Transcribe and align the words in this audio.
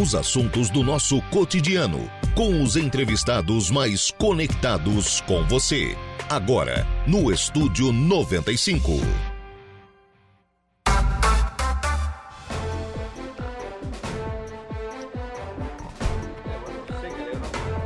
Os 0.00 0.14
assuntos 0.14 0.70
do 0.70 0.84
nosso 0.84 1.20
cotidiano, 1.22 2.08
com 2.32 2.62
os 2.62 2.76
entrevistados 2.76 3.68
mais 3.68 4.12
conectados 4.12 5.20
com 5.22 5.44
você. 5.48 5.96
Agora, 6.30 6.86
no 7.04 7.32
Estúdio 7.32 7.90
95. 7.92 8.92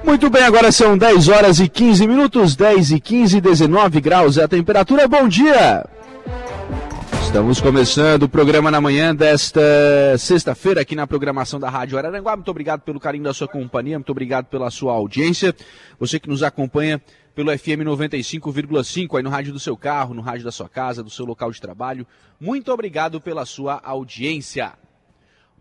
Muito 0.05 0.29
bem, 0.29 0.43
agora 0.43 0.71
são 0.71 0.99
10 0.99 1.29
horas 1.29 1.61
e 1.61 1.67
15 1.67 2.07
minutos, 2.07 2.55
10 2.55 2.91
e 2.91 3.01
15, 3.01 3.41
19 3.41 4.01
graus 4.03 4.37
é 4.37 4.45
a 4.45 4.49
temperatura. 4.49 5.09
Bom 5.09 5.27
dia! 5.27 5.83
Estamos 7.33 7.63
começando 7.63 8.25
o 8.25 8.29
programa 8.29 8.71
na 8.71 8.79
manhã 8.79 9.15
desta 9.15 9.59
sexta-feira 10.19 10.83
aqui 10.83 10.95
na 10.95 11.07
programação 11.07 11.59
da 11.59 11.71
Rádio 11.71 11.97
Araranguá. 11.97 12.37
Muito 12.37 12.51
obrigado 12.51 12.83
pelo 12.83 13.01
carinho 13.01 13.25
da 13.25 13.33
sua 13.33 13.49
companhia, 13.49 13.99
muito 13.99 14.13
obrigado 14.13 14.45
pela 14.49 14.71
sua 14.71 14.93
audiência. 14.93 15.57
Você 15.99 16.21
que 16.21 16.29
nos 16.29 16.43
acompanha 16.43 17.01
pelo 17.35 17.51
FM 17.51 17.87
95,5 17.87 19.17
aí 19.17 19.23
no 19.23 19.31
rádio 19.31 19.51
do 19.51 19.59
seu 19.59 19.75
carro, 19.79 20.13
no 20.13 20.21
rádio 20.21 20.45
da 20.45 20.53
sua 20.53 20.69
casa, 20.69 21.03
do 21.03 21.09
seu 21.09 21.25
local 21.25 21.51
de 21.51 21.59
trabalho. 21.59 22.07
Muito 22.39 22.71
obrigado 22.71 23.19
pela 23.19 23.47
sua 23.47 23.81
audiência. 23.83 24.75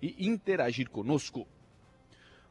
e 0.00 0.26
interagir 0.26 0.88
conosco. 0.88 1.46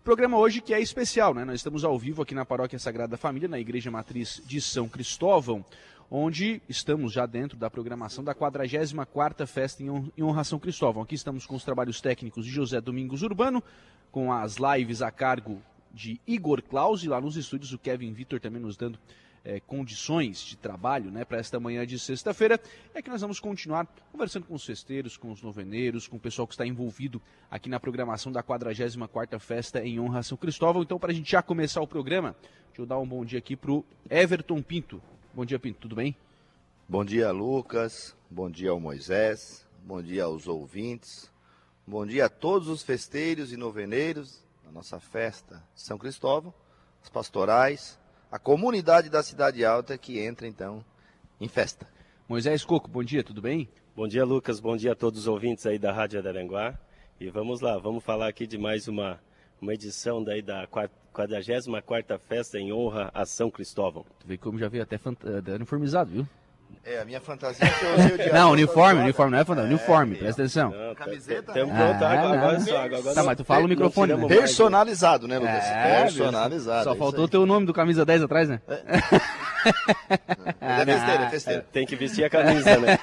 Programa 0.04 0.36
hoje 0.36 0.62
que 0.62 0.74
é 0.74 0.82
especial, 0.82 1.32
né? 1.32 1.46
Nós 1.46 1.58
estamos 1.58 1.84
ao 1.84 1.98
vivo 1.98 2.24
aqui 2.24 2.34
na 2.34 2.44
Paróquia 2.44 2.80
Sagrada 2.80 3.18
Família, 3.18 3.48
na 3.48 3.60
Igreja 3.60 3.92
Matriz 3.92 4.42
de 4.48 4.60
São 4.60 4.90
Cristóvão, 4.90 5.64
onde 6.10 6.60
estamos 6.68 7.14
já 7.14 7.28
dentro 7.28 7.56
da 7.56 7.70
programação 7.70 8.24
da 8.24 8.34
44ª 8.34 9.46
Festa 9.46 9.84
em 9.84 10.24
Honra 10.24 10.44
São 10.44 10.58
Cristóvão. 10.58 11.04
Aqui 11.04 11.14
estamos 11.14 11.46
com 11.46 11.56
os 11.56 11.64
trabalhos 11.64 12.02
técnicos 12.02 12.48
de 12.48 12.52
José 12.52 12.82
Domingos 12.82 13.22
Urbano, 13.22 13.64
com 14.12 14.34
as 14.34 14.56
lives 14.56 15.04
a 15.04 15.12
cargo 15.12 15.62
de 15.94 16.20
Igor 16.26 16.64
Claus 16.64 17.04
e 17.04 17.08
lá 17.08 17.22
nos 17.22 17.38
estúdios 17.38 17.72
o 17.72 17.78
Kevin 17.78 18.12
Vitor 18.12 18.40
também 18.40 18.60
nos 18.60 18.76
dando 18.76 18.98
é, 19.44 19.60
condições 19.60 20.42
de 20.42 20.56
trabalho 20.56 21.10
né, 21.12 21.26
para 21.26 21.40
esta 21.40 21.60
manhã 21.60 21.86
de 21.86 21.98
sexta-feira, 21.98 22.60
é 22.94 23.02
que 23.02 23.10
nós 23.10 23.22
vamos 23.22 23.40
continuar 23.40 23.88
conversando 24.12 24.46
com 24.46 24.54
os 24.54 24.66
festeiros, 24.66 25.18
com 25.18 25.32
os 25.32 25.42
noveneiros, 25.42 26.08
com 26.08 26.18
o 26.18 26.20
pessoal 26.20 26.48
que 26.48 26.54
está 26.54 26.66
envolvido 26.66 27.22
aqui 27.50 27.70
na 27.70 27.80
programação 27.80 28.32
da 28.32 28.44
44ª 28.44 29.40
Festa 29.40 29.84
em 29.84 30.00
Honra 30.00 30.20
a 30.20 30.24
São 30.24 30.38
Cristóvão. 30.38 30.84
Então, 30.84 31.00
para 31.00 31.12
a 31.12 31.16
gente 31.16 31.32
já 31.32 31.42
começar 31.42 31.82
o 31.82 31.88
programa, 31.88 32.36
deixa 32.68 32.82
eu 32.82 32.86
dar 32.86 33.00
um 33.00 33.08
bom 33.08 33.26
dia 33.26 33.40
aqui 33.40 33.56
para 33.56 33.72
o 33.72 33.86
Everton 34.10 34.62
Pinto. 34.62 35.02
Bom 35.34 35.46
dia, 35.46 35.60
Pinto, 35.60 35.80
tudo 35.80 35.96
bem? 35.96 36.16
Bom 36.88 37.06
dia, 37.06 37.32
Lucas. 37.32 38.16
Bom 38.30 38.50
dia 38.50 38.72
ao 38.72 38.80
Moisés. 38.80 39.66
Bom 39.84 40.02
dia 40.02 40.26
aos 40.26 40.48
ouvintes. 40.48 41.32
Bom 41.88 42.06
dia 42.06 42.26
a 42.26 42.30
todos 42.30 42.68
os 42.68 42.84
festeiros 42.84 43.52
e 43.52 43.58
noveneiros 43.58 44.44
da 44.64 44.72
nossa 44.72 45.00
festa 45.00 45.64
São 45.74 45.98
Cristóvão, 45.98 46.54
as 47.04 47.10
pastorais, 47.10 48.00
a 48.32 48.40
comunidade 48.40 49.10
da 49.10 49.22
Cidade 49.22 49.66
Alta 49.66 49.98
que 49.98 50.18
entra 50.20 50.48
então 50.48 50.84
em 51.40 51.50
festa. 51.50 51.86
Moisés 52.30 52.64
Coco, 52.64 52.90
bom 52.90 53.04
dia, 53.04 53.24
tudo 53.24 53.42
bem? 53.42 53.68
Bom 53.94 54.08
dia, 54.08 54.24
Lucas. 54.24 54.62
Bom 54.62 54.78
dia 54.78 54.94
a 54.94 54.96
todos 54.96 55.20
os 55.22 55.28
ouvintes 55.28 55.66
aí 55.66 55.78
da 55.78 55.92
Rádio 55.92 56.18
Araranguá. 56.18 56.80
E 57.20 57.30
vamos 57.30 57.60
lá, 57.60 57.78
vamos 57.78 58.02
falar 58.04 58.30
aqui 58.30 58.48
de 58.48 58.58
mais 58.58 58.88
uma, 58.88 59.20
uma 59.62 59.74
edição 59.74 60.24
daí 60.24 60.42
da 60.42 60.66
44ª 60.66 62.18
Festa 62.20 62.58
em 62.58 62.72
honra 62.72 63.12
a 63.14 63.26
São 63.26 63.52
Cristóvão. 63.52 64.06
Tu 64.22 64.28
vê 64.28 64.38
como 64.38 64.58
já 64.58 64.70
veio 64.70 64.84
até 64.84 64.98
uniformizado, 65.54 66.10
viu? 66.10 66.28
É, 66.84 67.00
a 67.00 67.06
minha 67.06 67.22
fantasia 67.22 67.70
que 67.70 67.86
eu 67.86 67.94
usei 67.94 68.14
o 68.14 68.18
dia 68.18 68.34
Não, 68.34 68.52
uniforme, 68.52 69.02
uniforme, 69.02 69.32
não 69.32 69.40
é 69.40 69.46
fantasia, 69.46 69.70
é, 69.70 69.74
uniforme, 69.74 70.16
presta 70.16 70.42
atenção. 70.42 70.72
Não, 70.72 70.96
Camiseta? 70.96 71.54
Temos 71.54 71.74
né? 71.74 71.92
agora, 71.92 72.34
agora, 72.34 72.60
só, 72.60 72.78
agora 72.78 73.14
Tá, 73.14 73.24
mas 73.24 73.38
tu 73.38 73.46
fala 73.46 73.66
o 73.66 73.68
microfone. 73.68 74.16
Né? 74.16 74.28
Personalizado, 74.28 75.28
né, 75.28 75.38
Lucas? 75.38 75.66
É, 75.66 76.02
Personalizado. 76.02 76.84
Só 76.84 76.96
faltou 76.96 77.28
ter 77.28 77.38
o 77.38 77.46
nome 77.46 77.66
do 77.66 77.74
camisa 77.74 78.04
10 78.04 78.24
atrás, 78.24 78.50
né? 78.50 78.62
É, 78.68 78.82
é 80.60 80.86
festeira, 80.86 81.24
é 81.24 81.30
festeira. 81.30 81.66
Tem 81.72 81.86
que 81.86 81.96
vestir 81.96 82.24
a 82.24 82.30
camisa, 82.30 82.78
né? 82.78 82.98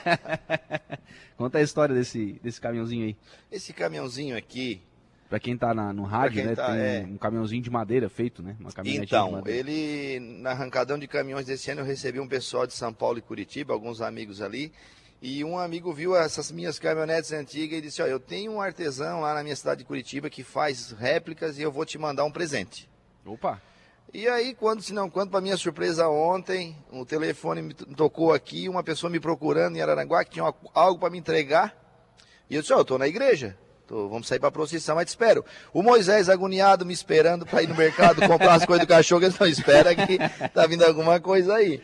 Conta 1.39 1.59
a 1.59 1.63
história 1.63 1.95
desse, 1.95 2.41
desse 2.43 2.61
caminhãozinho 2.61 3.07
aí. 3.07 3.17
Esse 3.51 3.73
caminhãozinho 3.73 4.37
aqui, 4.37 4.83
Pra 5.29 5.39
quem 5.39 5.59
tá 5.59 5.75
na, 5.75 5.93
no 5.93 6.05
rádio, 6.05 6.43
né? 6.43 6.55
tá, 6.55 6.73
tem 6.73 6.81
é. 6.81 7.07
um 7.07 7.19
caminhãozinho 7.19 7.63
de 7.63 7.71
madeira 7.71 8.09
feito, 8.09 8.43
né? 8.43 8.57
Uma 8.59 8.73
caminhonete 8.73 9.11
de 9.11 9.15
Então, 9.15 9.33
madeira. 9.33 9.59
ele, 9.59 10.21
na 10.41 10.53
arrancadão 10.53 10.99
de 10.99 11.07
caminhões 11.07 11.45
desse 11.45 11.71
ano, 11.71 11.83
eu 11.83 11.85
recebi 11.85 12.19
um 12.19 12.27
pessoal 12.27 12.67
de 12.67 12.73
São 12.73 12.95
Paulo 12.95 13.19
e 13.19 13.23
Curitiba, 13.23 13.75
alguns 13.75 14.01
amigos 14.01 14.41
ali, 14.41 14.73
e 15.21 15.45
um 15.45 15.59
amigo 15.59 15.93
viu 15.93 16.17
essas 16.17 16.51
minhas 16.51 16.79
caminhonetes 16.79 17.31
antigas 17.33 17.79
e 17.79 17.83
disse, 17.83 18.01
ó, 18.01 18.07
eu 18.07 18.19
tenho 18.19 18.53
um 18.53 18.61
artesão 18.61 19.21
lá 19.21 19.35
na 19.35 19.43
minha 19.43 19.55
cidade 19.55 19.81
de 19.81 19.85
Curitiba 19.85 20.31
que 20.31 20.43
faz 20.43 20.93
réplicas 20.93 21.59
e 21.59 21.63
eu 21.63 21.71
vou 21.71 21.85
te 21.85 21.99
mandar 21.99 22.25
um 22.25 22.31
presente. 22.31 22.89
Opa! 23.27 23.61
E 24.15 24.27
aí, 24.27 24.55
quando, 24.55 24.81
se 24.81 24.95
não, 24.95 25.11
quando, 25.11 25.31
para 25.31 25.43
minha 25.43 25.59
surpresa, 25.59 26.09
ontem, 26.09 26.75
o 26.91 27.05
telefone 27.05 27.61
me 27.61 27.75
tocou 27.75 28.33
aqui, 28.33 28.67
uma 28.67 28.83
pessoa 28.83 29.11
me 29.11 29.21
procurando 29.21 29.77
em 29.77 29.83
Araranguá, 29.83 30.25
que 30.25 30.31
tinha 30.31 30.55
algo 30.73 30.99
para 30.99 31.11
me 31.11 31.19
entregar, 31.19 31.77
e 32.49 32.55
eu 32.55 32.63
disse, 32.63 32.73
ó, 32.73 32.79
eu 32.79 32.85
tô 32.87 32.97
na 32.97 33.07
igreja. 33.07 33.59
Tô, 33.89 34.07
vamos 34.09 34.29
sair 34.29 34.39
pra 34.39 34.51
procissão, 34.51 34.95
mas 34.97 35.07
te 35.07 35.09
espero. 35.09 35.43
O 35.73 35.83
Moisés 35.83 36.29
agoniado 36.29 36.85
me 36.85 36.93
esperando 36.93 37.47
para 37.47 37.63
ir 37.63 37.69
no 37.69 37.75
mercado 37.75 38.21
comprar 38.29 38.55
as 38.55 38.67
coisas 38.67 38.87
do 38.87 38.89
cachorro, 38.89 39.25
ele 39.25 39.35
não 39.41 39.47
espera 39.47 39.95
que 39.95 40.19
tá 40.53 40.67
vindo 40.67 40.85
alguma 40.85 41.19
coisa 41.19 41.55
aí. 41.55 41.83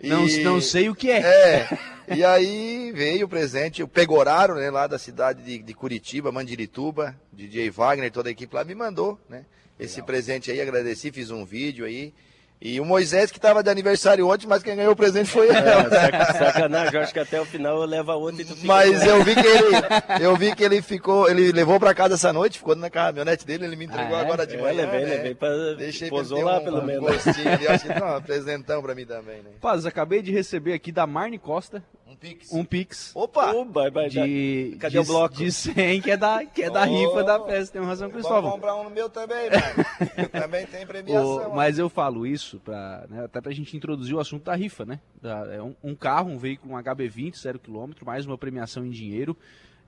E- 0.00 0.08
Não, 0.08 0.26
não 0.44 0.60
sei 0.60 0.90
o 0.90 0.94
que 0.94 1.10
é. 1.10 1.20
É, 1.20 1.78
e 2.14 2.22
aí 2.22 2.92
veio 2.94 3.24
o 3.24 3.28
presente, 3.28 3.82
o 3.82 3.88
Pegoraro, 3.88 4.56
né, 4.56 4.70
lá 4.70 4.86
da 4.86 4.98
cidade 4.98 5.42
de, 5.42 5.58
de 5.58 5.72
Curitiba, 5.74 6.30
Mandirituba, 6.30 7.16
DJ 7.32 7.70
Wagner, 7.70 8.12
toda 8.12 8.28
a 8.28 8.32
equipe 8.32 8.54
lá 8.54 8.62
me 8.62 8.74
mandou, 8.74 9.18
né, 9.26 9.46
esse 9.80 10.02
presente 10.02 10.50
aí, 10.50 10.60
agradeci, 10.60 11.10
fiz 11.10 11.30
um 11.30 11.44
vídeo 11.46 11.86
aí. 11.86 12.12
E 12.58 12.80
o 12.80 12.86
Moisés 12.86 13.30
que 13.30 13.36
estava 13.36 13.62
de 13.62 13.68
aniversário 13.68 14.26
ontem, 14.26 14.46
mas 14.46 14.62
quem 14.62 14.74
ganhou 14.74 14.92
o 14.92 14.96
presente 14.96 15.28
foi 15.30 15.48
É, 15.48 15.52
ela. 15.58 15.90
saca- 15.90 16.32
sacanagem, 16.32 16.94
eu 16.94 17.00
acho 17.02 17.12
que 17.12 17.18
até 17.20 17.38
o 17.38 17.44
final 17.44 17.76
eu 17.82 17.84
levo 17.86 18.10
a 18.10 18.16
outra 18.16 18.40
e 18.40 18.44
tu 18.46 18.54
fica 18.54 18.66
Mas 18.66 19.06
eu 19.06 19.22
vi 19.22 19.34
que 19.34 19.46
ele, 19.46 19.76
eu 20.24 20.36
vi 20.36 20.54
que 20.56 20.64
ele 20.64 20.80
ficou, 20.80 21.28
ele 21.28 21.52
levou 21.52 21.78
pra 21.78 21.94
casa 21.94 22.14
essa 22.14 22.32
noite, 22.32 22.56
ficou 22.58 22.74
na 22.74 22.88
caminhonete 22.88 23.46
dele, 23.46 23.66
ele 23.66 23.76
me 23.76 23.84
entregou 23.84 24.16
Ah, 24.16 24.20
é? 24.20 24.22
agora 24.22 24.46
de 24.46 24.56
É, 24.56 24.60
manhã. 24.62 24.72
levei, 24.86 25.00
né? 25.04 25.14
levei 25.16 25.34
pra- 25.34 25.74
Deixei 25.76 26.08
posou 26.08 26.38
pra 26.38 26.46
ele 26.46 26.54
lá, 26.54 26.58
ter 26.60 26.64
pelo 26.64 26.80
um 26.80 26.84
menos. 26.86 27.24
Gostinho, 27.24 27.70
acho 27.70 27.86
que 27.88 28.00
não, 28.00 28.16
um 28.18 28.22
presentão 28.22 28.82
pra 28.82 28.94
mim 28.94 29.04
também, 29.04 29.42
né? 29.42 29.50
Paz, 29.60 29.84
acabei 29.84 30.22
de 30.22 30.32
receber 30.32 30.72
aqui 30.72 30.90
da 30.90 31.06
Marne 31.06 31.38
Costa 31.38 31.82
Um 31.94 31.95
pix. 32.16 32.52
um 32.52 32.64
Pix 32.64 33.12
Opa! 33.14 33.52
Ô, 33.52 33.64
vai, 33.66 33.90
vai, 33.90 34.08
de, 34.08 34.76
Cadê 34.80 34.92
de, 34.92 34.98
o 34.98 35.04
bloco? 35.04 35.34
de 35.36 35.52
100, 35.52 36.00
que 36.00 36.10
é 36.10 36.16
da, 36.16 36.44
que 36.44 36.62
é 36.62 36.70
da 36.70 36.82
Oh, 36.82 36.84
rifa 36.84 37.22
da 37.24 37.44
festa 37.44 37.78
em 37.78 37.82
Razão 37.84 38.08
Vamos 38.08 38.22
Cristóvão. 38.24 38.50
comprar 38.52 38.74
um 38.76 38.84
no 38.84 38.90
meu 38.90 39.08
também, 39.08 39.48
mano. 39.50 40.12
Eu 40.16 40.28
também 40.28 40.66
tem 40.66 40.84
premiação. 40.86 41.50
O- 41.52 41.54
mas 41.54 41.78
eu 41.78 41.88
falo 41.88 42.26
isso 42.26 42.58
pra, 42.60 43.06
né, 43.08 43.24
até 43.24 43.40
pra 43.40 43.52
gente 43.52 43.76
introduzir 43.76 44.14
o 44.14 44.20
assunto 44.20 44.44
da 44.44 44.54
rifa, 44.54 44.84
né? 44.84 45.00
Da- 45.20 45.46
é 45.54 45.62
um, 45.62 45.74
um 45.84 45.94
carro, 45.94 46.30
um 46.30 46.38
veículo, 46.38 46.74
um 46.74 46.76
HB20, 46.78 47.36
0 47.38 47.58
km, 47.58 47.92
mais 48.04 48.26
uma 48.26 48.36
premiação 48.38 48.84
em 48.84 48.90
dinheiro. 48.90 49.36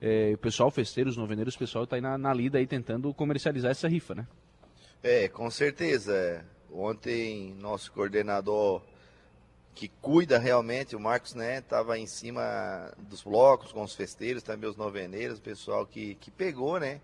É, 0.01 0.31
o 0.33 0.37
pessoal, 0.37 0.71
festeiros, 0.71 1.17
noveneiros, 1.17 1.55
o 1.55 1.59
pessoal 1.59 1.85
tá 1.85 1.97
aí 1.97 2.01
na, 2.01 2.17
na 2.17 2.33
lida 2.33 2.57
aí 2.57 2.65
tentando 2.65 3.13
comercializar 3.13 3.71
essa 3.71 3.87
rifa, 3.87 4.15
né? 4.15 4.25
É, 5.03 5.27
com 5.27 5.49
certeza. 5.51 6.45
Ontem, 6.71 7.53
nosso 7.59 7.91
coordenador 7.91 8.81
que 9.79 9.87
cuida 9.87 10.37
realmente, 10.37 10.93
o 10.93 10.99
Marcos, 10.99 11.33
né, 11.33 11.59
estava 11.59 11.97
em 11.97 12.05
cima 12.05 12.91
dos 12.97 13.23
blocos 13.23 13.71
com 13.71 13.81
os 13.81 13.95
festeiros, 13.95 14.43
também 14.43 14.69
os 14.69 14.75
noveneiros, 14.75 15.39
o 15.39 15.41
pessoal 15.41 15.85
que, 15.85 16.15
que 16.15 16.29
pegou, 16.29 16.77
né, 16.81 16.99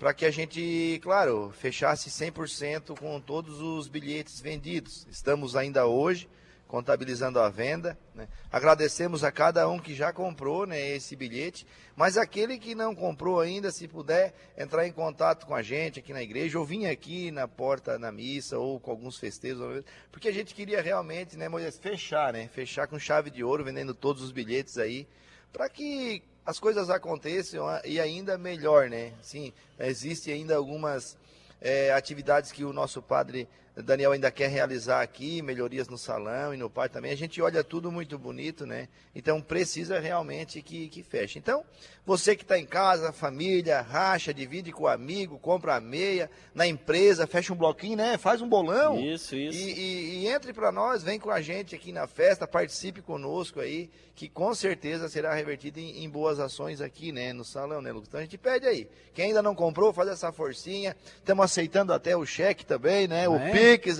para 0.00 0.12
que 0.12 0.26
a 0.26 0.30
gente, 0.32 0.98
claro, 1.00 1.52
fechasse 1.56 2.10
100% 2.10 2.98
com 2.98 3.20
todos 3.20 3.60
os 3.60 3.86
bilhetes 3.86 4.40
vendidos. 4.40 5.06
Estamos 5.08 5.54
ainda 5.54 5.86
hoje 5.86 6.28
contabilizando 6.68 7.40
a 7.40 7.48
venda. 7.48 7.98
Né? 8.14 8.28
Agradecemos 8.52 9.24
a 9.24 9.32
cada 9.32 9.68
um 9.68 9.80
que 9.80 9.94
já 9.94 10.12
comprou 10.12 10.66
né, 10.66 10.80
esse 10.90 11.16
bilhete, 11.16 11.66
mas 11.96 12.16
aquele 12.16 12.58
que 12.58 12.74
não 12.74 12.94
comprou 12.94 13.40
ainda, 13.40 13.72
se 13.72 13.88
puder 13.88 14.34
entrar 14.56 14.86
em 14.86 14.92
contato 14.92 15.46
com 15.46 15.54
a 15.54 15.62
gente 15.62 15.98
aqui 15.98 16.12
na 16.12 16.22
igreja, 16.22 16.58
ou 16.58 16.64
vir 16.64 16.86
aqui 16.86 17.30
na 17.30 17.48
porta 17.48 17.98
na 17.98 18.12
missa, 18.12 18.58
ou 18.58 18.78
com 18.78 18.90
alguns 18.90 19.16
festeiros, 19.16 19.82
porque 20.12 20.28
a 20.28 20.32
gente 20.32 20.54
queria 20.54 20.80
realmente, 20.82 21.36
né, 21.36 21.48
Moisés, 21.48 21.78
fechar, 21.78 22.32
né? 22.32 22.48
Fechar 22.52 22.86
com 22.86 22.98
chave 22.98 23.30
de 23.30 23.42
ouro, 23.42 23.64
vendendo 23.64 23.94
todos 23.94 24.22
os 24.22 24.30
bilhetes 24.30 24.76
aí, 24.76 25.08
para 25.52 25.68
que 25.68 26.22
as 26.44 26.60
coisas 26.60 26.90
aconteçam 26.90 27.66
e 27.84 27.98
ainda 27.98 28.36
melhor, 28.36 28.90
né? 28.90 29.14
Sim, 29.22 29.52
existe 29.78 30.30
ainda 30.30 30.56
algumas 30.56 31.16
é, 31.60 31.92
atividades 31.92 32.52
que 32.52 32.64
o 32.64 32.72
nosso 32.72 33.02
padre 33.02 33.48
Daniel 33.82 34.12
ainda 34.12 34.30
quer 34.30 34.48
realizar 34.48 35.02
aqui, 35.02 35.40
melhorias 35.40 35.88
no 35.88 35.96
salão 35.96 36.52
e 36.52 36.56
no 36.56 36.68
pátio 36.68 36.94
também. 36.94 37.12
A 37.12 37.16
gente 37.16 37.40
olha 37.40 37.62
tudo 37.62 37.92
muito 37.92 38.18
bonito, 38.18 38.66
né? 38.66 38.88
Então 39.14 39.40
precisa 39.40 40.00
realmente 40.00 40.60
que, 40.62 40.88
que 40.88 41.02
feche. 41.02 41.38
Então, 41.38 41.64
você 42.04 42.34
que 42.34 42.42
está 42.42 42.58
em 42.58 42.66
casa, 42.66 43.12
família, 43.12 43.80
racha, 43.80 44.34
divide 44.34 44.72
com 44.72 44.84
o 44.84 44.88
amigo, 44.88 45.38
compra 45.38 45.76
a 45.76 45.80
meia, 45.80 46.30
na 46.54 46.66
empresa, 46.66 47.26
fecha 47.26 47.52
um 47.52 47.56
bloquinho, 47.56 47.96
né? 47.96 48.18
Faz 48.18 48.42
um 48.42 48.48
bolão. 48.48 48.98
Isso, 48.98 49.36
isso. 49.36 49.58
E, 49.58 49.72
e, 49.72 50.18
e 50.20 50.28
entre 50.28 50.52
para 50.52 50.72
nós, 50.72 51.02
vem 51.02 51.20
com 51.20 51.30
a 51.30 51.40
gente 51.40 51.74
aqui 51.74 51.92
na 51.92 52.06
festa, 52.06 52.46
participe 52.46 53.00
conosco 53.00 53.60
aí, 53.60 53.90
que 54.14 54.28
com 54.28 54.52
certeza 54.52 55.08
será 55.08 55.32
revertido 55.32 55.78
em, 55.78 56.02
em 56.02 56.10
boas 56.10 56.40
ações 56.40 56.80
aqui, 56.80 57.12
né? 57.12 57.32
No 57.32 57.44
salão, 57.44 57.80
né, 57.80 57.92
Lucas? 57.92 58.08
Então 58.08 58.18
a 58.18 58.22
gente 58.24 58.38
pede 58.38 58.66
aí. 58.66 58.88
Quem 59.14 59.26
ainda 59.26 59.42
não 59.42 59.54
comprou, 59.54 59.92
faz 59.92 60.08
essa 60.08 60.32
forcinha. 60.32 60.96
Estamos 61.16 61.44
aceitando 61.44 61.92
até 61.92 62.16
o 62.16 62.26
cheque 62.26 62.66
também, 62.66 63.06
né? 63.06 63.28
O 63.28 63.36
é? 63.36 63.52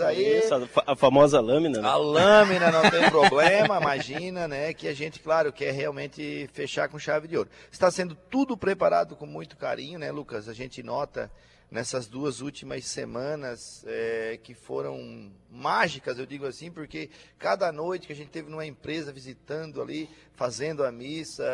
Aí. 0.06 0.38
Isso, 0.38 0.54
a, 0.54 0.92
a 0.92 0.96
famosa 0.96 1.40
lâmina, 1.40 1.80
né? 1.80 1.88
A 1.88 1.96
lâmina 1.96 2.70
não 2.70 2.90
tem 2.90 3.10
problema, 3.10 3.78
imagina, 3.82 4.48
né? 4.48 4.72
Que 4.72 4.88
a 4.88 4.94
gente, 4.94 5.20
claro, 5.20 5.52
quer 5.52 5.72
realmente 5.72 6.48
fechar 6.52 6.88
com 6.88 6.98
chave 6.98 7.28
de 7.28 7.36
ouro. 7.36 7.50
Está 7.70 7.90
sendo 7.90 8.14
tudo 8.14 8.56
preparado 8.56 9.16
com 9.16 9.26
muito 9.26 9.56
carinho, 9.56 9.98
né, 9.98 10.10
Lucas? 10.10 10.48
A 10.48 10.54
gente 10.54 10.82
nota 10.82 11.30
nessas 11.70 12.06
duas 12.06 12.40
últimas 12.40 12.86
semanas 12.86 13.84
é, 13.86 14.38
que 14.42 14.54
foram 14.54 15.30
mágicas, 15.50 16.18
eu 16.18 16.24
digo 16.24 16.46
assim, 16.46 16.70
porque 16.70 17.10
cada 17.38 17.70
noite 17.70 18.06
que 18.06 18.12
a 18.12 18.16
gente 18.16 18.30
teve 18.30 18.50
numa 18.50 18.64
empresa 18.64 19.12
visitando 19.12 19.82
ali, 19.82 20.08
fazendo 20.32 20.84
a 20.84 20.90
missa, 20.90 21.44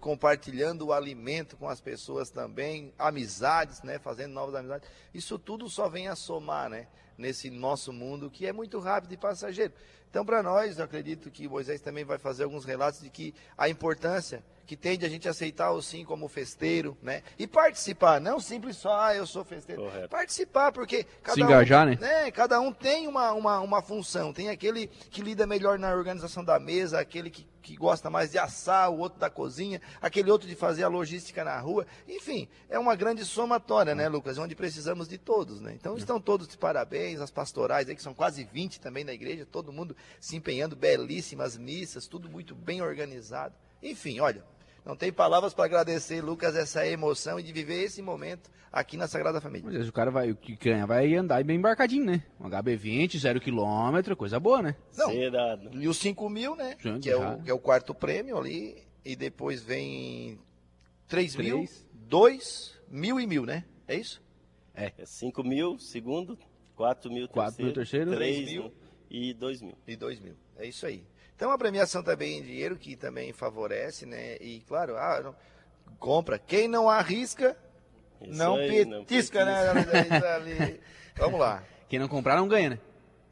compartilhando 0.00 0.86
o 0.86 0.92
alimento 0.92 1.56
com 1.56 1.68
as 1.68 1.80
pessoas 1.80 2.30
também, 2.30 2.92
amizades, 2.98 3.82
né, 3.82 3.98
fazendo 3.98 4.32
novas 4.32 4.54
amizades, 4.54 4.88
isso 5.12 5.38
tudo 5.38 5.68
só 5.68 5.88
vem 5.88 6.08
a 6.08 6.16
somar, 6.16 6.70
né, 6.70 6.86
nesse 7.16 7.50
nosso 7.50 7.92
mundo 7.92 8.30
que 8.30 8.46
é 8.46 8.52
muito 8.52 8.78
rápido 8.78 9.12
e 9.12 9.16
passageiro. 9.16 9.72
Então, 10.10 10.24
para 10.24 10.42
nós, 10.42 10.78
eu 10.78 10.84
acredito 10.84 11.30
que 11.30 11.48
Moisés 11.48 11.80
também 11.80 12.04
vai 12.04 12.18
fazer 12.18 12.44
alguns 12.44 12.64
relatos 12.64 13.00
de 13.00 13.10
que 13.10 13.34
a 13.56 13.68
importância 13.68 14.42
que 14.66 14.76
tem 14.76 14.98
de 14.98 15.06
a 15.06 15.08
gente 15.08 15.28
aceitar 15.28 15.70
o 15.70 15.80
sim 15.80 16.04
como 16.04 16.28
festeiro, 16.28 16.96
né? 17.00 17.22
E 17.38 17.46
participar, 17.46 18.20
não 18.20 18.40
simples 18.40 18.76
só, 18.76 19.00
ah, 19.00 19.14
eu 19.14 19.24
sou 19.24 19.44
festeiro. 19.44 19.82
Correto. 19.82 20.08
Participar, 20.08 20.72
porque 20.72 21.04
cada 21.22 21.34
Se 21.34 21.42
engajar, 21.42 21.86
um, 21.86 21.90
né? 21.90 21.96
né? 22.00 22.30
Cada 22.32 22.60
um 22.60 22.72
tem 22.72 23.06
uma, 23.06 23.32
uma, 23.32 23.60
uma 23.60 23.80
função. 23.80 24.32
Tem 24.32 24.48
aquele 24.48 24.88
que 24.88 25.22
lida 25.22 25.46
melhor 25.46 25.78
na 25.78 25.94
organização 25.94 26.44
da 26.44 26.58
mesa, 26.58 26.98
aquele 26.98 27.30
que, 27.30 27.46
que 27.62 27.76
gosta 27.76 28.10
mais 28.10 28.32
de 28.32 28.38
assar, 28.38 28.90
o 28.90 28.98
outro 28.98 29.20
da 29.20 29.30
cozinha, 29.30 29.80
aquele 30.02 30.30
outro 30.30 30.48
de 30.48 30.56
fazer 30.56 30.82
a 30.82 30.88
logística 30.88 31.44
na 31.44 31.58
rua. 31.60 31.86
Enfim, 32.08 32.48
é 32.68 32.76
uma 32.78 32.96
grande 32.96 33.24
somatória, 33.24 33.94
né, 33.94 34.08
Lucas? 34.08 34.36
Onde 34.36 34.56
precisamos 34.56 35.08
de 35.08 35.16
todos, 35.16 35.60
né? 35.60 35.74
Então 35.74 35.96
estão 35.96 36.20
todos 36.20 36.48
de 36.48 36.58
parabéns, 36.58 37.20
as 37.20 37.30
pastorais 37.30 37.88
aí, 37.88 37.94
que 37.94 38.02
são 38.02 38.14
quase 38.14 38.42
20 38.42 38.80
também 38.80 39.04
na 39.04 39.12
igreja, 39.12 39.46
todo 39.46 39.72
mundo 39.72 39.96
se 40.18 40.34
empenhando, 40.34 40.74
belíssimas 40.74 41.56
missas, 41.56 42.08
tudo 42.08 42.28
muito 42.28 42.52
bem 42.52 42.82
organizado. 42.82 43.54
Enfim, 43.82 44.18
olha, 44.20 44.44
não 44.86 44.94
tem 44.96 45.12
palavras 45.12 45.52
para 45.52 45.64
agradecer, 45.64 46.22
Lucas, 46.22 46.54
essa 46.54 46.86
emoção 46.86 47.40
e 47.40 47.42
de 47.42 47.52
viver 47.52 47.82
esse 47.82 48.00
momento 48.00 48.48
aqui 48.70 48.96
na 48.96 49.08
Sagrada 49.08 49.40
Família. 49.40 49.68
Mas 49.68 49.88
o 49.88 49.92
cara 49.92 50.12
vai, 50.12 50.30
o 50.30 50.36
que 50.36 50.54
ganha 50.54 50.86
vai 50.86 51.12
andar 51.16 51.42
bem 51.42 51.56
embarcadinho, 51.56 52.04
né? 52.04 52.22
Um 52.38 52.48
HB20, 52.48 53.18
zero 53.18 53.40
quilômetro, 53.40 54.16
coisa 54.16 54.38
boa, 54.38 54.62
né? 54.62 54.76
Não, 54.96 55.10
Serado. 55.10 55.70
e 55.74 55.88
os 55.88 55.96
5 55.96 56.28
mil, 56.30 56.54
né? 56.54 56.76
Já, 56.78 56.98
que, 57.00 57.10
é 57.10 57.16
o, 57.16 57.42
que 57.42 57.50
é 57.50 57.54
o 57.54 57.58
quarto 57.58 57.92
prêmio 57.92 58.38
ali. 58.38 58.86
E 59.04 59.16
depois 59.16 59.60
vem 59.60 60.38
3 61.08 61.34
mil, 61.34 61.56
Três. 61.56 61.86
2 61.92 62.80
mil 62.88 63.18
e 63.18 63.26
mil, 63.26 63.44
né? 63.44 63.64
É 63.88 63.96
isso? 63.96 64.22
É 64.72 64.92
5 65.04 65.42
mil, 65.42 65.78
segundo, 65.80 66.38
4 66.76 67.10
mil, 67.10 67.28
Quatro 67.28 67.64
mil 67.64 67.72
terceiro, 67.72 68.12
3 68.12 68.18
três 68.36 68.52
mil 68.52 68.62
mil. 68.64 68.72
e 69.10 69.34
2 69.34 69.62
mil. 69.62 69.74
E 69.86 69.96
2 69.96 70.20
mil. 70.20 70.34
É 70.56 70.66
isso 70.66 70.86
aí. 70.86 71.04
Então 71.36 71.50
a 71.50 71.58
premiação 71.58 72.02
também 72.02 72.38
em 72.38 72.42
dinheiro, 72.42 72.76
que 72.76 72.96
também 72.96 73.32
favorece, 73.32 74.06
né? 74.06 74.36
E 74.40 74.60
claro, 74.66 74.96
ah, 74.96 75.20
não- 75.22 75.36
compra. 75.98 76.38
Quem 76.38 76.66
não 76.66 76.88
arrisca, 76.88 77.56
Isso 78.22 78.38
não 78.38 78.56
aí, 78.56 78.84
não 78.86 79.04
petisca, 79.04 79.44
né? 79.44 79.68
Ali. 80.34 80.80
Vamos 81.16 81.38
lá. 81.38 81.62
Quem 81.88 81.98
não 81.98 82.08
comprar 82.08 82.36
não 82.36 82.48
ganha, 82.48 82.70
né? 82.70 82.78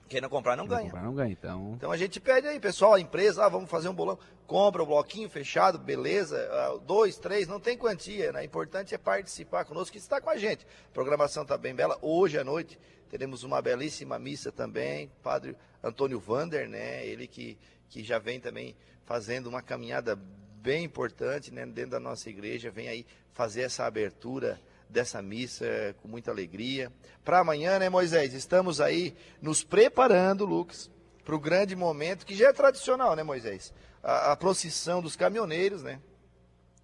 Quem 0.06 0.20
não 0.20 0.28
comprar 0.28 0.54
não 0.54 0.64
Quem 0.64 0.70
não 0.70 0.76
ganha. 0.76 0.90
comprar 0.90 1.02
não 1.02 1.14
ganha, 1.14 1.32
então... 1.32 1.72
Então 1.76 1.90
a 1.90 1.96
gente 1.96 2.20
pede 2.20 2.46
aí, 2.46 2.60
pessoal, 2.60 2.92
a 2.94 3.00
empresa, 3.00 3.44
ah, 3.44 3.48
vamos 3.48 3.70
fazer 3.70 3.88
um 3.88 3.94
bolão, 3.94 4.18
compra 4.46 4.82
o 4.82 4.86
bloquinho 4.86 5.28
fechado, 5.30 5.78
beleza, 5.78 6.36
ah, 6.52 6.78
dois, 6.86 7.16
três, 7.16 7.48
não 7.48 7.58
tem 7.58 7.76
quantia, 7.76 8.30
né? 8.30 8.42
O 8.42 8.44
importante 8.44 8.94
é 8.94 8.98
participar 8.98 9.64
conosco, 9.64 9.92
que 9.92 9.98
está 9.98 10.20
com 10.20 10.28
a 10.28 10.36
gente. 10.36 10.66
A 10.66 10.92
programação 10.92 11.42
está 11.42 11.56
bem 11.56 11.74
bela. 11.74 11.98
Hoje 12.02 12.38
à 12.38 12.44
noite 12.44 12.78
teremos 13.08 13.42
uma 13.44 13.62
belíssima 13.62 14.18
missa 14.18 14.52
também, 14.52 15.10
Padre 15.22 15.56
Antônio 15.82 16.20
Vander, 16.20 16.68
né? 16.68 17.04
Ele 17.06 17.26
que, 17.26 17.58
que 17.94 18.02
já 18.02 18.18
vem 18.18 18.40
também 18.40 18.74
fazendo 19.04 19.46
uma 19.46 19.62
caminhada 19.62 20.18
bem 20.56 20.82
importante, 20.82 21.54
né? 21.54 21.64
Dentro 21.64 21.92
da 21.92 22.00
nossa 22.00 22.28
igreja, 22.28 22.68
vem 22.68 22.88
aí 22.88 23.06
fazer 23.32 23.62
essa 23.62 23.86
abertura 23.86 24.60
dessa 24.88 25.22
missa 25.22 25.94
com 26.02 26.08
muita 26.08 26.32
alegria. 26.32 26.90
Para 27.24 27.38
amanhã, 27.38 27.78
né, 27.78 27.88
Moisés? 27.88 28.34
Estamos 28.34 28.80
aí 28.80 29.14
nos 29.40 29.62
preparando, 29.62 30.44
Lucas, 30.44 30.90
para 31.24 31.36
o 31.36 31.38
grande 31.38 31.76
momento 31.76 32.26
que 32.26 32.34
já 32.34 32.48
é 32.48 32.52
tradicional, 32.52 33.14
né, 33.14 33.22
Moisés? 33.22 33.72
A, 34.02 34.32
a 34.32 34.36
procissão 34.36 35.00
dos 35.00 35.14
caminhoneiros, 35.14 35.84
né? 35.84 36.00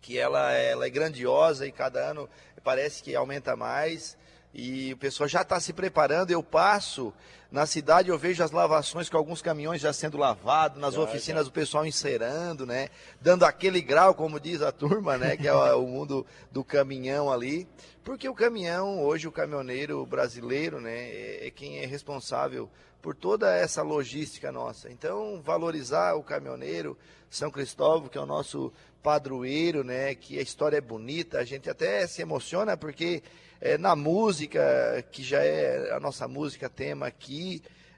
Que 0.01 0.17
ela, 0.17 0.53
ela 0.53 0.87
é 0.87 0.91
grandiosa 0.91 1.67
e 1.67 1.73
cada 1.73 2.09
ano 2.09 2.31
parece 2.63 3.03
que 3.03 3.17
aumenta 3.17 3.57
mais. 3.57 4.17
E 4.55 4.93
o 4.93 4.97
pessoal 4.97 5.29
já 5.29 5.43
está 5.43 5.59
se 5.59 5.73
preparando. 5.73 6.31
Eu 6.31 6.41
passo 6.41 7.13
na 7.51 7.67
cidade, 7.67 8.11
eu 8.11 8.19
vejo 8.19 8.45
as 8.45 8.53
lavações 8.53 9.09
com 9.09 9.17
alguns 9.17 9.43
caminhões 9.43 9.81
já 9.81 9.93
sendo 9.93 10.17
lavados, 10.17 10.81
nas 10.81 10.95
Já, 10.95 11.01
oficinas 11.01 11.49
o 11.49 11.53
pessoal 11.53 11.85
encerando, 11.85 12.65
né? 12.65 12.91
Dando 13.21 13.45
aquele 13.45 13.81
grau, 13.81 14.15
como 14.15 14.39
diz 14.39 14.63
a 14.63 14.71
turma, 14.71 15.19
né? 15.19 15.37
Que 15.37 15.49
é 15.49 15.53
o 15.53 15.81
o 15.81 15.87
mundo 15.87 16.25
do 16.53 16.63
caminhão 16.63 17.33
ali. 17.33 17.67
Porque 18.05 18.29
o 18.29 18.35
caminhão, 18.35 19.03
hoje 19.03 19.27
o 19.27 19.33
caminhoneiro 19.33 20.07
brasileiro, 20.07 20.81
né? 20.81 21.09
É 21.11 21.47
é 21.47 21.51
quem 21.51 21.79
é 21.79 21.87
responsável 21.87 22.71
por 23.03 23.15
toda 23.15 23.53
essa 23.53 23.83
logística 23.83 24.53
nossa. 24.53 24.91
Então, 24.91 25.41
valorizar 25.43 26.15
o 26.15 26.23
caminhoneiro, 26.23 26.97
São 27.31 27.51
Cristóvão, 27.51 28.09
que 28.09 28.19
é 28.19 28.21
o 28.21 28.27
nosso 28.27 28.73
padroeiro, 29.03 29.83
né? 29.83 30.15
Que 30.15 30.39
a 30.39 30.43
história 30.43 30.77
é 30.77 30.81
bonita, 30.81 31.39
a 31.39 31.45
gente 31.45 31.69
até 31.69 32.07
se 32.07 32.23
emociona 32.23 32.77
porque 32.77 33.23
é, 33.61 33.77
na 33.77 33.95
música, 33.95 35.05
que 35.13 35.23
já 35.23 35.43
é 35.45 35.93
a 35.93 36.01
nossa 36.01 36.27
música 36.27 36.69
tema 36.69 37.07
aqui, 37.07 37.40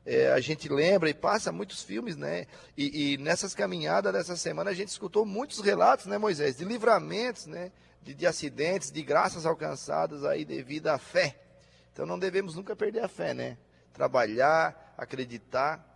é, 0.05 0.33
a 0.33 0.41
gente 0.41 0.69
lembra 0.69 1.09
e 1.09 1.15
passa 1.15 1.53
muitos 1.53 1.83
filmes, 1.83 2.17
né? 2.17 2.47
E, 2.77 3.13
e 3.15 3.19
nessas 3.19 3.55
caminhadas 3.55 4.13
dessa 4.13 4.37
semana 4.37 4.71
a 4.71 4.75
gente 4.75 4.89
escutou 4.89 5.25
muitos 5.25 5.61
relatos, 5.61 6.07
né, 6.07 6.19
Moisés, 6.19 6.57
de 6.57 6.65
livramentos, 6.65 7.47
né? 7.47 7.71
De, 8.03 8.15
de 8.15 8.27
acidentes, 8.27 8.91
de 8.91 9.03
graças 9.03 9.47
alcançadas 9.47 10.25
aí 10.25 10.45
devido 10.45 10.89
à 10.89 10.99
fé. 10.99 11.37
Então 11.93 12.05
não 12.05 12.19
devemos 12.19 12.57
nunca 12.57 12.75
perder 12.75 13.05
a 13.05 13.09
fé, 13.09 13.33
né? 13.33 13.57
Trabalhar, 13.93 14.95
acreditar. 14.99 15.89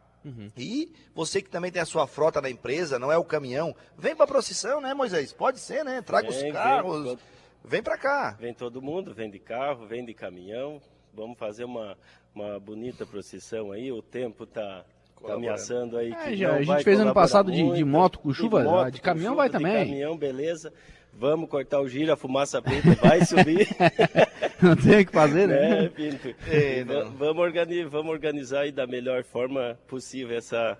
E 0.56 0.92
você 1.14 1.40
que 1.40 1.48
também 1.48 1.70
tem 1.70 1.80
a 1.80 1.84
sua 1.86 2.04
frota 2.04 2.40
na 2.40 2.50
empresa, 2.50 2.98
não 2.98 3.12
é 3.12 3.16
o 3.16 3.22
caminhão, 3.24 3.74
vem 3.96 4.14
para 4.14 4.24
a 4.24 4.28
procissão, 4.28 4.80
né, 4.80 4.92
Moisés? 4.92 5.32
Pode 5.32 5.60
ser, 5.60 5.84
né? 5.84 6.02
Traga 6.02 6.28
Vem, 6.28 6.36
os 6.36 6.42
vem, 6.42 6.52
carros, 6.52 7.04
pode- 7.06 7.20
vem 7.64 7.80
para 7.82 7.96
cá. 7.96 8.36
Vem 8.40 8.52
todo 8.52 8.82
mundo, 8.82 9.14
vem 9.14 9.30
de 9.30 9.38
carro, 9.38 9.86
vem 9.86 10.04
de 10.04 10.12
caminhão. 10.14 10.82
Vamos 11.14 11.38
fazer 11.38 11.62
uma, 11.64 11.96
uma 12.36 12.60
bonita 12.60 13.04
procissão 13.06 13.72
aí. 13.72 13.90
O 13.90 14.02
tempo 14.02 14.46
tá, 14.46 14.84
tá 15.26 15.34
ameaçando 15.34 15.96
aí. 15.96 16.12
É, 16.12 16.24
que 16.30 16.36
já- 16.36 16.48
não 16.48 16.54
a 16.54 16.58
gente 16.58 16.66
vai 16.68 16.82
fez 16.84 17.00
ano 17.00 17.14
passado 17.14 17.50
de- 17.50 17.72
de 17.74 17.84
moto 17.84 18.18
com 18.18 18.32
chuva, 18.32 18.62
moto 18.62 18.90
de 18.92 19.00
com 19.00 19.04
caminhão 19.04 19.32
chuva, 19.32 19.36
vai 19.42 19.48
de 19.48 19.52
também. 19.52 19.76
caminhão, 19.86 20.16
beleza. 20.16 20.72
Vamos 21.18 21.48
cortar 21.48 21.80
o 21.80 21.88
giro, 21.88 22.12
a 22.12 22.16
fumaça 22.16 22.60
preta 22.60 22.94
vai 23.00 23.24
subir. 23.24 23.66
Não 24.60 24.76
tem 24.76 25.00
o 25.00 25.06
que 25.06 25.12
fazer, 25.12 25.48
né? 25.48 25.88
Pinto? 25.88 26.28
É, 26.46 26.84
não. 26.84 27.10
vamos, 27.12 27.42
organi 27.42 27.84
vamos 27.84 28.10
organizar 28.12 28.60
aí 28.60 28.72
da 28.72 28.86
melhor 28.86 29.22
forma 29.24 29.78
possível 29.86 30.36
essa, 30.36 30.78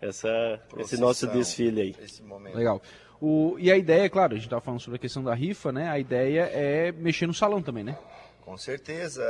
essa, 0.00 0.60
esse 0.78 0.98
nosso 0.98 1.26
desfile 1.26 1.80
aí. 1.82 1.94
Esse 2.02 2.22
momento. 2.22 2.56
Legal. 2.56 2.80
O, 3.20 3.56
e 3.58 3.70
a 3.70 3.76
ideia, 3.76 4.08
claro, 4.08 4.32
a 4.32 4.36
gente 4.36 4.44
estava 4.46 4.62
falando 4.62 4.80
sobre 4.80 4.96
a 4.96 4.98
questão 4.98 5.22
da 5.22 5.34
rifa, 5.34 5.70
né? 5.70 5.88
A 5.90 5.98
ideia 5.98 6.42
é 6.52 6.92
mexer 6.92 7.26
no 7.26 7.34
salão 7.34 7.60
também, 7.62 7.84
né? 7.84 7.98
Com 8.42 8.56
certeza, 8.56 9.22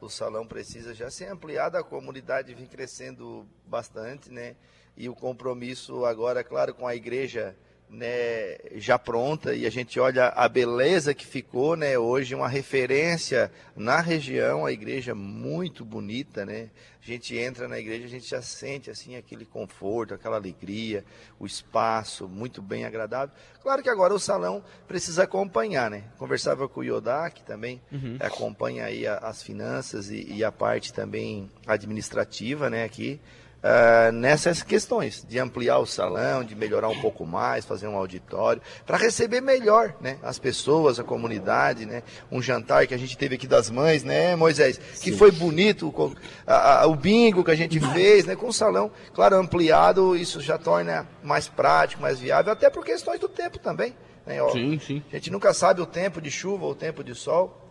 o 0.00 0.08
salão 0.08 0.46
precisa 0.46 0.94
já 0.94 1.10
ser 1.10 1.26
ampliado, 1.26 1.76
a 1.76 1.84
comunidade 1.84 2.54
vem 2.54 2.66
crescendo 2.66 3.46
bastante, 3.66 4.30
né? 4.30 4.56
E 4.96 5.08
o 5.08 5.14
compromisso 5.14 6.04
agora, 6.04 6.42
claro, 6.42 6.74
com 6.74 6.86
a 6.86 6.94
igreja 6.94 7.56
né, 7.90 8.58
já 8.74 8.98
pronta 8.98 9.54
e 9.54 9.66
a 9.66 9.70
gente 9.70 9.98
olha 9.98 10.28
a 10.28 10.48
beleza 10.48 11.14
que 11.14 11.26
ficou, 11.26 11.76
né, 11.76 11.98
hoje 11.98 12.34
uma 12.34 12.48
referência 12.48 13.50
na 13.74 14.00
região, 14.00 14.66
a 14.66 14.72
igreja 14.72 15.14
muito 15.14 15.84
bonita, 15.84 16.44
né? 16.44 16.70
A 17.02 17.06
gente 17.10 17.36
entra 17.36 17.66
na 17.66 17.78
igreja, 17.78 18.04
a 18.04 18.08
gente 18.08 18.28
já 18.28 18.42
sente 18.42 18.90
assim 18.90 19.16
aquele 19.16 19.46
conforto, 19.46 20.12
aquela 20.12 20.36
alegria, 20.36 21.04
o 21.38 21.46
espaço 21.46 22.28
muito 22.28 22.60
bem 22.60 22.84
agradável. 22.84 23.34
Claro 23.62 23.82
que 23.82 23.88
agora 23.88 24.12
o 24.12 24.18
salão 24.18 24.62
precisa 24.86 25.22
acompanhar, 25.22 25.90
né? 25.90 26.04
Conversava 26.18 26.68
com 26.68 26.80
o 26.80 26.84
Yodá, 26.84 27.30
que 27.30 27.42
também 27.42 27.80
uhum. 27.90 28.18
acompanha 28.20 28.84
aí 28.84 29.06
as 29.06 29.42
finanças 29.42 30.10
e, 30.10 30.26
e 30.30 30.44
a 30.44 30.52
parte 30.52 30.92
também 30.92 31.50
administrativa, 31.66 32.68
né, 32.68 32.84
aqui 32.84 33.18
uh, 33.58 34.12
nessas 34.12 34.62
questões, 34.62 35.24
de 35.28 35.38
ampliar 35.38 35.78
o 35.78 35.86
salão, 35.86 36.44
de 36.44 36.54
melhorar 36.54 36.88
um 36.88 37.00
pouco 37.00 37.26
mais, 37.26 37.64
fazer 37.64 37.88
um 37.88 37.96
auditório, 37.96 38.60
para 38.86 38.96
receber 38.96 39.40
melhor 39.40 39.94
né, 40.00 40.18
as 40.22 40.38
pessoas, 40.38 40.98
a 40.98 41.04
comunidade, 41.04 41.86
né, 41.86 42.02
um 42.30 42.40
jantar 42.40 42.86
que 42.86 42.94
a 42.94 42.98
gente 42.98 43.16
teve 43.16 43.34
aqui 43.34 43.46
das 43.46 43.70
mães, 43.70 44.04
né, 44.04 44.34
Moisés? 44.36 44.78
Que 45.00 45.12
foi 45.12 45.30
bonito, 45.30 45.90
com, 45.92 46.14
a, 46.46 46.82
a, 46.82 46.86
o 46.86 46.94
bingo 46.94 47.44
que 47.44 47.50
a 47.50 47.56
gente 47.56 47.80
fez, 47.80 48.24
né, 48.24 48.36
com 48.36 48.48
o 48.48 48.52
salão, 48.52 48.90
claro, 49.14 49.36
ampliado, 49.36 50.16
isso 50.16 50.40
já 50.40 50.58
torna 50.58 51.06
mais 51.22 51.48
prático, 51.48 52.02
mais 52.02 52.18
viável, 52.18 52.52
até 52.52 52.70
por 52.70 52.84
questões 52.84 53.20
do 53.20 53.28
tempo 53.28 53.58
também. 53.58 53.94
Né, 54.26 54.42
ó, 54.42 54.50
sim, 54.50 54.78
sim. 54.78 55.02
A 55.10 55.16
gente 55.16 55.30
nunca 55.30 55.54
sabe 55.54 55.80
o 55.80 55.86
tempo 55.86 56.20
de 56.20 56.30
chuva 56.30 56.66
ou 56.66 56.72
o 56.72 56.74
tempo 56.74 57.02
de 57.02 57.14
sol. 57.14 57.67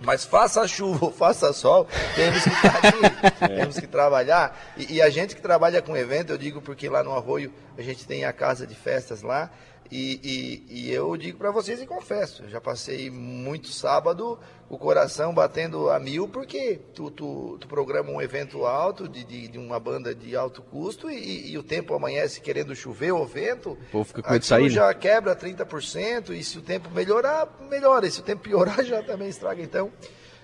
Mas 0.00 0.24
faça 0.24 0.66
chuva 0.66 1.06
ou 1.06 1.12
faça 1.12 1.52
sol, 1.52 1.86
temos 2.14 2.42
que 2.42 2.48
estar 2.48 2.76
aqui, 2.76 3.38
temos 3.46 3.80
que 3.80 3.86
trabalhar. 3.86 4.58
E, 4.76 4.94
e, 4.94 5.02
a 5.02 5.10
gente 5.10 5.34
que 5.34 5.42
trabalha 5.42 5.82
com 5.82 5.96
evento, 5.96 6.30
eu 6.30 6.38
digo 6.38 6.62
porque 6.62 6.88
lá 6.88 7.02
no 7.02 7.12
Arroio 7.12 7.52
a 7.76 7.82
gente 7.82 8.06
tem 8.06 8.24
a 8.24 8.32
casa 8.32 8.66
de 8.66 8.74
festas 8.74 9.22
lá, 9.22 9.50
e, 9.90 10.20
e, 10.68 10.80
e 10.80 10.92
eu 10.92 11.16
digo 11.16 11.38
para 11.38 11.50
vocês 11.50 11.80
e 11.80 11.86
confesso, 11.86 12.42
eu 12.42 12.48
já 12.48 12.60
passei 12.60 13.10
muito 13.10 13.68
sábado 13.68 14.38
o 14.68 14.76
coração 14.76 15.32
batendo 15.32 15.88
a 15.88 15.98
mil, 15.98 16.28
porque 16.28 16.78
tu, 16.94 17.10
tu, 17.10 17.56
tu 17.58 17.66
programa 17.66 18.10
um 18.10 18.20
evento 18.20 18.66
alto, 18.66 19.08
de, 19.08 19.24
de, 19.24 19.48
de, 19.48 19.58
uma 19.58 19.80
banda 19.80 20.14
de 20.14 20.36
alto 20.36 20.60
custo, 20.60 21.10
e, 21.10 21.50
e, 21.50 21.56
o 21.56 21.62
tempo 21.62 21.94
amanhece 21.94 22.40
querendo 22.40 22.76
chover 22.76 23.12
ou 23.12 23.26
vento, 23.26 23.70
o 23.70 23.76
povo 23.90 24.04
fica 24.04 24.22
com 24.22 24.30
medo 24.30 24.40
de 24.42 24.46
sair, 24.46 24.68
já 24.68 24.88
né? 24.88 24.94
quebra 24.94 25.34
30%, 25.34 26.30
e 26.30 26.44
se 26.44 26.58
o 26.58 26.62
tempo 26.62 26.90
melhorar, 26.90 27.48
melhora, 27.70 28.06
e 28.06 28.10
se 28.10 28.20
o 28.20 28.22
tempo 28.22 28.42
piorar, 28.42 28.84
já 28.84 29.02
também 29.02 29.28
estraga. 29.28 29.62
Então, 29.62 29.90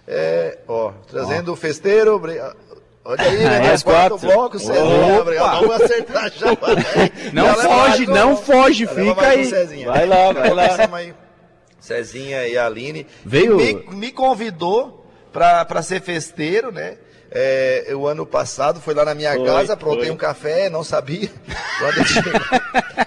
é, 0.06 0.58
ó, 0.66 0.92
trazendo 1.06 1.52
o 1.52 1.56
festeiro, 1.56 2.20
Olha 3.04 3.22
aí, 3.22 3.36
né? 3.44 3.60
Mais 3.60 3.82
quatro 3.82 4.18
bloco, 4.18 4.58
Cezinha. 4.58 5.20
Obrigado. 5.20 5.60
Vamos 5.60 5.82
acertar 5.82 6.32
já. 6.32 6.46
Não 7.32 7.46
já 7.46 7.54
foge, 7.54 8.06
não 8.06 8.36
foge, 8.36 8.86
fica 8.86 9.26
aí. 9.26 9.84
Vai 9.84 10.06
lá, 10.06 10.32
vai 10.32 10.50
lá. 10.50 11.14
Cezinha 11.78 12.48
e 12.48 12.56
a 12.56 12.66
Aline. 12.66 13.06
Veio... 13.24 13.56
Me, 13.56 13.74
me 13.90 14.12
convidou 14.12 15.06
para 15.30 15.82
ser 15.82 16.00
festeiro, 16.00 16.72
né? 16.72 16.96
É, 17.36 17.88
o 17.94 18.06
ano 18.06 18.24
passado 18.24 18.80
foi 18.80 18.94
lá 18.94 19.04
na 19.04 19.12
minha 19.12 19.34
foi, 19.34 19.44
casa, 19.44 19.72
aprontei 19.72 20.08
um 20.08 20.16
café, 20.16 20.70
não 20.70 20.84
sabia. 20.84 21.28
Quando 21.80 21.96
ele 21.96 22.06
chegou, 22.06 22.32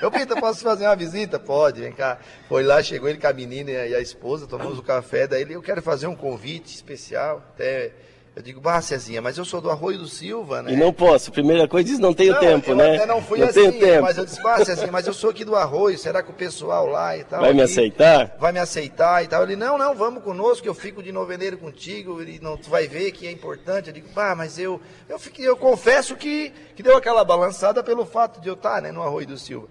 eu 0.01 0.11
Pita, 0.11 0.35
posso 0.35 0.61
fazer 0.61 0.85
uma 0.85 0.97
visita? 0.97 1.39
Pode, 1.39 1.79
vem 1.79 1.93
cá. 1.93 2.19
Foi 2.49 2.61
lá, 2.61 2.83
chegou 2.83 3.07
ele 3.07 3.19
com 3.19 3.27
a 3.27 3.31
menina 3.31 3.71
e 3.71 3.95
a 3.95 4.01
esposa, 4.01 4.45
tomamos 4.45 4.77
o 4.77 4.83
café, 4.83 5.27
daí 5.27 5.43
ele, 5.43 5.53
eu 5.53 5.61
quero 5.61 5.81
fazer 5.81 6.07
um 6.07 6.15
convite 6.15 6.75
especial, 6.75 7.41
até 7.53 7.93
eu 8.37 8.43
digo, 8.43 8.61
bah, 8.61 8.79
Cezinha, 8.83 9.19
mas 9.19 9.35
eu 9.35 9.43
sou 9.43 9.59
do 9.59 9.71
Arroio 9.71 9.97
do 9.97 10.07
Silva, 10.07 10.61
né? 10.61 10.71
E 10.71 10.75
não 10.75 10.93
posso. 10.93 11.31
Primeira 11.31 11.67
coisa 11.67 11.89
diz, 11.89 11.97
não 11.97 12.13
tenho 12.13 12.33
não, 12.33 12.39
tempo, 12.39 12.69
eu 12.69 12.75
né? 12.75 12.97
Até 12.97 13.05
não 13.07 13.19
fui 13.19 13.39
não 13.39 13.47
assim, 13.47 13.71
tempo. 13.71 14.03
mas 14.03 14.15
eu 14.15 14.25
disse, 14.25 14.43
bah, 14.43 14.63
Cezinha, 14.63 14.91
mas 14.91 15.07
eu 15.07 15.13
sou 15.13 15.31
aqui 15.31 15.43
do 15.43 15.55
Arroio, 15.55 15.97
será 15.97 16.21
que 16.21 16.29
o 16.29 16.33
pessoal 16.35 16.85
lá 16.85 17.17
e 17.17 17.23
tal... 17.23 17.39
Vai 17.39 17.49
aqui, 17.49 17.57
me 17.57 17.63
aceitar? 17.63 18.37
Vai 18.39 18.51
me 18.51 18.59
aceitar 18.59 19.23
e 19.23 19.27
tal. 19.27 19.41
Ele, 19.41 19.55
não, 19.55 19.75
não, 19.75 19.95
vamos 19.95 20.21
conosco, 20.21 20.67
eu 20.67 20.75
fico 20.75 21.01
de 21.01 21.11
novembro 21.11 21.57
contigo, 21.57 22.21
e 22.21 22.39
não, 22.39 22.55
tu 22.57 22.69
vai 22.69 22.87
ver 22.87 23.11
que 23.11 23.25
é 23.25 23.31
importante. 23.31 23.87
Eu 23.87 23.93
digo, 23.93 24.09
bah, 24.13 24.35
mas 24.35 24.59
eu, 24.59 24.79
eu, 25.09 25.17
fiquei, 25.17 25.47
eu 25.47 25.57
confesso 25.57 26.15
que, 26.15 26.53
que 26.75 26.83
deu 26.83 26.95
aquela 26.95 27.25
balançada 27.25 27.81
pelo 27.81 28.05
fato 28.05 28.39
de 28.39 28.47
eu 28.47 28.53
estar, 28.53 28.83
né, 28.83 28.91
no 28.91 29.01
Arroio 29.01 29.25
do 29.25 29.37
Silva 29.39 29.67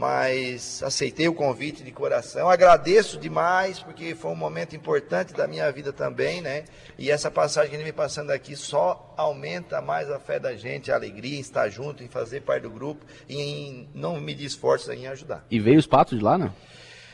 mas 0.00 0.82
aceitei 0.82 1.28
o 1.28 1.34
convite 1.34 1.84
de 1.84 1.92
coração. 1.92 2.48
Agradeço 2.48 3.18
demais, 3.18 3.80
porque 3.80 4.14
foi 4.14 4.30
um 4.30 4.34
momento 4.34 4.74
importante 4.74 5.34
da 5.34 5.46
minha 5.46 5.70
vida 5.70 5.92
também, 5.92 6.40
né? 6.40 6.64
E 6.98 7.10
essa 7.10 7.30
passagem 7.30 7.68
que 7.68 7.76
ele 7.76 7.84
vem 7.84 7.92
passando 7.92 8.30
aqui 8.30 8.56
só 8.56 9.12
aumenta 9.14 9.82
mais 9.82 10.10
a 10.10 10.18
fé 10.18 10.40
da 10.40 10.56
gente, 10.56 10.90
a 10.90 10.94
alegria 10.94 11.36
em 11.36 11.40
estar 11.40 11.68
junto, 11.68 12.02
em 12.02 12.08
fazer 12.08 12.40
parte 12.40 12.62
do 12.62 12.70
grupo 12.70 13.04
e 13.28 13.42
em 13.42 13.88
não 13.94 14.18
medir 14.18 14.46
esforços 14.46 14.88
em 14.88 15.06
ajudar. 15.06 15.44
E 15.50 15.60
veio 15.60 15.78
os 15.78 15.86
patos 15.86 16.18
de 16.18 16.24
lá, 16.24 16.38
não? 16.38 16.50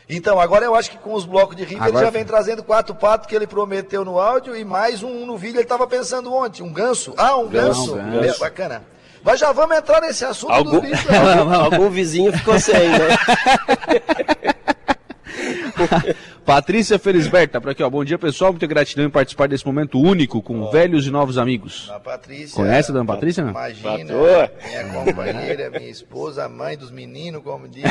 Então, 0.08 0.38
agora 0.38 0.64
eu 0.64 0.76
acho 0.76 0.92
que 0.92 0.98
com 0.98 1.12
os 1.12 1.26
blocos 1.26 1.56
de 1.56 1.64
rifa 1.64 1.86
agora... 1.86 1.96
ele 1.96 2.04
já 2.04 2.10
vem 2.10 2.24
trazendo 2.24 2.62
quatro 2.62 2.94
patos 2.94 3.26
que 3.26 3.34
ele 3.34 3.48
prometeu 3.48 4.04
no 4.04 4.20
áudio 4.20 4.56
e 4.56 4.64
mais 4.64 5.02
um 5.02 5.26
no 5.26 5.36
vídeo. 5.36 5.56
Ele 5.56 5.64
estava 5.64 5.88
pensando 5.88 6.32
ontem, 6.32 6.62
um 6.62 6.72
ganso. 6.72 7.14
Ah, 7.16 7.36
um 7.36 7.48
ganso. 7.48 7.96
ganso. 7.96 8.24
É, 8.24 8.38
bacana. 8.38 8.84
Mas 9.26 9.40
já 9.40 9.50
vamos 9.50 9.76
entrar 9.76 10.00
nesse 10.00 10.24
assunto 10.24 10.52
algum, 10.52 10.80
bichos, 10.80 11.10
algum, 11.10 11.52
algum 11.52 11.90
vizinho 11.90 12.32
ficou 12.32 12.60
sem, 12.60 12.90
né? 12.90 12.96
Patrícia 16.46 16.96
Felisberto 16.96 17.54
tá 17.54 17.60
por 17.60 17.70
aqui, 17.70 17.82
ó. 17.82 17.90
Bom 17.90 18.04
dia, 18.04 18.16
pessoal. 18.16 18.52
Muita 18.52 18.68
gratidão 18.68 19.04
em 19.04 19.10
participar 19.10 19.48
desse 19.48 19.66
momento 19.66 20.00
único 20.00 20.40
com 20.40 20.60
oh. 20.60 20.70
velhos 20.70 21.08
e 21.08 21.10
novos 21.10 21.38
amigos. 21.38 21.90
A 21.90 21.98
Patrícia. 21.98 22.54
Conhece 22.54 22.92
a 22.92 22.94
dona 22.94 23.04
Patrícia? 23.04 23.42
Não? 23.42 23.50
Imagina. 23.50 24.14
Minha 24.64 25.04
companheira, 25.04 25.70
minha 25.70 25.90
esposa, 25.90 26.48
mãe 26.48 26.76
dos 26.76 26.92
meninos, 26.92 27.42
como 27.42 27.66
diz. 27.66 27.82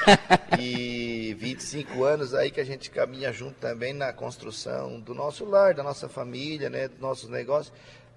e 0.58 1.36
25 1.38 2.02
anos 2.04 2.32
aí 2.32 2.50
que 2.50 2.60
a 2.60 2.64
gente 2.64 2.90
caminha 2.90 3.30
junto 3.34 3.56
também 3.60 3.92
na 3.92 4.14
construção 4.14 4.98
do 4.98 5.14
nosso 5.14 5.44
lar, 5.44 5.74
da 5.74 5.82
nossa 5.82 6.08
família, 6.08 6.70
né? 6.70 6.88
Dos 6.88 7.00
nossos 7.00 7.28
negócios 7.28 7.70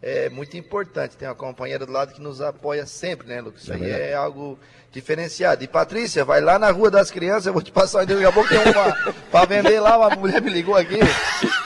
é 0.05 0.29
muito 0.29 0.57
importante. 0.57 1.15
Tem 1.15 1.25
uma 1.25 1.33
companheira 1.33 1.85
do 1.85 1.91
lado 1.91 2.13
que 2.13 2.21
nos 2.21 2.41
apoia 2.41 2.85
sempre, 2.85 3.25
né, 3.25 3.39
Lucas? 3.39 3.61
Isso 3.63 3.71
é 3.71 3.75
aí 3.77 3.89
é 3.89 4.13
algo 4.13 4.59
diferenciado. 4.91 5.63
E 5.63 5.67
Patrícia, 5.67 6.25
vai 6.25 6.41
lá 6.41 6.59
na 6.59 6.69
Rua 6.71 6.91
das 6.91 7.09
Crianças, 7.09 7.45
eu 7.45 7.53
vou 7.53 7.61
te 7.61 7.71
passar 7.71 8.03
um 8.03 8.05
daqui 8.05 8.25
a 8.25 8.31
pouco 8.31 8.49
tem 8.49 8.59
uma 8.59 9.13
para 9.31 9.45
vender 9.45 9.79
lá, 9.79 9.97
uma 9.97 10.09
mulher 10.17 10.41
me 10.41 10.51
ligou 10.51 10.75
aqui. 10.75 10.99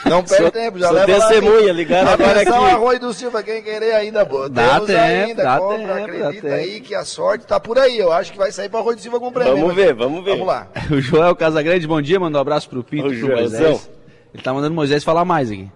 Não 0.06 0.22
perde 0.22 0.44
sou, 0.44 0.50
tempo, 0.52 0.78
já 0.78 0.90
leva 0.92 1.06
testemunha, 1.06 1.66
lá. 1.66 1.72
ligaram 1.72 2.10
agora 2.12 2.40
aqui. 2.40 2.48
Arroio 2.48 3.00
do 3.00 3.12
Silva, 3.12 3.42
quem 3.42 3.60
querer 3.60 3.92
ainda, 3.94 4.24
boa. 4.24 4.48
Dá 4.48 4.74
Temos 4.74 4.86
tempo, 4.86 5.00
ainda, 5.00 5.42
dá 5.42 5.58
compra, 5.58 5.94
tempo, 5.96 6.04
acredita 6.04 6.48
aí 6.54 6.80
que 6.80 6.94
a 6.94 7.04
sorte 7.04 7.44
tá 7.44 7.58
por 7.58 7.76
aí. 7.76 7.98
Eu 7.98 8.12
acho 8.12 8.30
que 8.30 8.38
vai 8.38 8.52
sair 8.52 8.68
para 8.68 8.78
Arroio 8.78 8.96
do 8.96 9.02
Silva 9.02 9.18
com 9.18 9.32
prêmio. 9.32 9.56
Vamos 9.56 9.74
ver, 9.74 9.92
vamos 9.94 10.24
ver. 10.24 10.30
Vamos 10.30 10.46
lá. 10.46 10.68
O 10.90 11.00
Joel 11.00 11.34
Casagrande, 11.34 11.86
bom 11.88 12.00
dia, 12.00 12.20
mandou 12.20 12.38
um 12.38 12.42
abraço 12.42 12.68
pro 12.68 12.84
Pinto, 12.84 13.08
o 13.08 13.18
pro 13.18 13.36
Moisés. 13.36 13.90
Ele 14.32 14.42
tá 14.42 14.54
mandando 14.54 14.72
o 14.72 14.76
Moisés 14.76 15.02
falar 15.02 15.24
mais 15.24 15.50
aqui. 15.50 15.68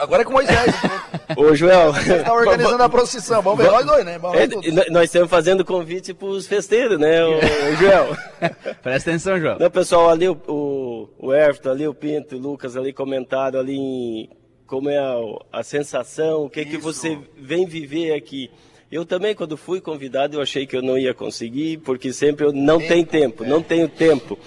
Agora 0.00 0.22
é 0.22 0.24
com 0.24 0.32
Moisés. 0.32 0.74
Ô, 1.36 1.54
Joel. 1.54 1.92
Você 1.92 2.14
está 2.14 2.32
organizando 2.32 2.82
a 2.82 2.88
procissão. 2.88 3.42
Vamos 3.42 3.62
ver 3.62 3.70
nós 3.70 3.84
dois, 3.84 4.04
né? 4.04 4.18
É, 4.34 4.90
nós 4.90 5.04
estamos 5.04 5.28
fazendo 5.28 5.62
convite 5.62 6.14
para 6.14 6.26
os 6.26 6.46
festeiros, 6.46 6.98
né, 6.98 7.22
o, 7.22 7.36
o 7.36 7.76
Joel? 7.76 8.16
Presta 8.82 9.10
atenção, 9.10 9.38
Joel. 9.38 9.58
Não, 9.58 9.70
pessoal, 9.70 10.08
ali 10.08 10.26
o, 10.26 10.32
o, 10.48 11.08
o 11.18 11.34
Everton, 11.34 11.70
ali 11.70 11.86
o 11.86 11.92
Pinto, 11.92 12.36
o 12.36 12.38
Lucas 12.38 12.78
ali 12.78 12.94
comentaram 12.94 13.60
ali 13.60 13.76
em, 13.76 14.30
como 14.66 14.88
é 14.88 14.98
a, 14.98 15.16
a 15.52 15.62
sensação, 15.62 16.44
o 16.44 16.50
que, 16.50 16.64
que 16.64 16.78
você 16.78 17.18
vem 17.36 17.66
viver 17.66 18.14
aqui. 18.14 18.50
Eu 18.90 19.04
também, 19.04 19.34
quando 19.34 19.56
fui 19.56 19.80
convidado, 19.82 20.36
eu 20.36 20.42
achei 20.42 20.66
que 20.66 20.76
eu 20.76 20.82
não 20.82 20.96
ia 20.96 21.12
conseguir, 21.12 21.78
porque 21.78 22.12
sempre 22.12 22.46
eu 22.46 22.52
não 22.52 22.78
tempo, 22.78 22.88
tenho 22.88 23.06
tempo, 23.06 23.44
é. 23.44 23.46
não 23.46 23.62
tenho 23.62 23.88
tempo. 23.88 24.38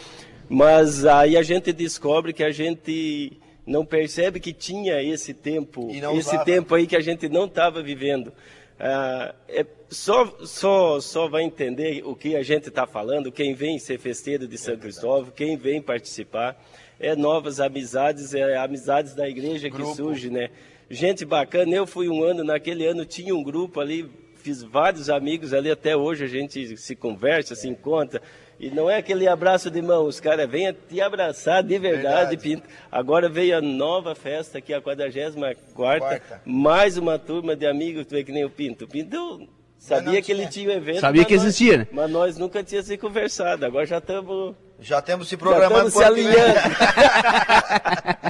Mas 0.50 1.05
aí 1.05 1.38
a 1.38 1.43
gente 1.43 1.72
descobre 1.72 2.33
que 2.33 2.43
a 2.43 2.51
gente 2.51 3.39
não 3.65 3.86
percebe 3.86 4.39
que 4.39 4.53
tinha 4.53 5.01
esse 5.01 5.34
tempo, 5.34 5.89
esse 5.89 6.05
usava. 6.05 6.46
tempo 6.46 6.75
aí 6.75 6.86
que 6.86 6.96
a 6.96 7.01
gente 7.01 7.29
não 7.29 7.46
estava 7.46 7.82
vivendo. 7.82 8.34
Ah, 8.79 9.34
é, 9.48 9.65
só, 9.89 10.25
só, 10.46 11.00
só 11.00 11.27
vai 11.27 11.43
entender 11.43 12.01
o 12.03 12.15
que 12.15 12.36
a 12.36 12.43
gente 12.43 12.67
está 12.67 12.86
falando 12.86 13.32
quem 13.32 13.53
vem 13.53 13.79
ser 13.79 14.00
festeiro 14.00 14.48
de 14.48 14.58
São 14.58 14.74
é 14.74 14.77
Cristóvão, 14.77 15.32
quem 15.34 15.55
vem 15.55 15.82
participar. 15.82 16.62
É 17.00 17.15
novas 17.15 17.60
amizades, 17.60 18.34
é 18.34 18.58
amizades 18.58 19.13
da 19.13 19.27
igreja 19.27 19.70
grupo. 19.70 19.89
que 19.91 19.96
surge, 19.96 20.29
né? 20.29 20.50
Gente 20.89 21.25
bacana. 21.25 21.75
Eu 21.75 21.88
fui 21.88 22.08
um 22.08 22.24
ano, 22.24 22.43
naquele 22.43 22.86
ano 22.86 23.05
tinha 23.05 23.36
um 23.36 23.43
grupo 23.43 23.79
ali, 23.79 24.10
fiz 24.36 24.63
vários 24.63 25.10
amigos 25.10 25.53
ali, 25.53 25.72
até 25.72 25.96
hoje 25.96 26.24
a 26.24 26.27
gente 26.27 26.77
se 26.77 26.96
conversa, 26.96 27.55
se 27.55 27.67
encontra. 27.67 28.22
E 28.60 28.69
não 28.69 28.89
é 28.89 28.98
aquele 28.98 29.27
abraço 29.27 29.69
de 29.69 29.81
mão, 29.81 30.05
os 30.05 30.19
caras 30.19 30.50
vêm 30.50 30.74
te 30.89 31.01
abraçar 31.01 31.63
de 31.63 31.77
verdade, 31.77 32.03
verdade. 32.03 32.38
Pinto. 32.38 32.63
Agora 32.91 33.27
veio 33.27 33.57
a 33.57 33.62
nova 33.62 34.15
festa 34.15 34.60
aqui, 34.60 34.74
a 34.74 34.81
44 34.81 35.57
quarta, 35.74 36.41
mais 36.45 36.98
uma 36.98 37.19
turma 37.19 37.55
de 37.55 37.65
amigos, 37.65 38.05
tu 38.05 38.12
vê 38.12 38.24
que 38.24 38.31
nem 38.31 38.45
o 38.45 38.50
Pinto. 38.50 38.86
O 38.86 38.88
Pinto 38.88 39.48
sabia 39.77 40.22
que 40.22 40.31
ele 40.31 40.48
tinha 40.48 40.69
um 40.69 40.72
evento. 40.72 41.01
Sabia 41.01 41.25
que 41.25 41.33
existia, 41.33 41.79
né? 41.79 41.88
Mas 41.91 42.10
nós 42.10 42.38
nunca 42.38 42.63
tínhamos 42.63 42.88
se 42.88 42.98
conversado, 42.98 43.65
agora 43.65 43.86
já 43.86 43.98
estamos... 43.98 44.55
Já 44.84 45.02
temos 45.02 45.28
se 45.30 45.38
programado. 45.38 45.90
Já 45.90 45.90
estamos 45.90 45.94
se 45.94 46.04
alinhando. 46.04 46.60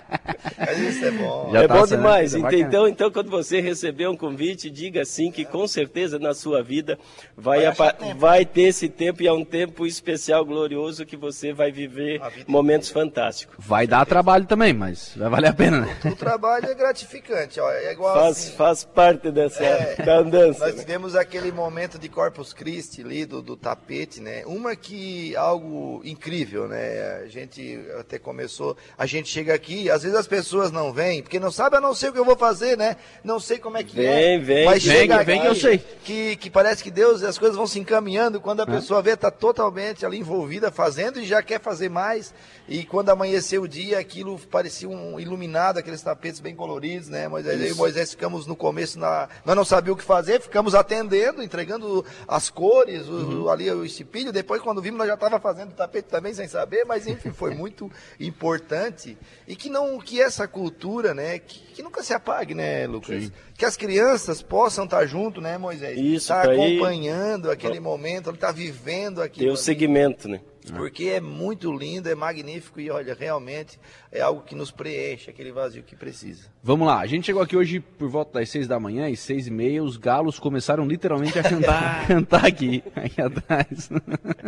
Mas 0.66 0.78
isso 0.80 1.06
é 1.06 1.12
bom. 1.12 1.50
Já 1.52 1.64
é 1.64 1.68
tá 1.68 1.74
bom 1.76 1.86
sendo- 1.86 1.98
demais. 1.98 2.32
tá 2.32 2.38
Então, 2.38 2.52
então, 2.54 2.88
então, 2.88 3.12
quando 3.12 3.30
você 3.30 3.60
receber 3.60 4.08
um 4.08 4.16
convite, 4.16 4.70
diga 4.70 5.04
sim 5.06 5.32
que 5.32 5.44
com 5.46 5.68
certeza 5.68 6.18
na 6.20 6.34
sua 6.34 6.62
vida 6.64 6.98
vai, 7.36 7.64
Vai 7.72 7.94
vai 8.16 8.46
ter 8.46 8.64
esse 8.64 8.88
tempo 8.90 9.22
e 9.24 9.28
é 9.28 9.34
um 9.34 9.44
tempo 9.44 9.86
especial, 9.86 10.46
glorioso, 10.46 11.06
que 11.06 11.16
você 11.18 11.54
vai 11.54 11.72
viver 11.72 12.22
momentos 12.48 12.90
fantásticos. 12.90 13.56
Vai 13.60 13.88
dar 13.88 14.06
trabalho 14.06 14.46
também, 14.46 14.74
mas 14.74 15.14
vai 15.16 15.30
valer 15.30 15.48
a 15.50 15.54
pena, 15.54 15.82
né? 15.82 15.98
O 16.06 16.16
trabalho 16.16 16.66
é 16.66 16.74
gratificante, 16.74 17.60
ó. 17.60 17.70
É 17.72 17.92
igual 17.92 18.14
Faz, 18.16 18.38
assim. 18.38 18.52
faz 18.56 18.84
parte 18.84 19.32
dessa 19.32 19.64
É, 19.64 19.96
da 20.04 20.18
andança. 20.20 20.66
Nós 20.66 20.76
né? 20.76 20.82
tivemos 20.82 21.16
aquele 21.16 21.52
momento 21.52 21.98
de 22.00 22.08
Corpus 22.10 22.54
Christi 22.54 23.02
ali, 23.02 23.26
do, 23.26 23.42
do 23.42 23.56
tapete, 23.58 24.22
né? 24.22 24.44
Uma 24.46 24.76
que, 24.76 25.36
algo 25.36 26.02
incrível, 26.04 26.43
né? 26.52 27.22
A 27.24 27.28
gente 27.28 27.80
até 28.00 28.20
começou, 28.20 28.76
a 28.98 29.06
gente 29.06 29.30
chega 29.30 29.54
aqui, 29.54 29.90
às 29.90 30.04
vezes 30.04 30.18
as 30.18 30.28
pessoas 30.28 30.72
não 30.72 30.92
vêm, 30.92 31.22
porque 31.22 31.40
não 31.40 31.52
sabem, 31.52 31.78
eu 31.78 31.82
não 31.82 31.96
sei 31.96 32.10
o 32.10 32.14
que 32.14 32.20
eu 32.20 32.26
vou 32.26 32.38
fazer, 32.38 32.78
né? 32.78 32.98
Não 33.24 33.40
sei 33.40 33.60
como 33.60 33.78
é 33.78 33.84
que 33.84 34.00
é. 34.06 34.38
Vem, 34.38 34.44
vem, 34.44 34.66
Mas 34.66 34.84
vem, 34.84 34.98
chega 34.98 35.24
vem 35.24 35.40
aqui, 35.40 35.46
que 35.46 35.52
eu 35.52 35.56
sei. 35.56 35.78
Que, 36.04 36.36
que 36.36 36.50
parece 36.50 36.84
que 36.84 36.92
Deus 36.92 37.22
e 37.22 37.26
as 37.26 37.38
coisas 37.38 37.58
vão 37.58 37.68
se 37.68 37.80
encaminhando, 37.80 38.42
quando 38.42 38.62
a 38.62 38.66
pessoa 38.66 39.02
vê, 39.02 39.16
tá 39.16 39.32
totalmente 39.32 40.06
ali 40.06 40.20
envolvida, 40.20 40.72
fazendo 40.72 41.20
e 41.20 41.26
já 41.26 41.42
quer 41.42 41.60
fazer 41.60 41.90
mais. 41.90 42.34
E 42.68 42.84
quando 42.84 43.10
amanheceu 43.10 43.64
o 43.64 43.68
dia, 43.68 44.00
aquilo 44.00 44.40
parecia 44.52 44.88
um 44.90 45.20
iluminado, 45.20 45.78
aqueles 45.78 46.02
tapetes 46.02 46.40
bem 46.40 46.56
coloridos, 46.56 47.10
né? 47.10 47.28
Moisés, 47.28 47.62
eu 47.62 47.72
e 47.72 47.74
Moisés 47.74 48.12
ficamos 48.12 48.48
no 48.48 48.56
começo, 48.56 49.00
na, 49.00 49.30
nós 49.46 49.56
não 49.56 49.66
sabíamos 49.66 50.00
o 50.00 50.02
que 50.02 50.08
fazer, 50.08 50.42
ficamos 50.42 50.76
atendendo, 50.76 51.44
entregando 51.44 52.06
as 52.28 52.50
cores, 52.50 53.08
o, 53.08 53.50
ali 53.50 53.70
o 53.72 53.86
estipilho. 53.86 54.32
Depois, 54.32 54.62
quando 54.62 54.82
vimos, 54.82 54.98
nós 54.98 55.08
já 55.08 55.14
estava 55.14 55.40
fazendo 55.40 55.72
o 55.72 55.76
tapete 55.76 56.08
também 56.10 56.33
sem 56.34 56.48
saber, 56.48 56.84
mas 56.86 57.08
enfim, 57.08 57.32
foi 57.32 57.54
muito 57.56 57.92
importante. 58.20 59.18
E 59.48 59.56
que 59.56 59.70
não 59.70 60.00
que 60.00 60.22
essa 60.22 60.48
cultura, 60.48 61.14
né, 61.14 61.40
que, 61.40 61.60
que 61.74 61.84
nunca 61.84 62.02
se 62.04 62.14
apague, 62.14 62.54
né, 62.54 62.88
Lucas? 62.88 63.32
Que 63.58 63.66
as 63.66 63.78
crianças 63.78 64.42
possam 64.42 64.86
estar 64.86 65.06
junto, 65.06 65.40
né, 65.40 65.58
Moisés? 65.58 65.98
Isso, 65.98 66.16
Estar 66.34 66.44
pra 66.44 66.56
ir- 66.56 66.78
acompanhando 66.78 67.52
aquele 67.52 67.80
momento, 67.80 68.30
estar 68.32 68.52
vivendo 68.52 69.18
Ter 69.18 69.24
aquilo. 69.24 69.54
o 69.54 69.58
segmento, 69.58 70.28
né? 70.28 70.42
Porque 70.72 71.06
é 71.06 71.22
muito 71.22 71.72
lindo, 71.72 72.10
é 72.10 72.16
magnífico 72.16 72.80
e 72.80 72.90
olha, 72.90 73.14
realmente 73.14 73.80
é 74.12 74.22
algo 74.22 74.42
que 74.42 74.56
nos 74.56 74.72
preenche, 74.72 75.30
aquele 75.30 75.52
vazio 75.52 75.84
que 75.84 75.96
precisa. 75.96 76.48
Vamos 76.62 76.88
lá, 76.88 77.00
a 77.00 77.06
gente 77.06 77.26
chegou 77.26 77.42
aqui 77.42 77.58
hoje 77.58 77.80
por 77.80 78.10
volta 78.10 78.40
das 78.40 78.50
seis 78.50 78.68
da 78.68 78.80
manhã 78.80 79.10
e 79.10 79.18
seis 79.18 79.48
e 79.48 79.52
meia, 79.52 79.84
os 79.84 79.98
galos 79.98 80.40
começaram 80.40 80.86
literalmente 80.86 81.38
a 81.38 81.44
cantar, 81.48 82.08
cantar 82.08 82.46
aqui, 82.46 82.84
aqui 82.96 83.22
atrás. 83.22 83.90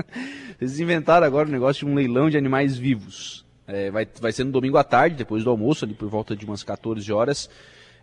Eles 0.59 0.79
inventaram 0.79 1.25
agora 1.25 1.47
o 1.47 1.51
negócio 1.51 1.85
de 1.85 1.91
um 1.91 1.95
leilão 1.95 2.29
de 2.29 2.37
animais 2.37 2.77
vivos. 2.77 3.45
É, 3.67 3.89
vai, 3.89 4.07
vai 4.21 4.31
ser 4.31 4.43
no 4.43 4.51
domingo 4.51 4.77
à 4.77 4.83
tarde, 4.83 5.15
depois 5.15 5.43
do 5.43 5.49
almoço, 5.49 5.85
ali 5.85 5.93
por 5.93 6.07
volta 6.07 6.35
de 6.35 6.45
umas 6.45 6.63
14 6.63 7.11
horas. 7.11 7.49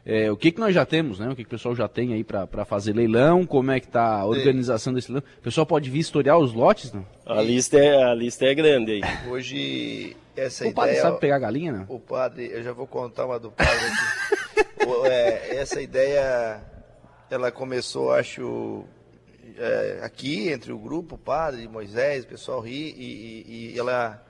É, 0.04 0.30
o 0.32 0.36
que, 0.36 0.50
que 0.50 0.58
nós 0.58 0.74
já 0.74 0.84
temos, 0.84 1.20
né? 1.20 1.28
O 1.28 1.36
que, 1.36 1.44
que 1.44 1.48
o 1.48 1.50
pessoal 1.50 1.76
já 1.76 1.86
tem 1.86 2.12
aí 2.12 2.24
para 2.24 2.64
fazer 2.64 2.92
leilão? 2.92 3.46
Como 3.46 3.70
é 3.70 3.78
que 3.78 3.86
tá 3.86 4.18
a 4.20 4.26
organização 4.26 4.92
desse 4.92 5.12
leilão? 5.12 5.28
O 5.38 5.42
pessoal 5.42 5.64
pode 5.64 5.88
vir 5.90 6.00
historiar 6.00 6.36
os 6.38 6.52
lotes, 6.52 6.92
não? 6.92 7.06
A 7.24 7.40
lista 7.40 7.78
é, 7.78 8.02
a 8.02 8.12
lista 8.14 8.44
é 8.46 8.54
grande 8.54 8.92
aí. 8.92 9.00
Hoje, 9.28 10.16
essa 10.36 10.66
O 10.66 10.74
padre 10.74 10.90
ideia. 10.92 11.02
sabe 11.02 11.20
pegar 11.20 11.38
galinha, 11.38 11.70
não? 11.72 11.86
O 11.88 12.00
padre, 12.00 12.50
eu 12.52 12.62
já 12.64 12.72
vou 12.72 12.86
contar 12.86 13.26
uma 13.26 13.38
do 13.38 13.50
padre 13.52 13.72
aqui. 13.74 14.42
O- 14.84 15.06
é, 15.06 15.54
essa 15.58 15.80
ideia, 15.80 16.60
ela 17.30 17.52
começou, 17.52 18.12
acho, 18.12 18.84
é, 19.56 20.00
aqui 20.02 20.48
entre 20.48 20.72
o 20.72 20.78
grupo, 20.78 21.14
o 21.14 21.18
padre, 21.18 21.68
Moisés, 21.68 22.24
o 22.24 22.26
pessoal 22.26 22.58
ri, 22.58 22.92
e, 22.98 23.44
e- 23.70 23.72
e 23.74 23.78
ela 23.78 24.20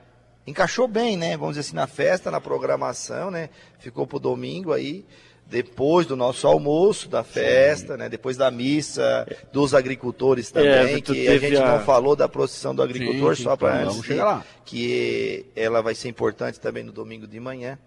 encaixou 0.47 0.87
bem, 0.87 1.17
né? 1.17 1.39
Vamos 1.39 1.55
dizer 1.57 1.61
assim, 1.69 1.77
na 1.77 1.87
festa, 1.87 2.31
na 2.31 2.39
programação, 2.39 3.31
né? 3.31 3.49
Ficou 3.79 4.07
pro 4.07 4.19
domingo 4.19 4.75
aí. 4.75 5.07
Depois 5.53 6.07
do 6.07 6.17
nosso 6.17 6.47
almoço, 6.49 7.11
da 7.11 7.23
festa, 7.23 7.95
né? 7.97 8.09
Depois 8.09 8.39
da 8.39 8.51
missa, 8.51 9.27
dos 9.53 9.75
agricultores 9.75 10.51
também, 10.51 10.71
É, 10.95 11.01
que 11.03 11.29
a 11.29 11.39
gente 11.39 11.57
a- 11.59 11.77
não 11.79 11.85
falou 11.85 12.17
da 12.17 12.27
procissão 12.27 12.75
do 12.75 12.83
agricultor, 12.83 13.37
sim, 13.37 13.43
só 13.43 13.55
para 13.55 13.83
antes 13.85 14.17
lá. 14.17 14.43
que 14.65 15.45
ela 15.55 15.83
vai 15.83 15.95
ser 15.95 16.09
importante 16.09 16.59
também 16.59 16.83
no 16.83 16.91
domingo 16.91 17.27
de 17.27 17.39
manhã, 17.39 17.79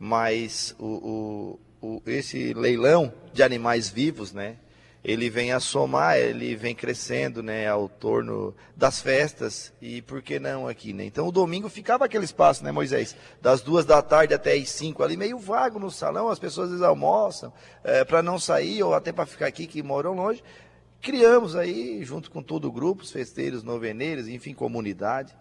mas 0.00 0.74
o, 0.78 1.58
o- 1.82 1.86
o- 1.98 2.02
esse 2.06 2.54
leilão 2.54 3.12
de 3.34 3.42
animais 3.42 3.88
vivos, 3.90 4.32
né? 4.32 4.56
Ele 5.04 5.28
vem 5.28 5.52
a 5.52 5.60
somar, 5.60 6.16
ele 6.16 6.56
vem 6.56 6.74
crescendo, 6.74 7.42
né, 7.42 7.68
ao 7.68 7.88
torno 7.88 8.54
das 8.74 9.02
festas 9.02 9.70
e 9.80 10.00
por 10.00 10.22
que 10.22 10.38
não 10.38 10.66
aqui, 10.66 10.94
né? 10.94 11.04
Então 11.04 11.28
o 11.28 11.32
domingo 11.32 11.68
ficava 11.68 12.06
aquele 12.06 12.24
espaço, 12.24 12.64
né, 12.64 12.72
Moisés, 12.72 13.14
das 13.42 13.60
duas 13.60 13.84
da 13.84 14.00
tarde 14.00 14.32
até 14.32 14.54
as 14.54 14.70
cinco 14.70 15.02
ali 15.02 15.16
meio 15.16 15.38
vago 15.38 15.78
no 15.78 15.90
salão, 15.90 16.30
as 16.30 16.38
pessoas 16.38 16.66
às 16.66 16.70
vezes 16.70 16.86
almoçam 16.86 17.52
para 18.08 18.22
não 18.22 18.38
sair 18.38 18.82
ou 18.82 18.94
até 18.94 19.12
para 19.12 19.26
ficar 19.26 19.46
aqui 19.46 19.66
que 19.66 19.82
moram 19.82 20.14
longe. 20.14 20.42
Criamos 21.04 21.54
aí, 21.54 22.02
junto 22.02 22.30
com 22.30 22.42
todo 22.42 22.66
o 22.66 22.72
grupo, 22.72 23.02
os 23.02 23.12
festeiros, 23.12 23.62
noveneiros, 23.62 24.26
enfim, 24.26 24.54
comunidade. 24.54 25.34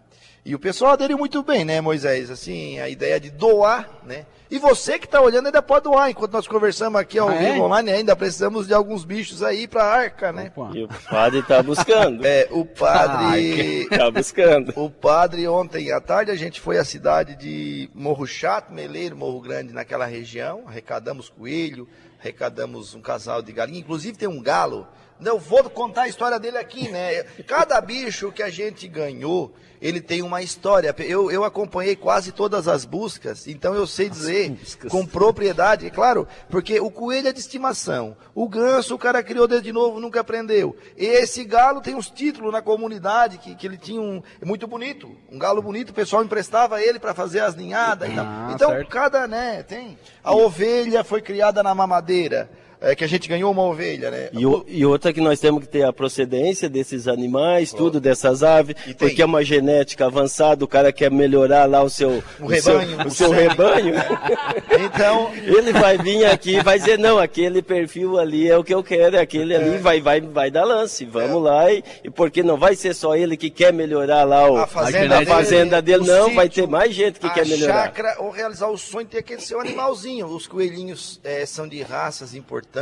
E 0.45 0.54
o 0.54 0.60
pessoal 0.60 0.91
aderiu 0.91 1.17
muito 1.17 1.41
bem, 1.41 1.63
né, 1.63 1.80
Moisés? 1.80 2.30
Assim, 2.30 2.78
a 2.82 2.89
ideia 2.89 3.17
de 3.17 3.30
doar, 3.30 3.89
né? 4.04 4.26
E 4.52 4.60
você 4.60 4.99
que 4.99 5.06
está 5.06 5.21
olhando 5.21 5.45
ainda 5.45 5.62
pode 5.62 5.86
doar. 5.86 6.10
Enquanto 6.10 6.34
nós 6.34 6.49
conversamos 6.49 6.99
aqui 6.99 7.17
ao 7.17 7.30
Ah, 7.30 7.36
é? 7.36 7.54
vivo 7.54 7.63
online, 7.63 7.91
ainda 7.93 8.13
precisamos 8.13 8.67
de 8.67 8.73
alguns 8.73 9.06
bichos 9.06 9.41
aí 9.41 9.65
para 9.65 9.86
arca, 9.86 10.34
né? 10.34 10.52
Opa. 10.54 10.71
E 10.76 10.84
o 10.84 10.89
padre 11.10 11.39
está 11.39 11.63
buscando. 11.63 12.23
É, 12.28 12.49
o 12.52 12.65
padre... 12.65 13.84
Está 13.89 14.12
buscando. 14.12 14.73
O 14.78 14.89
padre, 14.89 15.47
ontem 15.47 15.93
à 15.93 16.02
tarde, 16.02 16.30
a 16.30 16.36
gente 16.36 16.60
foi 16.60 16.78
à 16.78 16.84
cidade 16.84 17.38
de 17.38 17.89
Morro 17.95 18.28
Chato, 18.28 18.73
Meleiro, 18.73 19.15
Morro 19.15 19.39
Grande, 19.39 19.71
naquela 19.71 20.06
região. 20.06 20.63
Arrecadamos 20.67 21.30
coelho, 21.30 21.88
arrecadamos 22.19 22.93
um 22.93 23.02
casal 23.02 23.41
de 23.41 23.54
galinha. 23.54 23.80
Inclusive 23.80 24.17
tem 24.17 24.28
um 24.28 24.41
galo. 24.41 24.86
Eu 25.23 25.39
vou 25.39 25.63
contar 25.69 26.04
a 26.04 26.08
história 26.08 26.39
dele 26.39 26.58
aqui, 26.58 26.89
né? 26.89 27.23
Cada 27.47 27.80
bicho 27.82 28.32
que 28.32 28.43
a 28.43 28.49
gente 28.49 28.88
ganhou, 28.88 29.54
ele 29.82 29.99
tem 30.02 30.21
uma 30.21 30.41
história. 30.41 30.93
Eu, 30.99 31.30
eu 31.32 31.43
acompanhei 31.43 31.95
quase 31.95 32.32
todas 32.32 32.67
as 32.67 32.86
buscas, 32.86 33.47
então 33.47 33.73
eu 33.73 33.86
sei 33.88 34.10
dizer 34.10 34.58
com 34.89 35.06
propriedade, 35.06 35.86
é 35.88 35.89
claro, 35.89 36.28
porque 36.49 36.80
o 36.80 36.89
coelho 36.89 37.28
é 37.28 37.34
de 37.34 37.39
estimação. 37.39 38.15
O 38.34 38.47
ganso, 38.47 38.95
o 38.95 38.97
cara 38.97 39.21
criou 39.23 39.47
desde 39.47 39.71
novo, 39.71 39.99
nunca 39.99 40.21
aprendeu. 40.21 40.76
Esse 40.97 41.43
galo 41.43 41.82
tem 41.82 41.95
uns 41.95 42.10
títulos 42.10 42.52
na 42.52 42.62
comunidade 42.62 43.38
que, 43.38 43.56
que 43.56 43.67
ele 43.67 43.78
tinha 43.78 44.02
um. 44.02 44.21
É 44.41 44.45
muito 44.45 44.67
bonito. 44.67 45.10
Um 45.32 45.38
galo 45.38 45.62
bonito, 45.62 45.89
o 45.89 45.93
pessoal 45.93 46.23
emprestava 46.23 46.82
ele 46.82 46.99
para 46.99 47.13
fazer 47.13 47.41
as 47.41 47.56
ninhadas 47.56 48.10
e 48.10 48.15
tal. 48.15 48.26
Ah, 48.26 48.52
Então, 48.54 48.69
certo. 48.69 48.89
cada, 48.89 49.28
né, 49.28 49.63
tem. 49.63 49.97
A 50.23 50.34
ovelha 50.34 51.04
foi 51.04 51.21
criada 51.21 51.62
na 51.62 51.73
mamadeira. 51.76 52.49
É, 52.84 52.93
que 52.96 53.04
a 53.04 53.08
gente 53.08 53.30
ganhou 53.30 53.50
uma 53.52 53.63
ovelha, 53.63 54.12
né? 54.12 54.30
E, 54.34 54.46
o- 54.46 54.65
e 54.67 54.86
outra 54.86 55.13
que 55.13 55.22
nós 55.22 55.39
temos 55.39 55.62
que 55.63 55.69
ter 55.69 55.84
a 55.84 55.93
procedência 55.93 56.67
desses 56.69 57.08
animais, 57.08 57.72
tudo 57.72 58.00
dessas 58.02 58.43
aves, 58.43 58.76
E 58.86 58.93
tem. 58.93 59.08
porque 59.08 59.22
é 59.22 59.26
uma 59.26 59.43
genética 59.43 60.06
avançada, 60.06 60.65
o 60.65 60.67
cara 60.67 60.91
quer 60.91 61.10
melhorar 61.10 61.63
lá 61.69 61.82
o 61.82 61.89
seu, 61.89 62.22
O 62.41 62.54
seu- 62.56 62.78
rebanho, 62.80 63.04
o 63.04 63.08
o 63.08 63.12
seu 63.12 63.30
rebanho. 63.32 63.93
Então, 64.80 65.32
Ele 65.43 65.72
vai 65.72 65.98
vir 65.98 66.26
aqui 66.26 66.58
e 66.58 66.62
vai 66.62 66.78
dizer, 66.78 66.98
não, 67.00 67.17
aquele 67.19 67.62
perfil 67.62 68.17
ali 68.19 68.50
é 68.50 68.58
o 68.58 68.63
que 68.63 68.74
eu 68.74 68.84
quero, 68.84 69.19
aquele 69.19 69.56
ali 69.56 69.78
vai, 69.78 70.02
vai, 70.02 70.19
vai 70.19 70.52
dar 70.52 70.63
lance, 70.65 71.06
vamos 71.06 71.41
lá, 71.41 71.72
e, 71.72 71.84
e 72.04 72.10
porque 72.10 72.43
não 72.43 72.58
vai 72.58 72.76
ser 72.76 72.93
só 72.93 73.15
ele 73.15 73.38
que 73.38 73.50
quer 73.50 73.72
melhorar 73.72 74.24
lá 74.24 74.50
o, 74.50 74.58
A 74.58 74.67
fazenda 74.67 75.15
a 75.15 75.19
dele, 75.19 75.26
fazenda 75.32 75.82
dele, 75.82 76.04
o 76.04 76.06
não, 76.06 76.34
vai 76.34 76.46
sítio, 76.48 76.63
ter 76.63 76.69
mais 76.69 76.93
gente 76.93 77.19
que 77.19 77.30
quer 77.30 77.46
melhorar. 77.48 77.84
chácara, 77.86 78.15
ou 78.19 78.30
realizar 78.30 78.67
o 78.67 78.78
sonho 78.78 79.06
de 79.06 79.12
ter 79.12 79.19
aquele 79.19 79.41
seu 79.41 79.60
animalzinho. 79.60 80.26
Os 80.28 80.48
coelhinhos 80.48 81.19
eh, 81.24 81.46
são 81.46 81.67
de 81.67 81.82
raças 81.82 82.34
importantes 82.36 82.72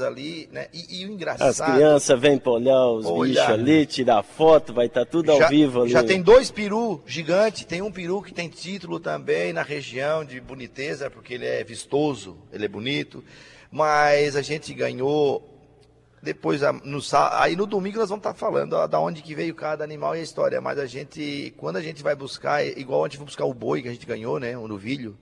ali, 0.00 0.48
né? 0.52 0.68
E, 0.72 1.00
e 1.00 1.06
o 1.06 1.12
engraçado... 1.12 1.48
As 1.48 1.60
crianças 1.60 2.20
vêm 2.20 2.38
pra 2.38 2.52
olhar 2.52 2.86
os 2.86 3.06
Olhar. 3.06 3.46
bichos 3.46 3.60
ali, 3.60 3.86
tirar 3.86 4.22
foto, 4.22 4.72
vai 4.72 4.86
estar 4.86 5.04
tudo 5.04 5.32
ao 5.32 5.38
já, 5.38 5.48
vivo 5.48 5.82
ali. 5.82 5.90
já 5.90 6.02
tem 6.02 6.20
dois 6.20 6.50
peru 6.50 7.02
gigantes, 7.06 7.64
tem 7.64 7.82
um 7.82 7.90
peru 7.90 8.22
que 8.22 8.32
tem 8.32 8.48
título 8.48 9.00
também 9.00 9.52
na 9.52 9.62
região 9.62 10.24
de 10.24 10.40
boniteza, 10.40 11.10
porque 11.10 11.34
ele 11.34 11.46
é 11.46 11.64
vistoso, 11.64 12.36
ele 12.52 12.64
é 12.64 12.68
bonito. 12.68 13.24
Mas 13.70 14.36
a 14.36 14.42
gente 14.42 14.72
ganhou 14.72 15.58
depois 16.22 16.60
no, 16.84 17.00
aí 17.32 17.54
no 17.54 17.66
domingo 17.66 17.98
nós 17.98 18.08
vamos 18.08 18.20
estar 18.20 18.34
falando 18.34 18.72
ó, 18.72 18.86
da 18.86 18.98
onde 18.98 19.22
que 19.22 19.34
veio 19.34 19.54
cada 19.54 19.84
animal 19.84 20.16
e 20.16 20.20
a 20.20 20.22
história. 20.22 20.60
Mas 20.60 20.78
a 20.78 20.86
gente, 20.86 21.54
quando 21.56 21.76
a 21.76 21.82
gente 21.82 22.02
vai 22.02 22.14
buscar, 22.14 22.64
igual 22.66 23.04
a 23.04 23.08
gente 23.08 23.18
foi 23.18 23.26
buscar 23.26 23.44
o 23.44 23.54
boi 23.54 23.82
que 23.82 23.88
a 23.88 23.92
gente 23.92 24.06
ganhou, 24.06 24.38
né, 24.38 24.56
o 24.56 24.66
novilho, 24.66 25.16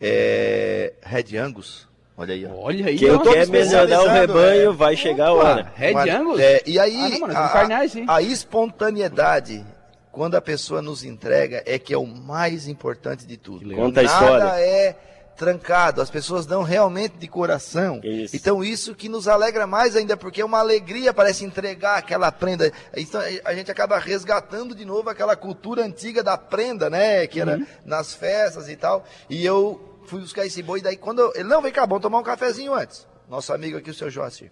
é, 0.00 0.94
Red 1.02 1.36
Angus. 1.36 1.89
Olha 2.20 2.34
aí, 2.34 2.44
ó. 2.46 2.50
Olha 2.54 2.86
aí, 2.86 2.98
Quem 2.98 3.08
quer 3.08 3.14
melhorar 3.18 3.30
o 3.38 3.42
especializando, 3.42 4.08
rebanho, 4.10 4.70
é. 4.70 4.74
vai 4.74 4.94
chegar 4.96 5.28
a 5.28 5.32
hora. 5.32 5.72
Red 5.74 5.92
Mas, 5.94 6.10
Angus? 6.14 6.38
é, 6.40 6.62
e 6.66 6.78
aí, 6.78 6.96
Ah, 7.00 7.08
não, 7.08 7.20
mano, 7.20 7.36
a, 7.38 7.48
carnais, 7.48 7.92
a 8.06 8.20
espontaneidade, 8.22 9.64
quando 10.12 10.34
a 10.34 10.40
pessoa 10.40 10.82
nos 10.82 11.02
entrega, 11.04 11.62
é 11.64 11.78
que 11.78 11.94
é 11.94 11.98
o 11.98 12.06
mais 12.06 12.68
importante 12.68 13.26
de 13.26 13.36
tudo. 13.36 13.74
Conta 13.74 14.00
a 14.00 14.02
Nada 14.04 14.14
história. 14.24 14.60
é 14.60 14.96
trancado, 15.36 16.02
as 16.02 16.10
pessoas 16.10 16.44
dão 16.44 16.62
realmente 16.62 17.14
de 17.16 17.26
coração. 17.26 17.98
Isso. 18.04 18.36
Então 18.36 18.62
isso 18.62 18.94
que 18.94 19.08
nos 19.08 19.26
alegra 19.26 19.66
mais 19.66 19.96
ainda, 19.96 20.14
porque 20.14 20.42
é 20.42 20.44
uma 20.44 20.58
alegria, 20.58 21.14
parece 21.14 21.46
entregar 21.46 21.96
aquela 21.96 22.30
prenda. 22.30 22.70
Então 22.94 23.22
a 23.46 23.54
gente 23.54 23.70
acaba 23.70 23.98
resgatando 23.98 24.74
de 24.74 24.84
novo 24.84 25.08
aquela 25.08 25.34
cultura 25.36 25.82
antiga 25.82 26.22
da 26.22 26.36
prenda, 26.36 26.90
né? 26.90 27.26
Que 27.26 27.40
era 27.40 27.56
Uhum. 27.56 27.66
nas 27.86 28.12
festas 28.12 28.68
e 28.68 28.76
tal. 28.76 29.02
E 29.30 29.42
eu 29.46 29.89
fui 30.10 30.20
buscar 30.20 30.44
esse 30.44 30.60
boi, 30.62 30.82
daí 30.82 30.96
quando 30.96 31.20
eu, 31.20 31.32
ele, 31.36 31.44
não, 31.44 31.62
vem 31.62 31.72
cá, 31.72 31.86
vamos 31.86 32.02
tomar 32.02 32.18
um 32.18 32.22
cafezinho 32.22 32.74
antes. 32.74 33.06
Nosso 33.28 33.52
amigo 33.52 33.78
aqui, 33.78 33.90
o 33.90 33.94
seu 33.94 34.10
Joacir. 34.10 34.50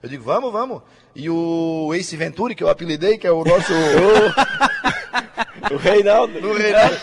Eu 0.00 0.08
digo, 0.08 0.22
vamos, 0.22 0.52
vamos. 0.52 0.82
E 1.16 1.28
o 1.28 1.92
Ace 1.94 2.16
Venturi, 2.16 2.54
que 2.54 2.62
eu 2.62 2.68
apelidei, 2.68 3.18
que 3.18 3.26
é 3.26 3.32
o 3.32 3.44
nosso... 3.44 3.72
o 5.72 5.76
Reinaldo. 5.76 6.38
O 6.38 6.54
Reinaldo, 6.54 6.96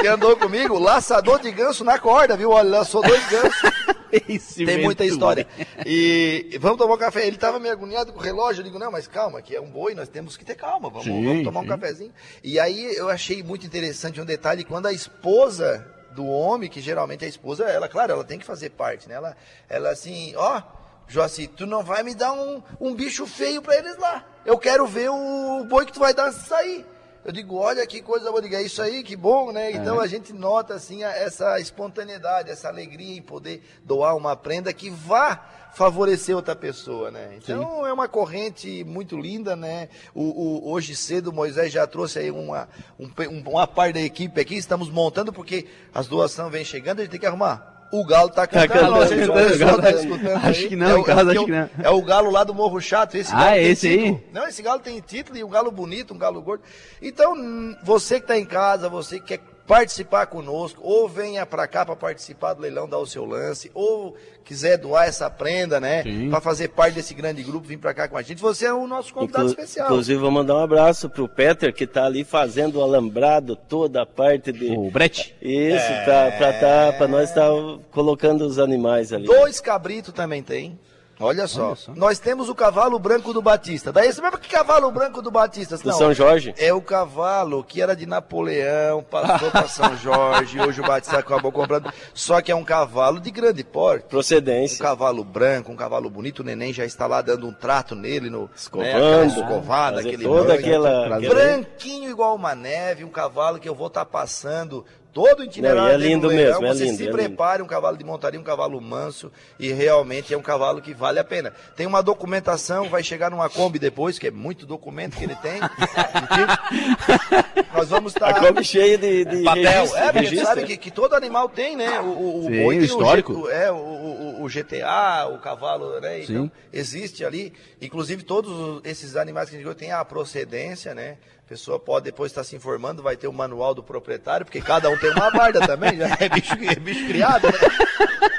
que 0.00 0.06
andou 0.06 0.34
comigo, 0.38 0.78
laçador 0.78 1.38
de 1.38 1.50
ganso 1.52 1.84
na 1.84 1.98
corda, 1.98 2.34
viu? 2.34 2.50
Olha, 2.50 2.78
lançou 2.78 3.02
dois 3.02 3.28
gansos. 3.28 3.70
Esse 4.10 4.64
Tem 4.64 4.82
muita 4.82 5.04
história. 5.04 5.46
E 5.86 6.58
vamos 6.58 6.78
tomar 6.78 6.94
um 6.94 6.98
café. 6.98 7.26
Ele 7.26 7.36
estava 7.36 7.60
meio 7.60 7.74
agoniado 7.74 8.12
com 8.12 8.18
o 8.18 8.22
relógio. 8.22 8.60
Eu 8.60 8.64
digo, 8.64 8.78
não, 8.78 8.90
mas 8.90 9.06
calma, 9.06 9.42
que 9.42 9.54
é 9.54 9.60
um 9.60 9.70
boi, 9.70 9.94
nós 9.94 10.08
temos 10.08 10.36
que 10.36 10.44
ter 10.44 10.56
calma. 10.56 10.88
Vamos, 10.88 11.04
Sim, 11.04 11.24
vamos 11.24 11.44
tomar 11.44 11.60
um 11.60 11.64
sim. 11.64 11.68
cafezinho. 11.68 12.12
E 12.42 12.58
aí 12.58 12.96
eu 12.96 13.08
achei 13.10 13.42
muito 13.42 13.66
interessante 13.66 14.20
um 14.20 14.24
detalhe, 14.24 14.64
quando 14.64 14.86
a 14.86 14.92
esposa 14.92 15.86
do 16.12 16.26
homem, 16.26 16.68
que 16.68 16.80
geralmente 16.80 17.24
a 17.24 17.28
esposa, 17.28 17.64
ela, 17.64 17.88
claro, 17.88 18.12
ela 18.12 18.24
tem 18.24 18.38
que 18.38 18.44
fazer 18.44 18.70
parte, 18.70 19.08
né? 19.08 19.14
Ela, 19.14 19.36
ela 19.68 19.90
assim, 19.90 20.34
ó, 20.36 20.62
Joaci, 21.08 21.48
tu 21.48 21.66
não 21.66 21.82
vai 21.82 22.02
me 22.02 22.14
dar 22.14 22.32
um, 22.32 22.62
um 22.80 22.94
bicho 22.94 23.26
feio 23.26 23.60
pra 23.60 23.76
eles 23.76 23.96
lá. 23.98 24.24
Eu 24.44 24.56
quero 24.56 24.86
ver 24.86 25.10
o 25.10 25.64
boi 25.64 25.84
que 25.84 25.92
tu 25.92 26.00
vai 26.00 26.14
dar 26.14 26.32
sair. 26.32 26.86
Eu 27.24 27.32
digo, 27.32 27.56
olha 27.56 27.86
que 27.86 28.00
coisa 28.00 28.30
boa, 28.30 28.40
digo, 28.40 28.54
é 28.54 28.62
isso 28.62 28.80
aí, 28.80 29.02
que 29.02 29.14
bom, 29.14 29.52
né? 29.52 29.70
Então 29.72 30.00
a 30.00 30.06
gente 30.06 30.32
nota 30.32 30.74
assim 30.74 31.02
essa 31.04 31.60
espontaneidade, 31.60 32.50
essa 32.50 32.68
alegria 32.68 33.16
em 33.16 33.20
poder 33.22 33.62
doar 33.84 34.16
uma 34.16 34.34
prenda 34.34 34.72
que 34.72 34.88
vá 34.88 35.36
favorecer 35.74 36.34
outra 36.34 36.56
pessoa, 36.56 37.10
né? 37.10 37.34
Então 37.36 37.86
é 37.86 37.92
uma 37.92 38.08
corrente 38.08 38.82
muito 38.84 39.18
linda, 39.18 39.54
né? 39.54 39.88
O, 40.14 40.22
o- 40.22 40.72
hoje 40.72 40.96
cedo 40.96 41.28
o 41.28 41.32
Moisés 41.32 41.70
já 41.72 41.86
trouxe 41.86 42.18
aí 42.18 42.30
uma, 42.30 42.68
um, 42.98 43.04
um- 43.30 43.50
uma 43.50 43.66
parte 43.66 43.94
da 43.94 44.00
equipe 44.00 44.40
aqui, 44.40 44.56
estamos 44.56 44.88
montando 44.88 45.30
porque 45.32 45.66
as 45.94 46.08
doações 46.08 46.50
vêm 46.50 46.64
chegando, 46.64 47.00
a 47.00 47.02
gente 47.02 47.10
tem 47.12 47.20
que 47.20 47.26
arrumar. 47.26 47.79
O 47.92 48.04
galo 48.04 48.28
tá 48.28 48.46
cantando, 48.46 48.82
não 48.92 48.98
o 49.00 49.08
cantando, 49.08 49.32
pessoal 49.50 49.78
tá 49.80 49.90
escutando 49.90 50.36
Acho 50.36 50.60
aí. 50.60 50.68
que 50.68 50.76
não, 50.76 51.00
é, 51.00 51.02
casa 51.04 51.32
é 51.32 51.36
acho 51.36 51.44
que 51.44 51.50
não. 51.50 51.70
É 51.82 51.90
o 51.90 52.02
galo 52.02 52.30
lá 52.30 52.44
do 52.44 52.54
Morro 52.54 52.80
Chato, 52.80 53.16
esse 53.16 53.32
Ah, 53.32 53.38
galo 53.38 53.50
tem 53.54 53.66
esse 53.66 53.88
aí? 53.88 53.96
título. 53.98 54.22
Não, 54.32 54.46
esse 54.46 54.62
galo 54.62 54.80
tem 54.80 55.00
título 55.00 55.38
e 55.38 55.42
um 55.44 55.48
galo 55.48 55.70
bonito, 55.72 56.14
um 56.14 56.18
galo 56.18 56.40
gordo. 56.40 56.62
Então, 57.02 57.34
você 57.82 58.16
que 58.20 58.24
está 58.24 58.38
em 58.38 58.44
casa, 58.44 58.88
você 58.88 59.18
que 59.18 59.26
quer 59.36 59.40
participar 59.70 60.26
conosco, 60.26 60.80
ou 60.82 61.08
venha 61.08 61.46
para 61.46 61.64
cá 61.68 61.86
para 61.86 61.94
participar 61.94 62.54
do 62.54 62.62
leilão, 62.62 62.88
dar 62.88 62.98
o 62.98 63.06
seu 63.06 63.24
lance, 63.24 63.70
ou 63.72 64.16
quiser 64.44 64.76
doar 64.76 65.06
essa 65.06 65.30
prenda, 65.30 65.78
né, 65.78 66.02
para 66.28 66.40
fazer 66.40 66.68
parte 66.70 66.94
desse 66.94 67.14
grande 67.14 67.40
grupo, 67.44 67.68
vir 67.68 67.78
para 67.78 67.94
cá 67.94 68.08
com 68.08 68.16
a 68.16 68.22
gente, 68.22 68.42
você 68.42 68.66
é 68.66 68.72
o 68.72 68.84
nosso 68.88 69.14
convidado 69.14 69.44
Inclu- 69.44 69.62
especial. 69.62 69.86
Inclusive, 69.86 70.18
vou 70.18 70.30
mandar 70.32 70.56
um 70.56 70.62
abraço 70.64 71.08
pro 71.08 71.28
Peter, 71.28 71.72
que 71.72 71.86
tá 71.86 72.04
ali 72.04 72.24
fazendo 72.24 72.80
o 72.80 72.82
alambrado, 72.82 73.54
toda 73.54 74.02
a 74.02 74.06
parte 74.06 74.50
de. 74.50 74.76
O 74.76 74.90
Brett. 74.90 75.36
Isso, 75.40 75.88
tá, 76.04 76.32
pra, 76.36 76.52
tá, 76.54 76.92
pra 76.98 77.06
nós 77.06 77.28
estar 77.28 77.48
colocando 77.92 78.44
os 78.44 78.58
animais 78.58 79.12
ali. 79.12 79.26
Dois 79.26 79.60
cabritos 79.60 80.12
também 80.12 80.42
tem. 80.42 80.76
Olha 81.20 81.46
só. 81.46 81.74
Nós 81.94 82.18
temos 82.18 82.48
o 82.48 82.54
cavalo 82.54 82.98
branco 82.98 83.32
do 83.32 83.42
Batista. 83.42 83.92
Daí 83.92 84.10
você 84.12 84.20
lembra 84.22 84.38
que 84.38 84.48
cavalo 84.48 84.90
branco 84.90 85.20
do 85.20 85.30
Batista? 85.30 85.76
Do 85.76 85.92
São 85.92 86.14
Jorge. 86.14 86.54
É 86.56 86.72
o 86.72 86.80
cavalo 86.80 87.62
que 87.62 87.82
era 87.82 87.94
de 87.94 88.06
Napoleão, 88.06 89.02
passou 89.02 89.50
para 89.50 89.68
São 89.68 89.94
Jorge, 89.98 90.58
hoje 90.60 90.80
o 90.80 90.86
Batista 90.86 91.18
acabou 91.18 91.52
comprando. 91.52 91.92
Só 92.14 92.40
que 92.40 92.50
é 92.50 92.56
um 92.56 92.64
cavalo 92.64 93.20
de 93.20 93.30
grande 93.30 93.62
porte. 93.62 94.06
Um 94.06 94.08
Procedência. 94.08 94.78
cavalo 94.82 95.22
branco, 95.22 95.70
um 95.70 95.76
cavalo 95.76 96.08
bonito, 96.08 96.40
o 96.40 96.44
neném 96.44 96.72
já 96.72 96.84
está 96.86 97.06
lá 97.06 97.20
dando 97.20 97.46
um 97.46 97.52
trato 97.52 97.94
nele, 97.94 98.30
no, 98.30 98.48
Escovando, 98.56 98.90
né, 98.90 99.26
escovada, 99.26 100.00
aquele 100.00 100.24
toda 100.24 100.44
banho. 100.48 100.58
aquela- 100.58 101.20
branquinho 101.20 102.10
igual 102.10 102.34
uma 102.34 102.54
neve, 102.54 103.04
um 103.04 103.10
cavalo 103.10 103.58
que 103.58 103.68
eu 103.68 103.74
vou 103.74 103.88
estar 103.88 104.04
passando 104.06 104.84
todo 105.12 105.40
o 105.40 105.44
itinerário. 105.44 105.82
Não, 105.82 105.88
é 105.88 105.92
dele 105.98 106.04
no 106.04 106.10
lindo 106.14 106.28
leilão. 106.28 106.60
mesmo, 106.60 106.66
é 106.66 106.74
Você 106.74 106.84
lindo, 106.84 106.96
se 106.96 107.08
é 107.08 107.10
prepare, 107.10 107.62
um 107.62 107.66
cavalo 107.66 107.96
de 107.96 108.04
montaria, 108.04 108.38
um 108.38 108.42
cavalo 108.44 108.80
manso 108.80 109.30
e 109.58 109.72
realmente 109.72 110.32
é 110.32 110.38
um 110.38 110.42
cavalo 110.42 110.80
que 110.80 110.94
vale 110.94 111.18
a 111.18 111.24
pena. 111.24 111.52
Tem 111.76 111.86
uma 111.86 112.02
documentação, 112.02 112.88
vai 112.88 113.02
chegar 113.02 113.30
numa 113.30 113.48
Kombi 113.48 113.78
depois, 113.78 114.18
que 114.18 114.26
é 114.26 114.30
muito 114.30 114.66
documento 114.66 115.16
que 115.16 115.24
ele 115.24 115.36
tem. 115.36 115.60
Nós 117.74 117.88
vamos 117.88 118.12
estar 118.14 118.28
A 118.30 118.40
Kombi 118.40 118.64
cheia 118.64 118.98
de, 118.98 119.24
de 119.24 119.42
papel. 119.44 119.62
registro, 119.64 119.98
É, 119.98 120.02
porque 120.04 120.18
a 120.18 120.22
gente 120.22 120.30
registro. 120.30 120.46
sabe 120.46 120.64
que, 120.66 120.76
que 120.76 120.90
todo 120.90 121.14
animal 121.14 121.48
tem, 121.48 121.76
né? 121.76 122.00
O, 122.00 122.04
o, 122.06 122.38
o 122.40 122.42
Sim, 122.48 122.62
boi 122.62 122.76
tem 122.76 122.84
histórico. 122.84 123.32
O, 123.32 123.50
é, 123.50 123.70
o, 123.70 123.76
o, 123.76 124.44
o 124.44 124.48
GTA, 124.48 125.28
o 125.32 125.38
cavalo, 125.38 126.00
né? 126.00 126.22
Então, 126.22 126.44
Sim. 126.44 126.50
existe 126.72 127.24
ali. 127.24 127.52
Inclusive, 127.80 128.22
todos 128.22 128.50
os- 128.50 128.80
esses 128.84 129.16
animais 129.16 129.48
que 129.48 129.56
a 129.56 129.58
gente 129.58 129.66
viu 129.66 129.74
têm 129.74 129.92
a 129.92 130.04
procedência, 130.04 130.94
né? 130.94 131.16
A 131.50 131.58
pessoa 131.58 131.80
pode 131.80 132.04
depois 132.04 132.30
estar 132.30 132.44
se 132.44 132.54
informando, 132.54 133.02
vai 133.02 133.16
ter 133.16 133.26
o 133.26 133.32
manual 133.32 133.74
do 133.74 133.82
proprietário, 133.82 134.46
porque 134.46 134.60
cada 134.60 134.88
um 134.88 134.96
tem 134.96 135.10
uma 135.10 135.32
guarda 135.32 135.66
também, 135.66 135.96
já 135.96 136.06
é 136.20 136.28
bicho, 136.28 136.54
é 136.54 136.76
bicho 136.76 137.04
criado, 137.08 137.48
né? 137.48 138.29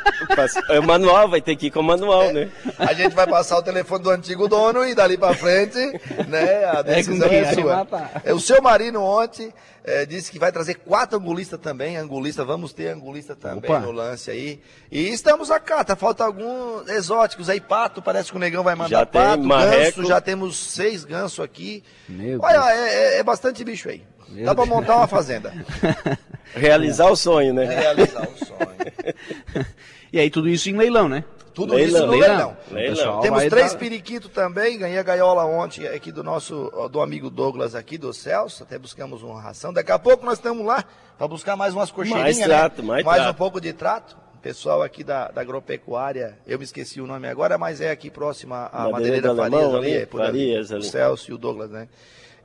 É 0.70 0.80
o 0.80 0.84
manual, 0.84 1.30
vai 1.30 1.42
ter 1.42 1.56
que 1.56 1.68
ir 1.68 1.72
com 1.72 1.80
o 1.80 1.84
manual, 1.84 2.32
né? 2.34 2.50
A 2.78 2.94
gente 2.94 3.14
vai 3.16 3.28
passar 3.28 3.58
o 3.58 3.64
telefone 3.64 4.04
do 4.04 4.10
antigo 4.10 4.48
dono 4.48 4.86
e 4.86 4.94
dali 4.96 5.18
pra 5.18 5.34
frente, 5.34 5.78
né, 6.28 6.66
a 6.66 6.82
decisão 6.82 7.28
quem 7.30 7.40
é, 7.40 7.44
vai 7.44 7.54
sua. 7.54 7.88
É, 8.24 8.34
o 8.34 8.40
seu 8.40 8.62
Marino 8.62 9.02
ontem 9.04 9.54
eh, 9.84 10.06
disse 10.06 10.32
que 10.32 10.40
vai 10.40 10.52
trazer 10.52 10.76
quatro 10.76 11.18
angulistas 11.18 11.60
também, 11.60 11.98
angulista, 11.98 12.44
vamos 12.46 12.72
ter 12.74 12.88
angulista 12.90 13.36
também 13.36 13.70
Opa. 13.72 13.80
no 13.80 13.92
lance 13.92 14.30
aí. 14.30 14.60
E 14.92 15.10
estamos 15.10 15.50
acá, 15.52 15.84
tá 15.84 15.96
falta 15.96 16.24
alguns 16.24 16.88
exóticos 16.90 17.50
aí, 17.50 17.60
pato, 17.60 18.02
parece 18.02 18.32
que 18.32 18.38
o 18.38 18.40
negão 18.40 18.64
vai 18.64 18.76
mandar 18.76 18.90
Já 19.00 19.06
tem 19.06 19.22
pato, 19.22 19.44
marreco. 19.44 19.98
ganso, 19.98 20.08
já 20.08 20.22
temos 20.22 20.58
seis 20.58 21.04
gansos 21.04 21.44
aqui. 21.44 21.84
Meu 22.08 22.40
Olha, 22.42 22.72
é, 22.74 23.16
é- 23.16 23.18
é 23.20 23.24
bastante 23.24 23.64
bicho 23.64 23.90
aí. 23.90 24.04
Meu 24.32 24.46
Dá 24.46 24.56
pra 24.56 24.64
Deus. 24.66 24.76
montar 24.76 24.96
uma 24.98 25.08
fazenda. 25.08 25.54
Realizar 26.56 27.10
o 27.12 27.16
sonho, 27.16 27.54
né? 27.54 27.66
Realizar 27.66 28.28
o 28.28 28.46
sonho. 28.46 28.62
E 30.14 30.20
aí 30.20 30.30
tudo 30.30 30.50
isso 30.50 30.70
em 30.70 30.76
leilão, 30.76 31.08
né? 31.08 31.24
Tudo 31.54 31.74
Leilão. 31.74 32.00
isso 32.00 32.06
no 32.06 32.12
Leilão. 32.12 32.58
leilão. 32.70 32.96
Leilão. 33.00 33.20
Temos 33.22 33.46
três 33.46 33.72
dar- 33.72 33.80
periquitos 33.80 34.30
também, 34.30 34.78
ganhei 34.78 34.98
a 34.98 35.04
gaiola 35.04 35.46
ontem 35.46 35.88
aqui 35.88 36.12
do 36.12 36.22
nosso, 36.22 36.70
do 36.92 37.00
amigo 37.00 37.30
Douglas 37.30 37.76
aqui, 37.76 37.98
do 37.98 38.12
Celso, 38.14 38.64
até 38.64 38.78
buscamos 38.78 39.24
uma 39.24 39.42
ração. 39.42 39.72
Daqui 39.72 39.90
a 39.92 39.98
pouco 39.98 40.26
nós 40.26 40.38
estamos 40.38 40.66
lá 40.66 40.84
para 41.18 41.28
buscar 41.30 41.56
mais 41.56 41.74
umas 41.74 41.92
cocheirinhas, 41.92 42.38
Mais 42.38 42.46
trato, 42.46 42.82
né? 42.84 43.04
mais 43.04 43.22
um 43.22 43.24
trato. 43.24 43.38
pouco 43.38 43.62
de 43.62 43.72
trato. 43.72 44.18
O 44.36 44.40
pessoal 44.40 44.82
aqui 44.82 45.02
da, 45.02 45.30
da 45.30 45.40
agropecuária, 45.40 46.38
eu 46.46 46.58
me 46.58 46.66
esqueci 46.66 47.00
o 47.00 47.08
nome 47.08 47.28
agora, 47.30 47.58
mas 47.58 47.80
é 47.80 47.90
aqui 47.92 48.10
próximo 48.10 48.54
à 48.54 48.90
Madeireira 48.92 49.34
Farias 49.34 49.54
Alemão 49.54 49.76
ali, 49.78 49.96
ali. 49.96 50.06
Farias 50.08 50.72
ali. 50.74 50.82
O 50.82 50.84
Celso 50.84 51.32
e 51.32 51.34
o 51.34 51.38
Douglas, 51.38 51.70
né? 51.70 51.88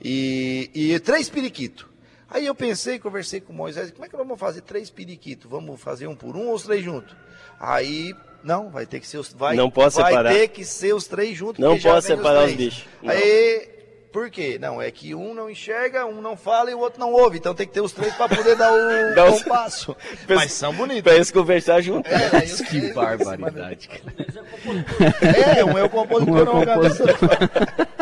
E, 0.03 0.71
e 0.75 0.99
três 1.01 1.29
periquitos. 1.29 1.87
Aí 2.29 2.45
eu 2.47 2.55
pensei, 2.55 2.99
conversei 2.99 3.41
com 3.41 3.53
o 3.53 3.57
Moisés, 3.57 3.91
como 3.93 4.05
é 4.05 4.09
que 4.09 4.17
nós 4.17 4.27
vamos 4.27 4.41
fazer 4.41 4.61
três 4.63 4.91
periquitos? 4.91 5.49
Vamos 5.51 5.81
fazer 5.81 6.07
um 6.09 6.17
por 6.17 6.37
um 6.37 6.49
ou 6.49 6.55
os 6.55 6.65
três 6.65 6.85
juntos? 6.85 7.15
Aí, 7.59 8.13
não, 8.43 8.69
vai 8.69 8.85
ter 8.85 9.01
que 9.01 9.07
ser 9.07 9.19
os 9.19 9.33
vai, 9.33 9.55
Não 9.57 9.71
posso 9.71 10.01
vai 10.01 10.11
separar. 10.11 10.33
ter 10.33 10.49
que 10.49 10.65
ser 10.65 10.95
os 10.95 11.07
três 11.07 11.37
juntos. 11.37 11.59
Não 11.59 11.79
posso 11.79 12.07
separar 12.09 12.41
os 12.45 12.53
três. 12.53 12.57
bichos. 12.75 12.85
Não. 13.03 13.11
Aí, 13.11 13.69
por 14.13 14.29
quê? 14.29 14.59
Não, 14.61 14.83
é 14.83 14.91
que 14.91 15.15
um 15.15 15.33
não 15.35 15.49
enxerga, 15.49 16.05
um 16.05 16.21
não 16.21 16.37
fala 16.37 16.71
e 16.71 16.75
o 16.75 16.79
outro 16.81 16.99
não 16.99 17.13
ouve. 17.13 17.39
Então 17.39 17.55
tem 17.55 17.67
que 17.67 17.73
ter 17.73 17.81
os 17.81 17.93
três 17.93 18.13
para 18.15 18.35
poder 18.35 18.57
dar 18.57 18.73
o 18.73 19.15
Dá 19.15 19.31
o- 19.31 19.43
compasso. 19.43 19.95
Pensa- 20.27 20.35
Mas 20.35 20.53
são 20.53 20.75
bonitos. 20.75 21.03
Pra 21.03 21.15
eles 21.15 21.31
conversar 21.31 21.81
junto. 21.81 22.09
É, 22.11 22.45
os 22.45 22.61
Que 22.61 22.93
barbaridade, 22.93 23.89
cara. 23.89 25.57
É, 25.59 25.65
um 25.65 25.79
é 25.79 25.85
o 25.85 25.89
compositor, 25.89 26.35
Um 26.35 26.39
é 26.39 26.43
o 26.43 26.45
não, 26.45 26.65
cara. 26.65 27.87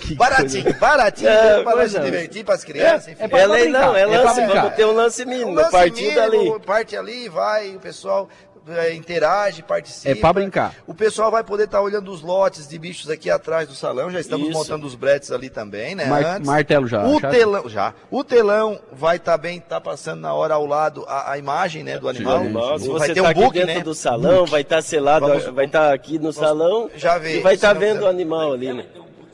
Que 0.00 0.14
Baratinho, 0.14 0.74
baratinho, 0.78 1.28
É, 1.28 1.62
para 1.62 1.72
se 1.72 1.76
coisa- 1.78 2.00
divertir, 2.00 2.44
para 2.44 2.54
as 2.54 2.64
crianças, 2.64 3.08
enfim. 3.08 3.22
é 3.24 3.28
pra 3.28 3.38
É 3.40 3.48
brincar, 3.48 3.96
é 3.96 4.00
é 4.02 4.06
pra 4.06 4.22
lance, 4.22 4.40
brincar. 4.40 4.60
vamos 4.62 4.76
ter 4.76 4.84
um 4.86 4.92
lance 4.94 5.24
Um 5.24 5.28
mínimo, 5.28 5.52
lance 5.54 5.70
partindo 5.70 6.20
mínimo, 6.30 6.54
ali. 6.54 6.60
Parte 6.64 6.96
ali, 6.96 7.28
vai, 7.28 7.76
o 7.76 7.80
pessoal 7.80 8.28
é, 8.70 8.92
interage, 8.92 9.62
participa. 9.62 10.10
É 10.10 10.14
pra 10.14 10.30
brincar. 10.30 10.74
O 10.86 10.92
pessoal 10.92 11.30
vai 11.30 11.42
poder 11.42 11.64
estar 11.64 11.80
olhando 11.80 12.12
os 12.12 12.20
lotes 12.20 12.68
de 12.68 12.78
bichos 12.78 13.08
aqui 13.08 13.30
atrás 13.30 13.66
do 13.66 13.74
salão. 13.74 14.10
Já 14.10 14.20
estamos 14.20 14.46
Isso. 14.50 14.58
montando 14.58 14.86
os 14.86 14.94
bretes 14.94 15.32
ali 15.32 15.48
também, 15.48 15.94
né? 15.94 16.04
Mar- 16.04 16.22
antes. 16.22 16.46
martelo 16.46 16.86
já, 16.86 17.02
O 17.06 17.18
já? 17.18 17.30
telão, 17.30 17.66
já. 17.66 17.94
O 18.10 18.22
telão 18.22 18.78
vai 18.92 19.16
estar 19.16 19.38
bem, 19.38 19.58
tá 19.58 19.80
passando 19.80 20.20
na 20.20 20.34
hora 20.34 20.52
ao 20.52 20.66
lado 20.66 21.02
a, 21.08 21.32
a 21.32 21.38
imagem, 21.38 21.82
né, 21.82 21.98
do 21.98 22.10
animal. 22.10 22.36
Animal, 22.36 22.78
Se 22.78 22.88
vai 22.90 22.98
você 23.08 23.14
ter 23.14 23.22
tá 23.22 23.28
um 23.28 23.30
aqui 23.30 23.40
book, 23.40 23.54
dentro 23.54 23.74
né? 23.74 23.80
do 23.80 23.94
salão, 23.94 24.44
vai 24.44 24.60
estar 24.60 24.82
selado, 24.82 25.26
Vamos- 25.26 25.44
vai 25.46 25.64
estar 25.64 25.90
aqui 25.94 26.18
no 26.18 26.30
salão 26.30 26.90
já 26.94 27.16
vê, 27.16 27.38
e 27.38 27.40
vai 27.40 27.54
estar 27.54 27.72
não 27.72 27.80
vendo 27.80 28.02
o 28.02 28.06
animal 28.06 28.52
ali, 28.52 28.70
né? 28.70 28.84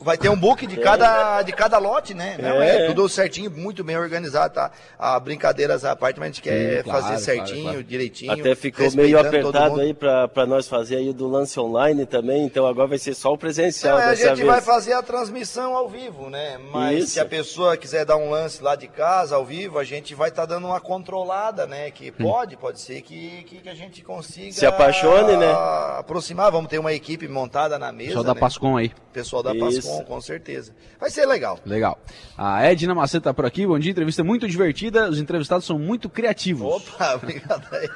Vai 0.05 0.19
ter 0.19 0.29
um 0.29 0.37
book 0.37 0.67
de 0.67 0.77
cada, 0.77 1.41
de 1.41 1.51
cada 1.51 1.79
lote, 1.79 2.13
né? 2.13 2.37
Não, 2.39 2.61
é. 2.61 2.83
É. 2.83 2.85
tudo 2.85 3.09
certinho, 3.09 3.49
muito 3.49 3.83
bem 3.83 3.97
organizado, 3.97 4.53
tá? 4.53 4.69
A 4.99 5.19
brincadeiras 5.19 5.83
à 5.83 5.95
parte, 5.95 6.19
mas 6.19 6.25
a 6.25 6.31
gente 6.31 6.43
quer 6.43 6.77
Sim, 6.77 6.83
claro, 6.83 7.01
fazer 7.01 7.17
certinho, 7.17 7.61
claro, 7.63 7.77
claro. 7.77 7.83
direitinho. 7.83 8.31
Até 8.31 8.53
ficou 8.53 8.91
meio 8.91 9.17
apertado 9.17 9.81
aí 9.81 9.95
pra 9.95 10.45
nós 10.45 10.67
fazer 10.67 10.97
aí 10.97 11.11
do 11.11 11.27
lance 11.27 11.59
online 11.59 12.05
também, 12.05 12.45
então 12.45 12.67
agora 12.67 12.89
vai 12.89 12.99
ser 12.99 13.15
só 13.15 13.33
o 13.33 13.37
presencial 13.37 13.97
Não, 13.97 14.03
é, 14.03 14.09
a 14.09 14.13
gente 14.13 14.35
vez. 14.35 14.47
vai 14.47 14.61
fazer 14.61 14.93
a 14.93 15.01
transmissão 15.01 15.75
ao 15.75 15.89
vivo, 15.89 16.29
né? 16.29 16.59
Mas 16.71 17.05
Isso. 17.05 17.13
se 17.13 17.19
a 17.19 17.25
pessoa 17.25 17.75
quiser 17.75 18.05
dar 18.05 18.17
um 18.17 18.29
lance 18.29 18.61
lá 18.61 18.75
de 18.75 18.87
casa, 18.87 19.35
ao 19.35 19.43
vivo, 19.43 19.79
a 19.79 19.83
gente 19.83 20.13
vai 20.13 20.29
estar 20.29 20.45
dando 20.45 20.67
uma 20.67 20.79
controlada, 20.79 21.65
né? 21.65 21.89
Que 21.89 22.11
pode, 22.11 22.55
pode 22.55 22.79
ser 22.79 23.01
que, 23.01 23.43
que, 23.45 23.55
que 23.57 23.69
a 23.69 23.73
gente 23.73 24.03
consiga... 24.03 24.51
Se 24.51 24.67
apaixone, 24.67 25.35
né? 25.35 25.51
Aproximar, 25.97 26.51
vamos 26.51 26.69
ter 26.69 26.77
uma 26.77 26.93
equipe 26.93 27.27
montada 27.27 27.79
na 27.79 27.91
mesa, 27.91 28.09
Pessoal 28.09 28.23
da 28.23 28.33
né? 28.35 28.39
Pascom 28.39 28.77
aí. 28.77 28.91
Pessoal 29.11 29.41
da 29.41 29.51
Isso. 29.55 29.65
Pascom 29.65 29.94
Com, 29.99 30.05
com, 30.05 30.21
certeza. 30.21 30.73
Vai 30.99 31.09
ser 31.09 31.25
legal. 31.25 31.59
Legal. 31.65 31.97
A 32.37 32.63
Edna 32.63 32.95
Maceta 32.95 33.25
tá 33.25 33.33
por 33.33 33.45
aqui. 33.45 33.65
Bom 33.65 33.77
dia, 33.79 33.91
entrevista 33.91 34.23
muito 34.23 34.47
divertida. 34.47 35.09
Os 35.09 35.19
entrevistados 35.19 35.65
são 35.65 35.77
muito 35.77 36.09
criativos. 36.09 36.75
Opa, 36.75 37.15
obrigado 37.21 37.67
aí. 37.73 37.89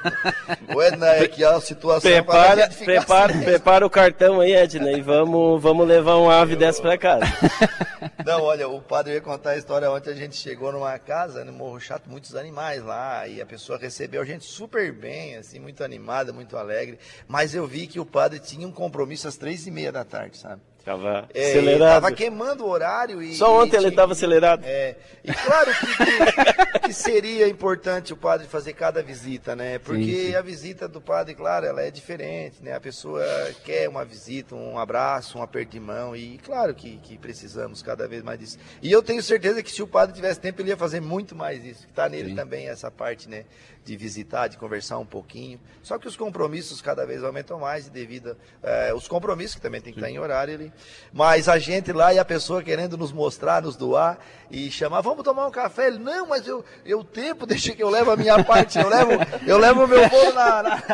o 0.74 0.82
Edna, 0.82 1.06
é 1.08 1.28
que 1.28 1.44
a 1.44 1.60
situação 1.60 2.10
prepara, 2.10 2.68
prepara, 2.68 3.34
prepara 3.34 3.86
o 3.86 3.90
cartão 3.90 4.40
aí, 4.40 4.52
Edna, 4.52 4.92
e 4.92 5.00
vamos, 5.00 5.62
vamos 5.62 5.86
levar 5.86 6.16
um 6.18 6.30
ave 6.30 6.54
Eu... 6.54 6.58
dessa 6.58 6.80
para 6.80 6.98
casa. 6.98 7.24
Não, 8.24 8.42
olha, 8.42 8.68
o 8.68 8.80
padre 8.80 9.14
ia 9.14 9.20
contar 9.20 9.50
a 9.50 9.56
história 9.56 9.90
ontem. 9.90 10.10
A 10.10 10.14
gente 10.14 10.36
chegou 10.36 10.72
numa 10.72 10.98
casa, 10.98 11.44
no 11.44 11.52
Morro 11.52 11.80
Chato, 11.80 12.08
muitos 12.08 12.34
animais 12.34 12.82
lá, 12.82 13.26
e 13.26 13.40
a 13.40 13.46
pessoa 13.46 13.78
recebeu 13.78 14.22
a 14.22 14.24
gente 14.24 14.44
super 14.44 14.92
bem, 14.92 15.36
assim, 15.36 15.58
muito 15.58 15.82
animada, 15.82 16.32
muito 16.32 16.56
alegre. 16.56 16.98
Mas 17.26 17.54
eu 17.54 17.66
vi 17.66 17.86
que 17.86 18.00
o 18.00 18.06
padre 18.06 18.38
tinha 18.38 18.66
um 18.66 18.72
compromisso 18.72 19.28
às 19.28 19.36
três 19.36 19.66
e 19.66 19.70
meia 19.70 19.92
da 19.92 20.04
tarde, 20.04 20.38
sabe? 20.38 20.60
Estava 20.80 21.28
é, 21.34 21.50
acelerado. 21.50 21.96
Estava 21.96 22.12
queimando 22.12 22.64
o 22.64 22.68
horário. 22.68 23.22
E, 23.22 23.34
Só 23.34 23.62
ontem 23.62 23.76
e, 23.76 23.80
ele 23.80 23.88
estava 23.88 24.12
acelerado. 24.12 24.62
É, 24.64 24.96
e 25.22 25.32
claro 25.32 25.70
que, 25.74 25.86
que, 25.86 26.78
que, 26.88 26.92
seria 26.94 27.46
importante 27.46 28.14
o 28.14 28.16
padre 28.16 28.46
fazer 28.46 28.72
cada 28.72 29.02
visita, 29.02 29.54
né? 29.54 29.78
Porque 29.78 30.04
sim, 30.04 30.26
sim. 30.28 30.34
a 30.34 30.40
visita 30.40 30.88
do 30.88 31.00
padre, 31.00 31.34
claro, 31.34 31.66
ela 31.66 31.82
é 31.82 31.90
diferente, 31.90 32.62
né? 32.62 32.74
A 32.74 32.80
pessoa 32.80 33.22
quer 33.62 33.88
uma 33.90 34.06
visita, 34.06 34.54
um 34.54 34.78
abraço, 34.78 35.38
um 35.38 35.42
aperto 35.42 35.72
de 35.72 35.80
mão. 35.80 36.16
E 36.16 36.38
claro 36.38 36.74
que, 36.74 36.96
que 36.96 37.18
precisamos 37.18 37.82
cada 37.82 38.08
vez 38.08 38.22
mais 38.22 38.38
disso. 38.38 38.58
E 38.82 38.90
eu 38.90 39.02
tenho 39.02 39.22
certeza 39.22 39.62
que 39.62 39.70
se 39.70 39.82
o 39.82 39.86
padre 39.86 40.14
tivesse 40.14 40.40
tempo, 40.40 40.62
ele 40.62 40.70
ia 40.70 40.76
fazer 40.78 41.00
muito 41.00 41.36
mais 41.36 41.62
isso. 41.62 41.86
Está 41.86 42.08
nele 42.08 42.30
sim. 42.30 42.34
também 42.34 42.68
essa 42.68 42.90
parte, 42.90 43.28
né? 43.28 43.44
de 43.84 43.96
visitar, 43.96 44.48
de 44.48 44.56
conversar 44.56 44.98
um 44.98 45.06
pouquinho. 45.06 45.60
Só 45.82 45.98
que 45.98 46.06
os 46.06 46.16
compromissos 46.16 46.80
cada 46.82 47.06
vez 47.06 47.24
aumentam 47.24 47.58
mais 47.58 47.86
e 47.86 47.90
devido 47.90 48.36
é, 48.62 48.92
os 48.94 49.08
compromissos 49.08 49.56
que 49.56 49.60
também 49.60 49.80
tem 49.80 49.92
que 49.92 49.98
estar 49.98 50.10
em 50.10 50.18
horário 50.18 50.69
Mas 51.12 51.48
a 51.48 51.58
gente 51.58 51.92
lá 51.92 52.14
e 52.14 52.18
a 52.18 52.24
pessoa 52.24 52.62
querendo 52.62 52.96
nos 52.96 53.12
mostrar, 53.12 53.62
nos 53.62 53.76
doar 53.76 54.18
e 54.50 54.70
chamar, 54.70 55.00
vamos 55.00 55.24
tomar 55.24 55.46
um 55.46 55.50
café. 55.50 55.86
Ele, 55.86 55.98
não, 55.98 56.26
mas 56.26 56.46
eu, 56.46 56.64
eu 56.84 57.04
tempo, 57.04 57.46
deixa 57.46 57.74
que 57.74 57.82
eu 57.82 57.90
levo 57.90 58.10
a 58.10 58.16
minha 58.16 58.42
parte, 58.44 58.78
eu 58.78 58.88
levo, 58.88 59.12
eu 59.46 59.58
levo 59.58 59.84
o 59.84 59.88
meu 59.88 60.08
bolo 60.08 60.32
na, 60.32 60.62
na... 60.62 60.82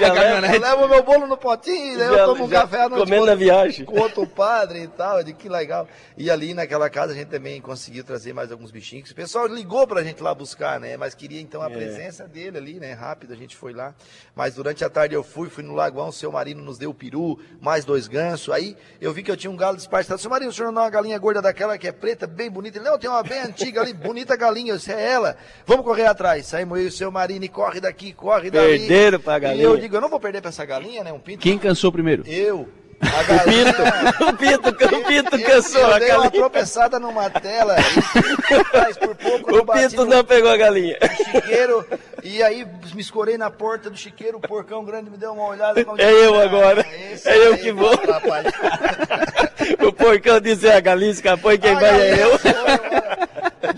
eu, 0.00 0.12
levo, 0.14 0.46
eu 0.46 0.60
levo 0.60 0.84
o 0.84 0.88
meu 0.88 1.02
bolo 1.02 1.26
no 1.26 1.36
potinho, 1.36 1.98
já, 1.98 2.04
eu 2.04 2.26
tomo 2.26 2.44
um 2.44 2.48
café 2.48 2.82
à 2.82 2.88
noite 2.88 3.04
comendo 3.04 3.26
na 3.26 3.34
viagem 3.34 3.84
com 3.84 3.98
outro 3.98 4.26
padre 4.26 4.82
e 4.82 4.88
tal, 4.88 5.22
de 5.22 5.32
que 5.32 5.48
legal. 5.48 5.86
E 6.16 6.30
ali 6.30 6.54
naquela 6.54 6.88
casa 6.88 7.12
a 7.12 7.16
gente 7.16 7.28
também 7.28 7.60
conseguiu 7.60 8.04
trazer 8.04 8.32
mais 8.32 8.50
alguns 8.52 8.70
bichinhos. 8.70 9.10
O 9.10 9.14
pessoal 9.14 9.46
ligou 9.46 9.86
pra 9.86 10.02
gente 10.02 10.22
lá 10.22 10.34
buscar, 10.34 10.80
né? 10.80 10.96
Mas 10.96 11.14
queria 11.14 11.40
então 11.40 11.62
a 11.62 11.70
é. 11.70 11.70
presença 11.70 12.26
dele 12.26 12.58
ali, 12.58 12.74
né? 12.74 12.92
Rápido, 12.92 13.32
a 13.32 13.36
gente 13.36 13.56
foi 13.56 13.72
lá. 13.72 13.94
Mas 14.34 14.54
durante 14.54 14.84
a 14.84 14.90
tarde 14.90 15.14
eu 15.14 15.22
fui, 15.22 15.48
fui 15.48 15.62
no 15.62 15.74
Lagoão, 15.74 16.08
o 16.08 16.12
seu 16.12 16.32
Marino 16.32 16.62
nos 16.62 16.78
deu 16.78 16.90
o 16.90 16.94
peru, 16.94 17.38
mais 17.60 17.84
dois 17.84 18.06
gansos. 18.06 18.52
Aí 18.52 18.76
eu 19.00 19.12
vi 19.12 19.22
que 19.22 19.30
eu 19.30 19.36
tinha 19.36 19.50
um 19.50 19.56
galo 19.56 19.76
despartado. 19.76 20.20
Seu 20.20 20.30
Marino, 20.30 20.50
o 20.50 20.54
senhor 20.54 20.66
não 20.68 20.74
dá 20.74 20.80
uma 20.82 20.90
galinha 20.90 21.18
gorda 21.18 21.42
daquela 21.42 21.76
que 21.76 21.88
é 21.88 21.92
preta, 21.92 22.26
bem 22.26 22.50
bonita? 22.50 22.78
Ele, 22.78 22.88
não, 22.88 22.98
tem 22.98 23.10
uma 23.10 23.22
bem 23.22 23.40
antiga 23.40 23.80
ali, 23.80 23.92
bonita 23.94 24.36
galinha. 24.36 24.76
Disse, 24.76 24.92
é 24.92 25.12
ela. 25.12 25.36
Vamos 25.66 25.84
correr 25.84 26.06
atrás. 26.06 26.46
Saímos 26.46 26.78
eu 26.78 26.84
e 26.84 26.88
o 26.88 26.92
seu 26.92 27.10
Marino 27.10 27.44
e 27.44 27.48
corre 27.48 27.80
daqui, 27.80 28.12
corre 28.12 28.50
dali. 28.50 28.78
Perderam 28.78 29.20
pra 29.20 29.38
galinha. 29.38 29.62
E 29.62 29.66
eu 29.66 29.76
digo, 29.76 29.96
eu 29.96 30.00
não 30.00 30.08
vou 30.08 30.20
perder 30.20 30.40
pra 30.40 30.50
essa 30.50 30.64
galinha, 30.64 31.02
né? 31.02 31.12
Um 31.12 31.20
pinto. 31.20 31.40
Quem 31.40 31.58
cansou 31.58 31.90
primeiro? 31.90 32.22
Eu. 32.26 32.68
A 33.02 33.22
galinha, 33.24 33.74
o 34.30 34.32
Pinto, 34.36 34.68
o 34.68 34.74
Pinto, 34.74 34.96
o 34.96 35.04
Pinto 35.04 35.42
cansou. 35.42 35.80
Eu, 35.80 35.88
eu 35.90 35.98
dei 35.98 36.12
uma 36.12 36.30
tropeçada 36.30 37.00
numa 37.00 37.28
tela 37.28 37.76
e, 37.78 38.94
por 38.94 39.16
pouco 39.16 39.56
o 39.56 39.66
Pinto 39.66 40.04
não 40.04 40.24
pegou 40.24 40.50
a 40.50 40.56
galinha. 40.56 40.96
Chiqueiro, 41.32 41.84
e 42.22 42.42
aí 42.42 42.64
me 42.94 43.00
escorei 43.00 43.36
na 43.36 43.50
porta 43.50 43.90
do 43.90 43.96
chiqueiro, 43.96 44.38
o 44.38 44.40
porcão 44.40 44.84
grande 44.84 45.10
me 45.10 45.16
deu 45.16 45.32
uma 45.32 45.48
olhada. 45.48 45.80
É 45.98 46.12
eu 46.12 46.40
agora. 46.40 46.86
É 47.24 47.36
eu 47.48 47.58
que 47.58 47.72
vou. 47.72 47.92
o 49.86 49.92
porcão 49.92 50.40
disse, 50.40 50.68
é 50.68 50.76
a 50.76 50.80
galinha 50.80 51.10
escapou 51.10 51.52
e 51.52 51.58
quem 51.58 51.74
vai 51.74 52.00
é 52.00 52.22
eu. 52.22 52.30
Eu 52.30 52.38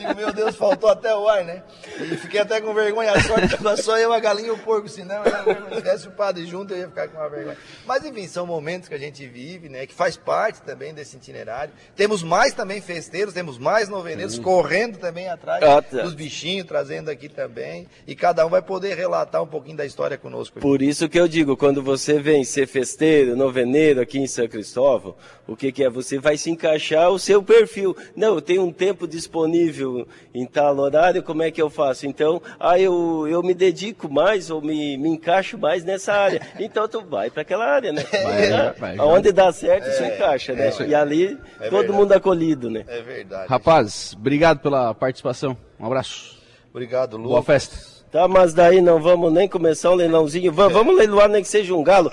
digo, 0.06 0.16
meu 0.16 0.32
Deus, 0.32 0.56
faltou 0.56 0.88
até 0.88 1.14
o 1.14 1.28
ar, 1.28 1.44
né? 1.44 1.62
E 2.00 2.16
fiquei 2.16 2.40
até 2.40 2.60
com 2.60 2.74
vergonha. 2.74 3.12
A 3.12 3.20
sorte 3.20 3.56
que 3.56 3.82
só 3.82 3.98
eu, 3.98 4.12
a 4.12 4.20
galinha 4.20 4.48
e 4.48 4.50
o 4.50 4.58
porco, 4.58 4.88
senão 4.88 5.22
eu 5.24 5.76
esquece 5.78 6.08
o 6.08 6.10
padre 6.10 6.46
junto, 6.46 6.72
eu 6.72 6.78
ia 6.78 6.88
ficar 6.88 7.08
com 7.08 7.18
uma 7.18 7.28
vergonha. 7.28 7.56
Mas 7.86 8.04
enfim, 8.04 8.26
são 8.26 8.46
momentos 8.46 8.88
que 8.88 8.94
a 8.94 8.98
gente 8.98 9.26
vive, 9.26 9.68
né? 9.68 9.86
Que 9.86 9.94
faz 9.94 10.16
parte 10.16 10.62
também 10.62 10.92
desse 10.92 11.16
itinerário. 11.16 11.72
Temos 11.96 12.22
mais 12.22 12.52
também 12.52 12.80
festeiros, 12.80 13.34
temos 13.34 13.58
mais 13.58 13.88
noveneiros 13.88 14.38
correndo 14.38 14.98
também 14.98 15.28
atrás 15.28 15.62
ah, 15.62 15.80
tá. 15.80 16.02
dos 16.02 16.14
bichinhos, 16.14 16.66
trazendo 16.66 17.10
aqui 17.10 17.28
também. 17.28 17.86
E 18.06 18.14
cada 18.14 18.46
um 18.46 18.50
vai 18.50 18.62
poder 18.62 18.96
relatar 18.96 19.42
um 19.42 19.46
pouquinho 19.46 19.76
da 19.76 19.86
história 19.86 20.18
conosco. 20.18 20.60
Por 20.60 20.82
isso 20.82 21.08
que 21.08 21.18
eu 21.18 21.28
digo, 21.28 21.56
quando 21.56 21.82
você 21.82 22.20
vem 22.20 22.44
ser 22.44 22.66
festeiro, 22.66 23.36
noveneiro 23.36 24.00
aqui 24.00 24.18
em 24.18 24.26
São 24.26 24.48
Cristóvão, 24.48 25.14
o 25.46 25.56
que, 25.56 25.70
que 25.70 25.84
é? 25.84 25.90
Você 25.90 26.18
vai 26.18 26.36
se 26.36 26.50
encaixar 26.50 27.10
o 27.10 27.18
seu 27.18 27.42
perfil. 27.42 27.96
Não, 28.16 28.34
eu 28.34 28.40
tenho 28.40 28.64
um 28.64 28.72
tempo 28.72 29.06
disponível 29.06 29.93
em 30.35 30.46
tal 30.46 30.78
horário, 30.78 31.22
como 31.22 31.42
é 31.42 31.50
que 31.50 31.61
eu 31.61 31.70
faço? 31.70 32.07
Então, 32.07 32.40
ah, 32.59 32.78
eu, 32.78 33.26
eu 33.28 33.42
me 33.42 33.54
dedico 33.54 34.11
mais 34.11 34.50
ou 34.50 34.61
me, 34.61 34.96
me 34.96 35.11
encaixo 35.11 35.59
mais 35.59 35.85
nessa 35.85 36.12
área. 36.12 36.40
Então, 36.64 36.88
tu 36.88 37.02
vai 37.02 37.30
para 37.30 37.42
aquela 37.42 37.66
área, 37.66 37.92
né? 37.92 38.02
Vai, 38.11 38.48
né? 38.48 38.74
vai, 38.78 38.98
Onde 38.98 39.33
dá 39.33 39.52
certo, 39.52 39.87
é, 39.87 39.92
se 39.92 40.04
encaixa, 40.04 40.52
né? 40.54 40.68
É, 40.68 40.87
e 40.87 40.94
ali, 40.94 41.38
é 41.61 41.68
todo 41.68 41.92
mundo 41.92 42.12
acolhido, 42.12 42.70
né? 42.70 42.85
É 42.87 43.02
verdade. 43.02 43.48
Rapaz, 43.48 44.14
obrigado 44.18 44.61
pela 44.61 44.94
participação. 44.94 45.57
Um 45.78 45.87
abraço. 45.87 46.38
Obrigado, 46.70 47.16
Lu. 47.16 47.28
Boa 47.28 47.42
festa. 47.42 47.93
Tá, 48.14 48.29
mas 48.29 48.55
daí 48.55 48.81
não 48.81 49.00
vamos 49.00 49.33
nem 49.33 49.48
começar 49.48 49.90
um 49.90 49.94
leilãozinho. 49.96 50.53
Vamos, 50.53 50.72
vamos 50.72 50.96
leiloar 50.96 51.29
nem 51.29 51.42
que 51.42 51.48
seja 51.48 51.74
um 51.74 51.83
galo. 51.83 52.12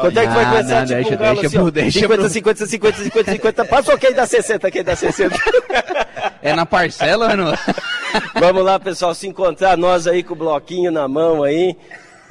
Quanto 0.00 0.18
é 0.18 0.26
que 0.26 0.32
vai 0.32 0.44
começar, 0.46 0.80
não, 0.80 0.86
tipo 0.86 0.94
deixa, 0.94 1.14
um 1.14 1.18
galo 1.18 1.34
deixa, 1.34 1.58
assim, 1.58 1.70
deixa 1.70 2.00
50, 2.00 2.16
pro... 2.22 2.30
50, 2.30 2.66
50, 2.66 3.02
50, 3.02 3.32
50, 3.32 3.64
Passou 3.66 3.98
quem 3.98 4.14
dá 4.14 4.24
60, 4.24 4.70
quem 4.70 4.82
dá 4.82 4.96
60. 4.96 5.36
É 6.40 6.54
na 6.54 6.64
parcela, 6.64 7.36
não? 7.36 7.52
vamos 8.40 8.64
lá, 8.64 8.80
pessoal, 8.80 9.14
se 9.14 9.28
encontrar 9.28 9.76
nós 9.76 10.06
aí 10.06 10.22
com 10.22 10.32
o 10.32 10.36
bloquinho 10.36 10.90
na 10.90 11.06
mão 11.06 11.42
aí. 11.42 11.76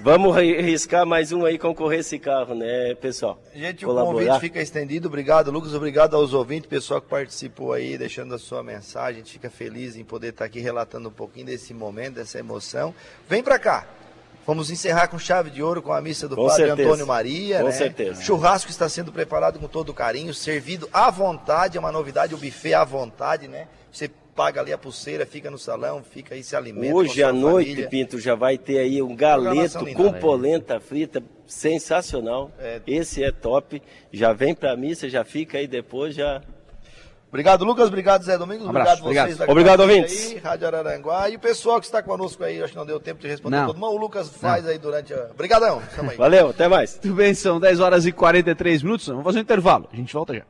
Vamos 0.04 0.36
riscar 0.36 1.06
mais 1.06 1.32
um 1.32 1.46
aí, 1.46 1.58
concorrer 1.58 2.02
esse 2.02 2.20
carro, 2.20 2.54
né, 2.54 2.94
pessoal? 2.96 3.42
Gente, 3.56 3.86
Colaborar. 3.86 4.10
o 4.10 4.20
convite 4.20 4.40
fica 4.42 4.62
estendido. 4.62 5.08
Obrigado, 5.08 5.50
Lucas. 5.50 5.74
Obrigado 5.74 6.18
aos 6.18 6.34
ouvintes, 6.34 6.70
pessoal 6.70 7.00
que 7.00 7.08
participou 7.08 7.72
aí, 7.72 7.98
deixando 7.98 8.36
a 8.36 8.38
sua 8.38 8.62
mensagem. 8.62 9.22
A 9.22 9.24
gente 9.24 9.32
fica 9.32 9.50
feliz 9.50 9.96
em 9.96 10.04
poder 10.04 10.32
estar 10.32 10.44
aqui 10.44 10.60
relatando 10.60 11.08
um 11.08 11.12
pouquinho 11.12 11.46
desse 11.46 11.74
momento, 11.74 12.16
dessa 12.16 12.38
emoção. 12.38 12.94
Vem 13.30 13.42
para 13.42 13.58
cá. 13.58 13.88
Vamos 14.46 14.70
encerrar 14.70 15.08
com 15.08 15.18
chave 15.18 15.50
de 15.50 15.64
ouro 15.64 15.82
com 15.82 15.94
a 15.94 16.02
missa 16.02 16.28
do 16.28 16.36
com 16.36 16.48
Padre 16.48 16.66
certeza. 16.66 16.90
Antônio 16.90 17.08
Maria. 17.08 17.60
Com 17.60 17.66
né? 17.68 17.72
certeza. 17.72 18.22
Churrasco 18.22 18.70
está 18.70 18.90
sendo 18.90 19.10
preparado 19.10 19.58
com 19.58 19.70
todo 19.70 19.94
carinho, 19.94 20.34
servido 20.34 20.90
à 20.92 21.10
vontade, 21.10 21.78
é 21.78 21.80
uma 21.80 21.94
novidade, 21.94 22.36
o 22.36 22.38
buffet 22.38 22.74
à 22.74 22.84
vontade, 22.84 23.48
né? 23.48 23.70
Você 23.90 24.12
paga 24.36 24.62
ali 24.62 24.74
a 24.74 24.78
pulseira, 24.78 25.26
fica 25.26 25.50
no 25.50 25.58
salão, 25.58 26.04
fica 26.04 26.36
aí, 26.36 26.44
se 26.44 26.56
alimenta. 26.56 26.94
Hoje 26.94 27.24
à 27.24 27.32
noite, 27.32 27.70
família. 27.70 27.90
Pinto, 27.90 28.20
já 28.20 28.36
vai 28.36 28.58
ter 28.58 28.80
aí 28.80 29.02
um 29.02 29.16
galeto 29.16 29.86
com 29.94 30.12
né? 30.12 30.20
polenta 30.20 30.80
frita, 30.80 31.24
sensacional. 31.46 32.52
É. 32.60 32.82
Esse 32.86 33.24
é 33.24 33.32
top. 33.32 33.82
Já 34.12 34.34
vem 34.34 34.56
pra 34.56 34.76
missa, 34.76 35.10
já 35.10 35.24
fica 35.24 35.58
aí 35.58 35.68
depois, 35.68 36.16
já. 36.16 36.42
Obrigado, 37.30 37.66
Lucas. 37.66 37.88
Obrigado, 37.88 38.24
Zé 38.24 38.38
Domingos. 38.38 38.66
Um 38.68 38.70
obrigado 38.70 39.02
obrigado 39.02 39.32
vocês. 39.32 39.50
Obrigado, 39.50 39.80
ouvintes. 39.80 40.32
Aí, 40.32 40.38
Rádio 40.38 40.68
Araranguá. 40.68 41.30
E 41.30 41.36
o 41.36 41.40
pessoal 41.40 41.80
que 41.80 41.86
está 41.88 42.02
conosco 42.04 42.44
aí, 42.44 42.62
acho 42.62 42.74
que 42.74 42.78
não 42.78 42.86
deu 42.86 43.00
tempo 43.00 43.22
de 43.22 43.28
responder 43.28 43.58
não. 43.58 43.68
todo 43.68 43.80
mundo. 43.80 43.94
O 43.94 43.98
Lucas 43.98 44.30
faz 44.30 44.64
não. 44.64 44.70
aí 44.70 44.78
durante 44.78 45.16
a. 45.16 45.30
Obrigadão. 45.32 45.82
Valeu, 46.16 46.50
até 46.50 46.68
mais. 46.68 46.94
Tudo 46.96 47.16
bem, 47.16 47.34
são 47.34 47.60
10 47.60 47.80
horas 47.80 48.06
e 48.06 48.12
43 48.12 48.84
minutos. 48.84 49.08
Vamos 49.08 49.24
fazer 49.24 49.40
um 49.40 49.42
intervalo. 49.42 49.90
A 49.92 49.96
gente 49.96 50.14
volta 50.14 50.36
já. 50.36 50.44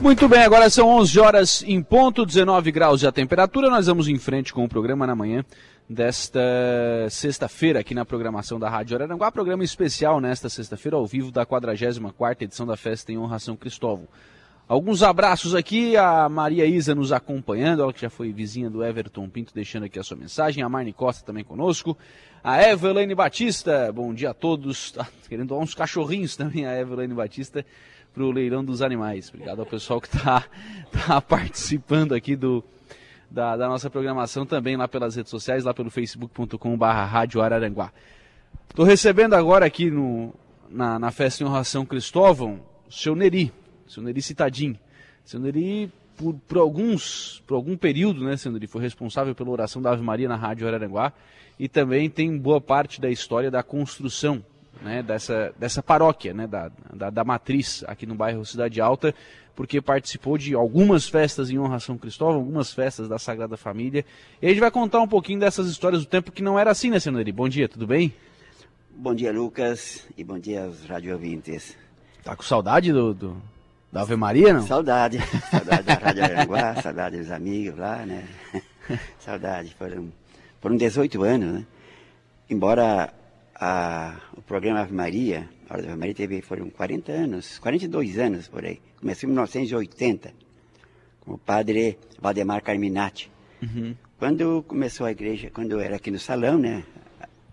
Muito 0.00 0.26
bem, 0.30 0.42
agora 0.42 0.70
são 0.70 0.88
11 0.88 1.20
horas 1.20 1.62
em 1.66 1.82
ponto, 1.82 2.24
19 2.24 2.72
graus 2.72 3.04
a 3.04 3.12
temperatura. 3.12 3.68
Nós 3.68 3.86
vamos 3.86 4.08
em 4.08 4.16
frente 4.16 4.50
com 4.50 4.64
o 4.64 4.68
programa 4.68 5.06
na 5.06 5.14
manhã 5.14 5.44
desta 5.88 6.40
sexta-feira 7.10 7.80
aqui 7.80 7.94
na 7.94 8.04
programação 8.04 8.58
da 8.58 8.70
Rádio 8.70 8.96
Araranguá. 8.96 9.30
Programa 9.30 9.62
especial 9.62 10.18
nesta 10.18 10.48
sexta-feira 10.48 10.96
ao 10.96 11.06
vivo 11.06 11.30
da 11.30 11.44
44ª 11.44 12.42
edição 12.42 12.66
da 12.66 12.78
Festa 12.78 13.12
em 13.12 13.18
Honra 13.18 13.38
São 13.38 13.54
Cristóvão. 13.54 14.08
Alguns 14.66 15.02
abraços 15.02 15.52
aqui, 15.52 15.96
a 15.96 16.28
Maria 16.28 16.64
Isa 16.64 16.94
nos 16.94 17.10
acompanhando, 17.10 17.82
ela 17.82 17.92
que 17.92 18.00
já 18.00 18.08
foi 18.08 18.32
vizinha 18.32 18.70
do 18.70 18.84
Everton 18.84 19.28
Pinto, 19.28 19.52
deixando 19.52 19.82
aqui 19.82 19.98
a 19.98 20.02
sua 20.04 20.16
mensagem, 20.16 20.62
a 20.62 20.68
Marne 20.68 20.92
Costa 20.92 21.26
também 21.26 21.42
conosco, 21.42 21.98
a 22.42 22.62
Evelane 22.62 23.12
Batista, 23.12 23.92
bom 23.92 24.14
dia 24.14 24.30
a 24.30 24.34
todos, 24.34 24.92
tá 24.96 25.08
querendo 25.28 25.58
uns 25.58 25.74
cachorrinhos 25.74 26.36
também, 26.36 26.66
a 26.66 26.80
Evelane 26.80 27.12
Batista, 27.12 27.66
para 28.12 28.22
o 28.22 28.30
leilão 28.30 28.64
dos 28.64 28.82
animais. 28.82 29.28
Obrigado 29.28 29.60
ao 29.60 29.66
pessoal 29.66 30.00
que 30.00 30.08
está 30.08 30.44
tá 31.06 31.20
participando 31.20 32.14
aqui 32.14 32.36
do, 32.36 32.64
da, 33.30 33.56
da, 33.56 33.68
nossa 33.68 33.88
programação 33.88 34.44
também 34.44 34.76
lá 34.76 34.88
pelas 34.88 35.16
redes 35.16 35.30
sociais, 35.30 35.64
lá 35.64 35.72
pelo 35.72 35.90
facebook.com.br 35.90 36.84
Rádio 36.84 37.40
Araranguá. 37.40 37.92
Estou 38.68 38.84
recebendo 38.84 39.34
agora 39.34 39.66
aqui 39.66 39.90
no, 39.90 40.34
na, 40.68 40.98
na 40.98 41.10
festa 41.10 41.42
em 41.42 41.46
honração 41.46 41.86
Cristóvão, 41.86 42.60
o 42.88 42.92
seu 42.92 43.14
Neri, 43.14 43.52
o 43.86 43.90
seu 43.90 44.02
Neri 44.02 44.22
Citadinho. 44.22 44.78
O 45.24 45.28
seu 45.28 45.40
Neri 45.40 45.92
por, 46.20 46.34
por, 46.46 46.58
alguns, 46.58 47.42
por 47.46 47.54
algum 47.54 47.76
período, 47.76 48.22
né, 48.22 48.36
Sandro, 48.36 48.58
ele 48.58 48.66
foi 48.66 48.82
responsável 48.82 49.34
pela 49.34 49.48
oração 49.48 49.80
da 49.80 49.90
Ave 49.90 50.02
Maria 50.02 50.28
na 50.28 50.36
Rádio 50.36 50.68
Araranguá 50.68 51.14
e 51.58 51.66
também 51.66 52.10
tem 52.10 52.36
boa 52.36 52.60
parte 52.60 53.00
da 53.00 53.10
história 53.10 53.50
da 53.50 53.62
construção 53.62 54.44
né, 54.82 55.02
dessa, 55.02 55.52
dessa 55.58 55.82
paróquia, 55.82 56.32
né, 56.32 56.46
da, 56.46 56.70
da, 56.92 57.10
da, 57.10 57.24
matriz 57.24 57.84
aqui 57.86 58.06
no 58.06 58.14
bairro 58.14 58.44
Cidade 58.44 58.80
Alta, 58.80 59.14
porque 59.54 59.80
participou 59.80 60.38
de 60.38 60.54
algumas 60.54 61.08
festas 61.08 61.50
em 61.50 61.58
honra 61.58 61.76
a 61.76 61.80
São 61.80 61.98
Cristóvão, 61.98 62.36
algumas 62.36 62.72
festas 62.72 63.08
da 63.08 63.18
Sagrada 63.18 63.56
Família. 63.56 64.04
E 64.40 64.46
a 64.46 64.48
gente 64.48 64.60
vai 64.60 64.70
contar 64.70 65.00
um 65.00 65.08
pouquinho 65.08 65.40
dessas 65.40 65.68
histórias 65.68 66.02
do 66.02 66.08
tempo 66.08 66.32
que 66.32 66.42
não 66.42 66.58
era 66.58 66.70
assim, 66.70 66.90
né, 66.90 66.98
Senador? 66.98 67.30
Bom 67.32 67.48
dia, 67.48 67.68
tudo 67.68 67.86
bem? 67.86 68.14
Bom 68.90 69.14
dia, 69.14 69.32
Lucas, 69.32 70.06
e 70.16 70.24
bom 70.24 70.38
dia 70.38 70.64
aos 70.64 70.84
rádio 70.84 71.12
ouvintes. 71.12 71.76
Tá 72.22 72.36
com 72.36 72.42
saudade 72.42 72.92
do, 72.92 73.14
do, 73.14 73.42
da 73.92 74.02
Ave 74.02 74.16
Maria, 74.16 74.52
não? 74.52 74.66
Saudade, 74.66 75.18
saudade 75.50 75.82
da 75.82 75.94
Rádio 75.94 76.24
Aranguá, 76.24 76.74
saudade 76.76 77.18
dos 77.18 77.30
amigos 77.30 77.78
lá, 77.78 78.04
né? 78.04 78.26
saudade, 79.18 79.74
foram, 79.78 80.12
foram 80.60 80.76
18 80.76 81.22
anos, 81.22 81.52
né? 81.54 81.66
Embora 82.48 83.12
a, 83.60 84.18
o 84.34 84.40
programa 84.40 84.80
Ave 84.80 84.94
Maria, 84.94 85.46
a 85.68 85.74
Hora 85.74 85.82
da 85.82 85.88
Ave 85.90 85.98
Maria 85.98 86.14
teve, 86.14 86.40
foram 86.40 86.70
40 86.70 87.12
anos, 87.12 87.58
42 87.58 88.18
anos 88.18 88.48
por 88.48 88.64
aí. 88.64 88.80
Começou 88.98 89.28
em 89.28 89.32
1980, 89.32 90.32
com 91.20 91.34
o 91.34 91.38
padre 91.38 91.98
Valdemar 92.18 92.62
Carminati. 92.62 93.30
Uhum. 93.62 93.94
Quando 94.18 94.62
começou 94.62 95.06
a 95.06 95.12
igreja, 95.12 95.50
quando 95.50 95.78
era 95.78 95.96
aqui 95.96 96.10
no 96.10 96.18
salão, 96.18 96.58
né, 96.58 96.82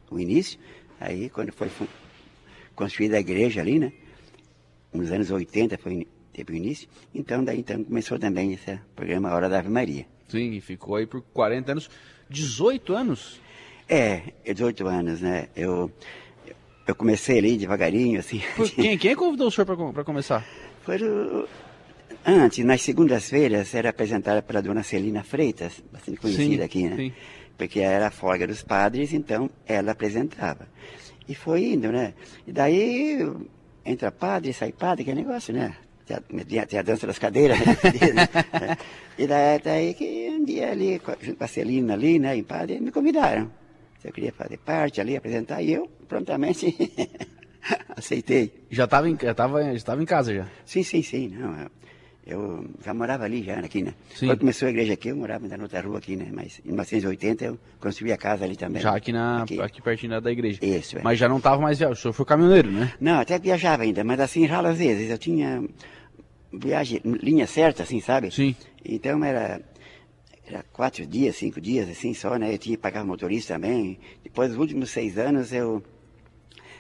o 0.10 0.18
início, 0.18 0.58
aí 0.98 1.30
quando 1.30 1.52
foi 1.52 1.70
construída 2.74 3.18
a 3.18 3.20
igreja 3.20 3.60
ali, 3.60 3.78
né, 3.78 3.92
nos 4.94 5.12
anos 5.12 5.30
80 5.30 5.78
foi, 5.78 6.08
teve 6.32 6.54
o 6.54 6.56
início, 6.56 6.88
então 7.14 7.44
daí 7.44 7.60
então 7.60 7.84
começou 7.84 8.18
também 8.18 8.54
esse 8.54 8.80
programa 8.96 9.34
Hora 9.34 9.50
da 9.50 9.60
Ave 9.60 9.70
Maria. 9.70 10.06
Sim, 10.30 10.52
e 10.54 10.62
ficou 10.62 10.96
aí 10.96 11.06
por 11.06 11.22
40 11.22 11.74
anos, 11.74 11.90
18 12.30 12.94
anos? 12.94 13.42
É, 13.90 14.22
18 14.46 14.86
anos, 14.88 15.22
né? 15.22 15.48
Eu, 15.56 15.90
eu 16.86 16.96
comecei 16.96 17.38
ali 17.38 17.58
devagarinho, 17.58 18.20
assim. 18.20 18.42
Por 18.56 18.70
quem, 18.70 18.98
quem 19.00 19.16
convidou 19.16 19.48
o 19.48 19.52
senhor 19.52 19.66
para 19.94 20.04
começar? 20.04 20.46
Foi 20.84 20.98
o, 21.02 21.48
antes, 22.26 22.66
nas 22.66 22.82
segundas-feiras, 22.82 23.74
era 23.74 23.90
apresentada 23.90 24.42
pela 24.42 24.62
dona 24.62 24.84
Celina 24.84 25.24
Freitas, 25.24 25.82
bastante 25.92 26.20
conhecida 26.20 26.58
sim, 26.58 26.62
aqui, 26.64 26.90
né? 26.90 26.96
Sim. 26.98 27.14
Porque 27.58 27.80
era 27.80 28.08
a 28.08 28.12
folga 28.12 28.46
dos 28.46 28.62
padres, 28.62 29.14
então 29.14 29.50
ela 29.66 29.94
apresentava. 29.94 30.68
E 31.28 31.34
foi 31.34 31.74
indo, 31.74 31.92
né? 31.92 32.14
E 32.46 32.52
daí 32.52 33.26
entra 33.86 34.12
padre, 34.12 34.54
sai 34.54 34.74
padre, 34.74 35.06
que 35.06 35.14
negócio, 35.14 35.54
né? 35.54 35.76
Tem 36.06 36.60
a, 36.60 36.66
tem 36.66 36.80
a 36.80 36.82
dança 36.82 37.08
das 37.08 37.20
cadeiras, 37.20 37.60
né? 37.60 38.78
e 39.18 39.28
daí, 39.28 39.60
daí 39.60 39.94
que 39.94 40.30
um 40.30 40.46
dia 40.46 40.72
ali, 40.72 41.02
junto 41.20 41.38
com 41.38 41.44
a 41.44 41.48
Celina 41.48 41.96
ali, 41.96 42.18
né, 42.18 42.38
em 42.38 42.44
padre, 42.44 42.80
me 42.80 42.92
convidaram 42.92 43.52
se 44.08 44.10
eu 44.10 44.14
queria 44.14 44.32
fazer 44.32 44.58
parte 44.58 45.02
ali, 45.02 45.18
apresentar, 45.18 45.62
e 45.62 45.74
eu 45.74 45.90
prontamente 46.08 46.74
aceitei. 47.96 48.66
Já 48.72 48.86
estava 48.86 49.10
em, 49.10 49.18
já 49.22 49.34
tava, 49.34 49.62
já 49.64 49.74
estava 49.74 50.02
em 50.02 50.06
casa 50.06 50.34
já? 50.34 50.48
Sim, 50.66 50.82
sim, 50.82 51.02
sim. 51.02 51.28
Não, 51.28 51.70
eu, 52.26 52.66
já 52.84 52.94
morava 52.94 53.26
ali, 53.26 53.44
já 53.44 53.60
aqui, 53.60 53.84
né? 53.84 53.94
Sim. 54.16 54.28
Quando 54.28 54.40
começou 54.40 54.68
a 54.68 54.72
igreja 54.72 54.94
aqui, 54.94 55.10
eu 55.10 55.18
morava 55.18 55.44
ainda 55.44 55.58
na 55.58 55.64
outra 55.64 55.82
rua 55.82 55.98
aqui, 55.98 56.16
né? 56.16 56.30
Mas 56.32 56.62
em 56.64 56.70
1980 56.70 57.46
eu 57.46 57.60
construí 57.82 58.14
a 58.14 58.18
casa 58.18 58.46
ali 58.46 58.56
também. 58.56 58.82
Já 58.82 58.96
aqui, 58.96 59.12
na, 59.12 59.44
aqui. 59.44 59.62
aqui 59.62 59.82
pertinho 59.82 60.22
da 60.22 60.32
igreja. 60.32 60.60
Isso, 60.62 60.98
é. 60.98 61.02
Mas 61.04 61.20
já 61.20 61.28
não 61.28 61.38
estava 61.38 61.62
mais 61.62 61.78
viajando, 61.78 61.98
o 61.98 62.02
senhor 62.02 62.14
foi 62.14 62.26
caminhoneiro, 62.26 62.72
né? 62.72 62.94
Não, 63.02 63.20
até 63.20 63.38
viajava 63.38 63.84
ainda, 63.84 64.04
mas 64.06 64.20
assim, 64.22 64.46
ralo 64.46 64.68
às 64.68 64.78
vezes. 64.78 65.10
Eu 65.10 65.18
tinha 65.18 65.64
viagem, 66.54 67.02
linha 67.04 67.46
certa, 67.46 67.84
assim, 67.84 68.00
sabe? 68.00 68.32
Sim. 68.32 68.56
Então 68.86 69.24
era 69.24 69.62
era 70.48 70.64
quatro 70.72 71.06
dias, 71.06 71.36
cinco 71.36 71.60
dias, 71.60 71.90
assim 71.90 72.14
só, 72.14 72.38
né? 72.38 72.54
Eu 72.54 72.58
tinha 72.58 72.76
que 72.76 72.82
pagar 72.82 73.04
motorista 73.04 73.54
também. 73.56 74.00
Depois 74.24 74.50
dos 74.50 74.58
últimos 74.58 74.90
seis 74.90 75.18
anos 75.18 75.52
eu 75.52 75.84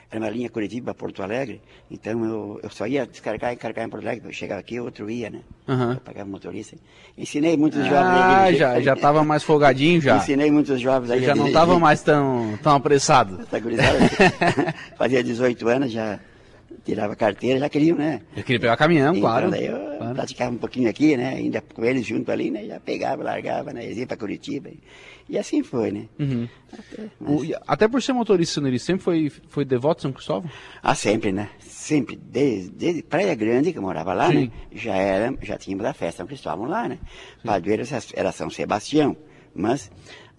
era 0.09 0.23
uma 0.23 0.29
linha 0.29 0.49
Curitiba 0.49 0.93
Porto 0.93 1.21
Alegre, 1.21 1.61
então 1.91 2.23
eu, 2.23 2.59
eu 2.63 2.69
só 2.69 2.87
ia 2.87 3.05
descarregar 3.05 3.51
e 3.51 3.57
carregar 3.57 3.83
em 3.83 3.89
Porto 3.89 4.05
Alegre, 4.05 4.29
eu 4.29 4.33
chegava 4.33 4.61
aqui, 4.61 4.79
outro 4.79 5.09
ia, 5.09 5.29
né? 5.29 5.41
Uhum. 5.67 5.93
Eu 5.93 5.99
pagava 5.99 6.29
motorista. 6.29 6.77
Ensinei 7.17 7.57
muitos 7.57 7.79
jovens 7.79 7.93
ah, 7.97 8.43
Ah, 8.43 8.53
já, 8.53 8.79
já 8.79 8.93
estava 8.93 9.21
mais 9.25 9.43
folgadinho 9.43 9.99
já. 9.99 10.15
Ensinei 10.15 10.49
muitos 10.49 10.79
jovens 10.79 11.11
aí. 11.11 11.25
Já 11.25 11.35
não 11.35 11.47
estava 11.47 11.77
mais 11.79 12.01
tão, 12.01 12.57
tão 12.63 12.75
apressado. 12.75 13.45
fazia 14.97 15.21
18 15.21 15.67
anos, 15.67 15.91
já 15.91 16.19
tirava 16.85 17.13
carteira, 17.13 17.59
já 17.59 17.67
queriam, 17.67 17.97
né? 17.97 18.21
Eu 18.33 18.43
queria 18.43 18.61
pegar 18.61 18.77
caminhão, 18.77 19.09
então, 19.09 19.21
claro. 19.21 19.51
Daí 19.51 19.65
eu 19.65 19.96
praticava 20.13 20.51
um 20.51 20.57
pouquinho 20.57 20.89
aqui, 20.89 21.15
né? 21.17 21.35
Ainda 21.35 21.61
com 21.61 21.83
eles 21.83 22.05
junto 22.05 22.31
ali, 22.31 22.51
né? 22.51 22.65
Já 22.65 22.79
pegava, 22.79 23.23
largava, 23.23 23.73
né? 23.73 23.91
Ia 23.91 24.07
para 24.07 24.17
Curitiba. 24.17 24.69
E 25.29 25.37
assim 25.37 25.63
foi, 25.63 25.91
né? 25.91 26.05
Uhum. 26.19 26.47
Até, 26.71 27.09
mas... 27.19 27.41
o, 27.41 27.55
até, 27.67 27.87
por 27.87 28.01
ser 28.01 28.13
motorista, 28.13 28.59
ele 28.59 28.79
sempre 28.79 29.03
foi, 29.03 29.31
foi 29.49 29.65
devoto 29.65 29.97
de 29.97 30.01
São 30.03 30.11
Cristóvão? 30.11 30.49
Ah, 30.81 30.95
sempre, 30.95 31.31
né? 31.31 31.49
Sempre. 31.59 32.15
Desde, 32.15 32.69
desde 32.69 33.03
Praia 33.03 33.35
Grande, 33.35 33.71
que 33.71 33.77
eu 33.77 33.83
morava 33.83 34.13
lá, 34.13 34.29
Sim. 34.29 34.45
né? 34.45 34.51
Já, 34.71 34.95
era, 34.95 35.37
já 35.41 35.57
tínhamos 35.57 35.85
a 35.85 35.93
festa 35.93 36.17
São 36.17 36.27
Cristóvão 36.27 36.67
lá, 36.67 36.87
né? 36.87 36.99
Padroeiro 37.43 37.83
era 38.13 38.31
São 38.31 38.49
Sebastião. 38.49 39.15
Mas 39.53 39.91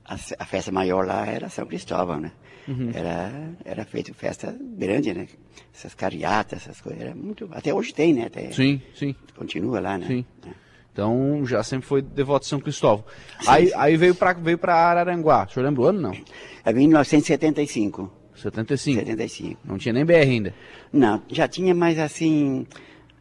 a, 0.04 0.14
a 0.14 0.44
festa 0.44 0.72
maior 0.72 1.06
lá 1.06 1.26
era 1.26 1.48
São 1.48 1.66
Cristóvão, 1.66 2.20
né? 2.20 2.32
Uhum. 2.68 2.90
Era, 2.92 3.32
era 3.64 3.84
feito 3.86 4.12
festa 4.12 4.54
grande, 4.60 5.14
né? 5.14 5.26
Essas 5.74 5.94
cariatas, 5.94 6.62
essas 6.62 6.80
coisas. 6.80 7.00
Era 7.00 7.14
muito. 7.14 7.48
Até 7.52 7.72
hoje 7.72 7.94
tem, 7.94 8.12
né? 8.12 8.26
Até, 8.26 8.52
sim, 8.52 8.82
sim. 8.94 9.14
Continua 9.34 9.80
lá, 9.80 9.96
né? 9.96 10.06
Sim. 10.06 10.24
É. 10.46 10.50
Então 10.92 11.46
já 11.46 11.62
sempre 11.62 11.86
foi 11.86 12.02
devoto 12.02 12.42
de 12.42 12.50
São 12.50 12.60
Cristóvão. 12.60 13.04
Sim, 13.40 13.46
aí, 13.48 13.66
sim. 13.68 13.72
aí 13.74 13.96
veio 13.96 14.14
para 14.14 14.34
veio 14.34 14.58
Araranguá. 14.66 15.46
O 15.48 15.52
senhor 15.52 15.64
lembra 15.64 15.82
o 15.82 15.86
ano, 15.86 16.00
não? 16.00 16.12
Em 16.12 16.74
1975. 16.74 18.12
75? 18.34 19.00
75. 19.00 19.60
Não 19.64 19.78
tinha 19.78 19.92
nem 19.92 20.04
BR 20.04 20.14
ainda? 20.14 20.54
Não, 20.92 21.22
já 21.28 21.48
tinha, 21.48 21.74
mas 21.74 21.98
assim. 21.98 22.66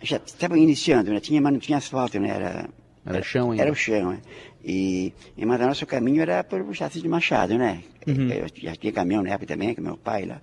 Já 0.01 0.17
estava 0.17 0.57
iniciando, 0.59 1.11
né? 1.11 1.19
Tinha, 1.19 1.41
mas 1.41 1.53
não 1.53 1.59
tinha 1.59 1.77
asfalto, 1.77 2.19
né? 2.19 2.29
Era, 2.29 2.69
era 3.05 3.23
chão 3.23 3.51
ainda? 3.51 3.63
Era 3.63 3.71
o 3.71 3.75
chão, 3.75 4.11
né? 4.11 4.21
E, 4.69 5.13
e 5.37 5.45
mas 5.45 5.61
o 5.61 5.65
nosso 5.65 5.85
caminho 5.85 6.21
era 6.21 6.43
por 6.43 6.61
Chassi 6.75 7.01
de 7.01 7.07
Machado, 7.07 7.57
né? 7.57 7.81
Uhum. 8.05 8.29
Eu 8.29 8.47
já 8.53 8.75
tinha 8.75 8.91
caminhão 8.91 9.23
na 9.23 9.29
época 9.29 9.47
também, 9.47 9.73
que 9.73 9.79
meu 9.79 9.95
pai 9.95 10.25
lá 10.25 10.41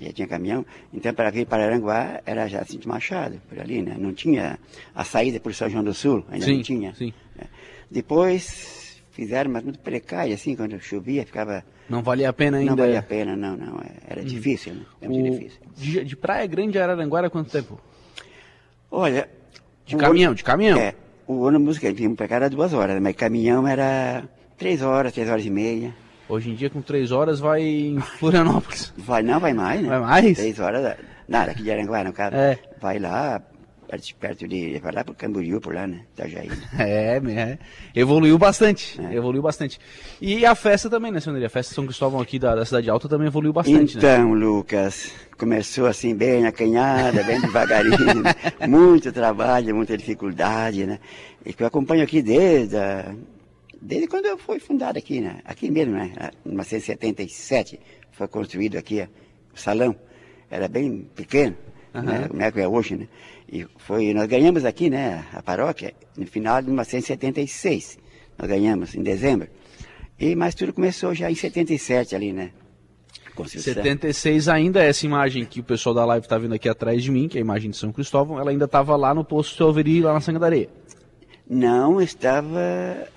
já 0.00 0.12
tinha 0.12 0.28
caminhão. 0.28 0.64
Então, 0.92 1.12
para 1.12 1.30
vir 1.30 1.44
para 1.46 1.64
Aranguá, 1.64 2.20
era 2.24 2.48
Chassi 2.48 2.78
de 2.78 2.86
Machado, 2.86 3.40
por 3.48 3.58
ali, 3.58 3.82
né? 3.82 3.96
Não 3.98 4.12
tinha 4.12 4.60
a 4.94 5.02
saída 5.02 5.40
por 5.40 5.52
São 5.54 5.68
João 5.68 5.82
do 5.82 5.92
Sul, 5.92 6.24
ainda 6.30 6.44
sim, 6.44 6.54
não 6.54 6.62
tinha. 6.62 6.94
Sim. 6.94 7.12
É. 7.36 7.46
Depois 7.90 9.02
fizeram, 9.10 9.50
mas 9.50 9.64
muito 9.64 9.80
precário, 9.80 10.34
assim, 10.34 10.54
quando 10.54 10.78
chovia, 10.80 11.26
ficava... 11.26 11.64
Não 11.88 12.02
valia 12.02 12.28
a 12.28 12.32
pena 12.32 12.58
ainda? 12.58 12.70
Não 12.70 12.76
valia 12.76 12.98
a 13.00 13.02
pena, 13.02 13.36
não, 13.36 13.56
não. 13.56 13.78
É, 13.78 13.90
era 14.08 14.20
uhum. 14.20 14.26
difícil, 14.26 14.74
né? 14.74 14.82
Era 15.00 15.10
muito 15.10 15.28
o... 15.28 15.38
difícil. 15.38 15.60
De, 15.76 16.04
de 16.04 16.16
Praia 16.16 16.46
Grande 16.46 16.78
a 16.78 16.84
Araranguá 16.84 17.28
quanto 17.28 17.50
tempo? 17.50 17.80
Olha... 18.90 19.28
De 19.86 19.96
caminhão, 19.96 20.32
de 20.32 20.42
caminhão? 20.42 20.78
É, 20.78 20.94
o 21.26 21.40
ônibus 21.42 21.78
que 21.78 21.92
tínhamos 21.92 22.16
para 22.16 22.28
cá 22.28 22.36
era 22.36 22.50
duas 22.50 22.72
horas, 22.72 23.00
mas 23.00 23.14
caminhão 23.16 23.66
era 23.66 24.24
três 24.56 24.82
horas, 24.82 25.12
três 25.12 25.28
horas 25.28 25.44
e 25.44 25.50
meia. 25.50 25.94
Hoje 26.28 26.50
em 26.50 26.54
dia, 26.54 26.70
com 26.70 26.80
três 26.80 27.12
horas, 27.12 27.40
vai 27.40 27.62
em 27.62 28.00
Florianópolis. 28.18 28.92
Vai, 28.96 29.22
não, 29.22 29.38
vai 29.38 29.52
mais, 29.52 29.82
né? 29.82 29.88
Vai 29.88 30.00
mais? 30.00 30.36
Três 30.36 30.58
horas, 30.58 30.96
nada, 31.28 31.52
aqui 31.52 31.62
de 31.62 31.70
Aranguá, 31.70 32.02
no 32.04 32.12
caso. 32.12 32.36
É. 32.36 32.58
Vai 32.80 32.98
lá, 32.98 33.42
perto 34.18 34.48
de, 34.48 34.78
vai 34.78 34.92
lá 34.92 35.04
pro 35.04 35.14
Camboriú, 35.14 35.60
por 35.60 35.74
lá, 35.74 35.86
né? 35.86 36.04
Itajaí. 36.12 36.50
Né? 36.74 36.78
É, 36.78 37.16
é, 37.16 37.58
evoluiu 37.94 38.36
bastante, 38.36 39.00
é. 39.00 39.14
evoluiu 39.14 39.42
bastante. 39.42 39.78
E 40.20 40.44
a 40.44 40.54
festa 40.54 40.90
também, 40.90 41.12
né, 41.12 41.20
senhor? 41.20 41.42
A 41.42 41.48
festa 41.48 41.74
São 41.74 41.84
Cristóvão 41.84 42.20
aqui 42.20 42.38
da, 42.38 42.54
da 42.54 42.64
Cidade 42.64 42.90
Alta 42.90 43.08
também 43.08 43.26
evoluiu 43.26 43.52
bastante, 43.52 43.96
então, 43.96 44.08
né? 44.08 44.16
Então, 44.16 44.34
Lucas, 44.34 45.12
começou 45.38 45.86
assim 45.86 46.14
bem 46.14 46.46
acanhada, 46.46 47.22
bem 47.22 47.40
devagarinho, 47.40 48.22
né? 48.22 48.34
muito 48.68 49.12
trabalho, 49.12 49.74
muita 49.74 49.96
dificuldade, 49.96 50.86
né? 50.86 50.98
E 51.44 51.52
que 51.52 51.62
eu 51.62 51.66
acompanho 51.66 52.02
aqui 52.02 52.22
desde, 52.22 52.76
a, 52.76 53.14
desde 53.80 54.06
quando 54.08 54.26
eu 54.26 54.38
fui 54.38 54.58
fundado 54.58 54.98
aqui, 54.98 55.20
né? 55.20 55.40
Aqui 55.44 55.70
mesmo, 55.70 55.94
né? 55.94 56.12
Em 56.44 56.48
1977 56.48 57.80
foi 58.12 58.28
construído 58.28 58.76
aqui 58.76 59.06
o 59.52 59.58
salão. 59.58 59.94
Era 60.50 60.68
bem 60.68 61.08
pequeno, 61.14 61.56
uhum. 61.94 62.02
né? 62.02 62.28
Como 62.28 62.42
é 62.42 62.50
que 62.50 62.60
é 62.60 62.68
hoje, 62.68 62.96
né? 62.96 63.08
E 63.50 63.66
foi, 63.76 64.12
nós 64.12 64.26
ganhamos 64.26 64.64
aqui, 64.64 64.90
né? 64.90 65.24
A 65.32 65.42
paróquia 65.42 65.94
no 66.16 66.26
final 66.26 66.60
de 66.60 66.68
1976. 66.68 67.98
Nós 68.38 68.48
ganhamos 68.48 68.94
em 68.94 69.02
dezembro. 69.02 69.48
E, 70.18 70.34
mas 70.34 70.54
tudo 70.54 70.72
começou 70.72 71.14
já 71.14 71.30
em 71.30 71.34
77 71.34 72.14
ali, 72.14 72.32
né? 72.32 72.50
Construção. 73.34 73.74
76 73.74 74.48
ainda, 74.48 74.82
essa 74.82 75.04
imagem 75.04 75.44
que 75.44 75.58
o 75.58 75.64
pessoal 75.64 75.94
da 75.94 76.04
live 76.04 76.24
está 76.24 76.38
vendo 76.38 76.54
aqui 76.54 76.68
atrás 76.68 77.02
de 77.02 77.10
mim, 77.10 77.26
que 77.26 77.36
é 77.36 77.40
a 77.40 77.44
imagem 77.44 77.70
de 77.70 77.76
São 77.76 77.90
Cristóvão, 77.90 78.38
ela 78.38 78.50
ainda 78.50 78.64
estava 78.64 78.94
lá 78.94 79.12
no 79.12 79.24
posto 79.24 79.56
Selveri, 79.56 80.00
lá 80.00 80.12
na 80.12 80.20
Sangue 80.20 80.38
da 80.38 80.46
Areia. 80.46 80.68
Não, 81.48 82.00
estava 82.00 83.08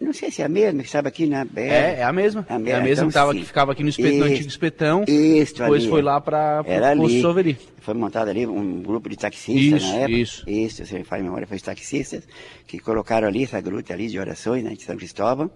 Não 0.00 0.12
sei 0.12 0.30
se 0.30 0.42
é 0.42 0.44
a 0.44 0.48
mesma 0.48 0.80
que 0.80 0.86
estava 0.86 1.08
aqui 1.08 1.26
na 1.26 1.44
BR. 1.44 1.58
É, 1.60 1.96
é 1.98 2.02
a 2.04 2.12
mesma. 2.12 2.46
A 2.48 2.52
É 2.52 2.56
a 2.56 2.58
mesma, 2.58 2.80
mesma 2.82 2.92
então 2.92 3.08
que, 3.08 3.14
tava, 3.14 3.34
que 3.34 3.44
ficava 3.44 3.72
aqui 3.72 3.82
no, 3.82 3.88
espetão, 3.88 4.18
no 4.18 4.24
antigo 4.24 4.48
espetão. 4.48 5.04
Isso, 5.08 5.54
Depois 5.56 5.82
ali, 5.82 5.90
foi 5.90 6.02
lá 6.02 6.20
para 6.20 6.62
Era 6.64 6.96
o 6.96 7.04
ali. 7.04 7.20
Soveri. 7.20 7.58
Foi 7.78 7.94
montado 7.94 8.28
ali 8.28 8.46
um 8.46 8.80
grupo 8.82 9.08
de 9.08 9.16
taxistas 9.16 9.82
Isso, 9.82 9.92
na 9.92 9.96
época. 9.98 10.12
isso. 10.18 10.48
Isso, 10.48 10.94
me 10.94 11.02
faz 11.04 11.22
memória, 11.22 11.46
foi 11.46 11.56
os 11.56 11.62
taxistas 11.62 12.26
que 12.66 12.78
colocaram 12.78 13.26
ali 13.26 13.42
essa 13.44 13.60
gruta 13.60 13.92
ali 13.92 14.06
de 14.08 14.18
orações, 14.18 14.62
né, 14.62 14.70
de 14.70 14.82
São 14.84 14.96
Cristóvão. 14.96 15.50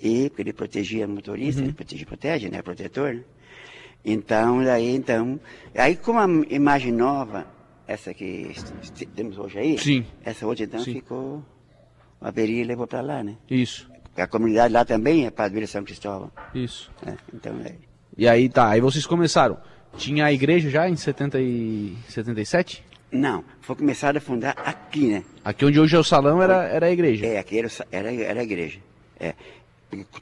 E 0.00 0.28
porque 0.30 0.42
ele 0.42 0.52
protegia 0.52 1.06
o 1.06 1.10
motorista, 1.10 1.60
Uhum. 1.60 1.66
ele 1.66 1.74
protege, 1.74 2.04
protege, 2.06 2.48
né, 2.48 2.62
protetor. 2.62 3.14
né? 3.14 3.20
Então, 4.04 4.64
daí, 4.64 4.94
então, 4.94 5.38
aí 5.74 5.94
como 5.96 6.18
a 6.20 6.26
imagem 6.54 6.90
nova, 6.92 7.46
essa 7.86 8.14
que 8.14 8.50
temos 9.14 9.36
hoje 9.38 9.58
aí, 9.58 9.78
Sim. 9.78 10.06
essa 10.24 10.46
outra 10.46 10.64
então 10.64 10.80
Sim. 10.80 10.94
ficou, 10.94 11.44
o 12.20 12.26
Aberi 12.26 12.64
levou 12.64 12.86
para 12.86 13.00
lá, 13.00 13.22
né? 13.22 13.36
Isso, 13.50 13.88
Porque 14.04 14.20
a 14.20 14.26
comunidade 14.26 14.72
lá 14.74 14.84
também 14.84 15.26
é 15.26 15.30
Padre 15.30 15.66
São 15.66 15.82
Cristóvão. 15.84 16.30
isso. 16.54 16.90
né? 17.04 17.16
Então, 17.32 17.54
é, 17.64 17.74
E 18.16 18.28
aí 18.28 18.48
tá, 18.48 18.68
aí 18.68 18.80
vocês 18.80 19.06
começaram. 19.06 19.56
Tinha 19.96 20.26
a 20.26 20.32
igreja 20.32 20.70
já 20.70 20.88
em 20.88 20.96
70 20.96 21.40
e... 21.40 21.96
77? 22.08 22.84
não, 23.12 23.42
foi 23.60 23.74
começado 23.74 24.18
a 24.18 24.20
fundar 24.20 24.54
aqui, 24.64 25.08
né? 25.08 25.24
Aqui 25.44 25.64
onde 25.64 25.80
hoje 25.80 25.96
é 25.96 25.98
o 25.98 26.04
salão 26.04 26.40
era, 26.40 26.62
era 26.68 26.86
a 26.86 26.90
igreja. 26.92 27.26
É, 27.26 27.38
aqui 27.38 27.58
era, 27.58 27.68
era, 27.90 28.12
era 28.14 28.40
a 28.40 28.44
igreja. 28.44 28.78
É. 29.18 29.34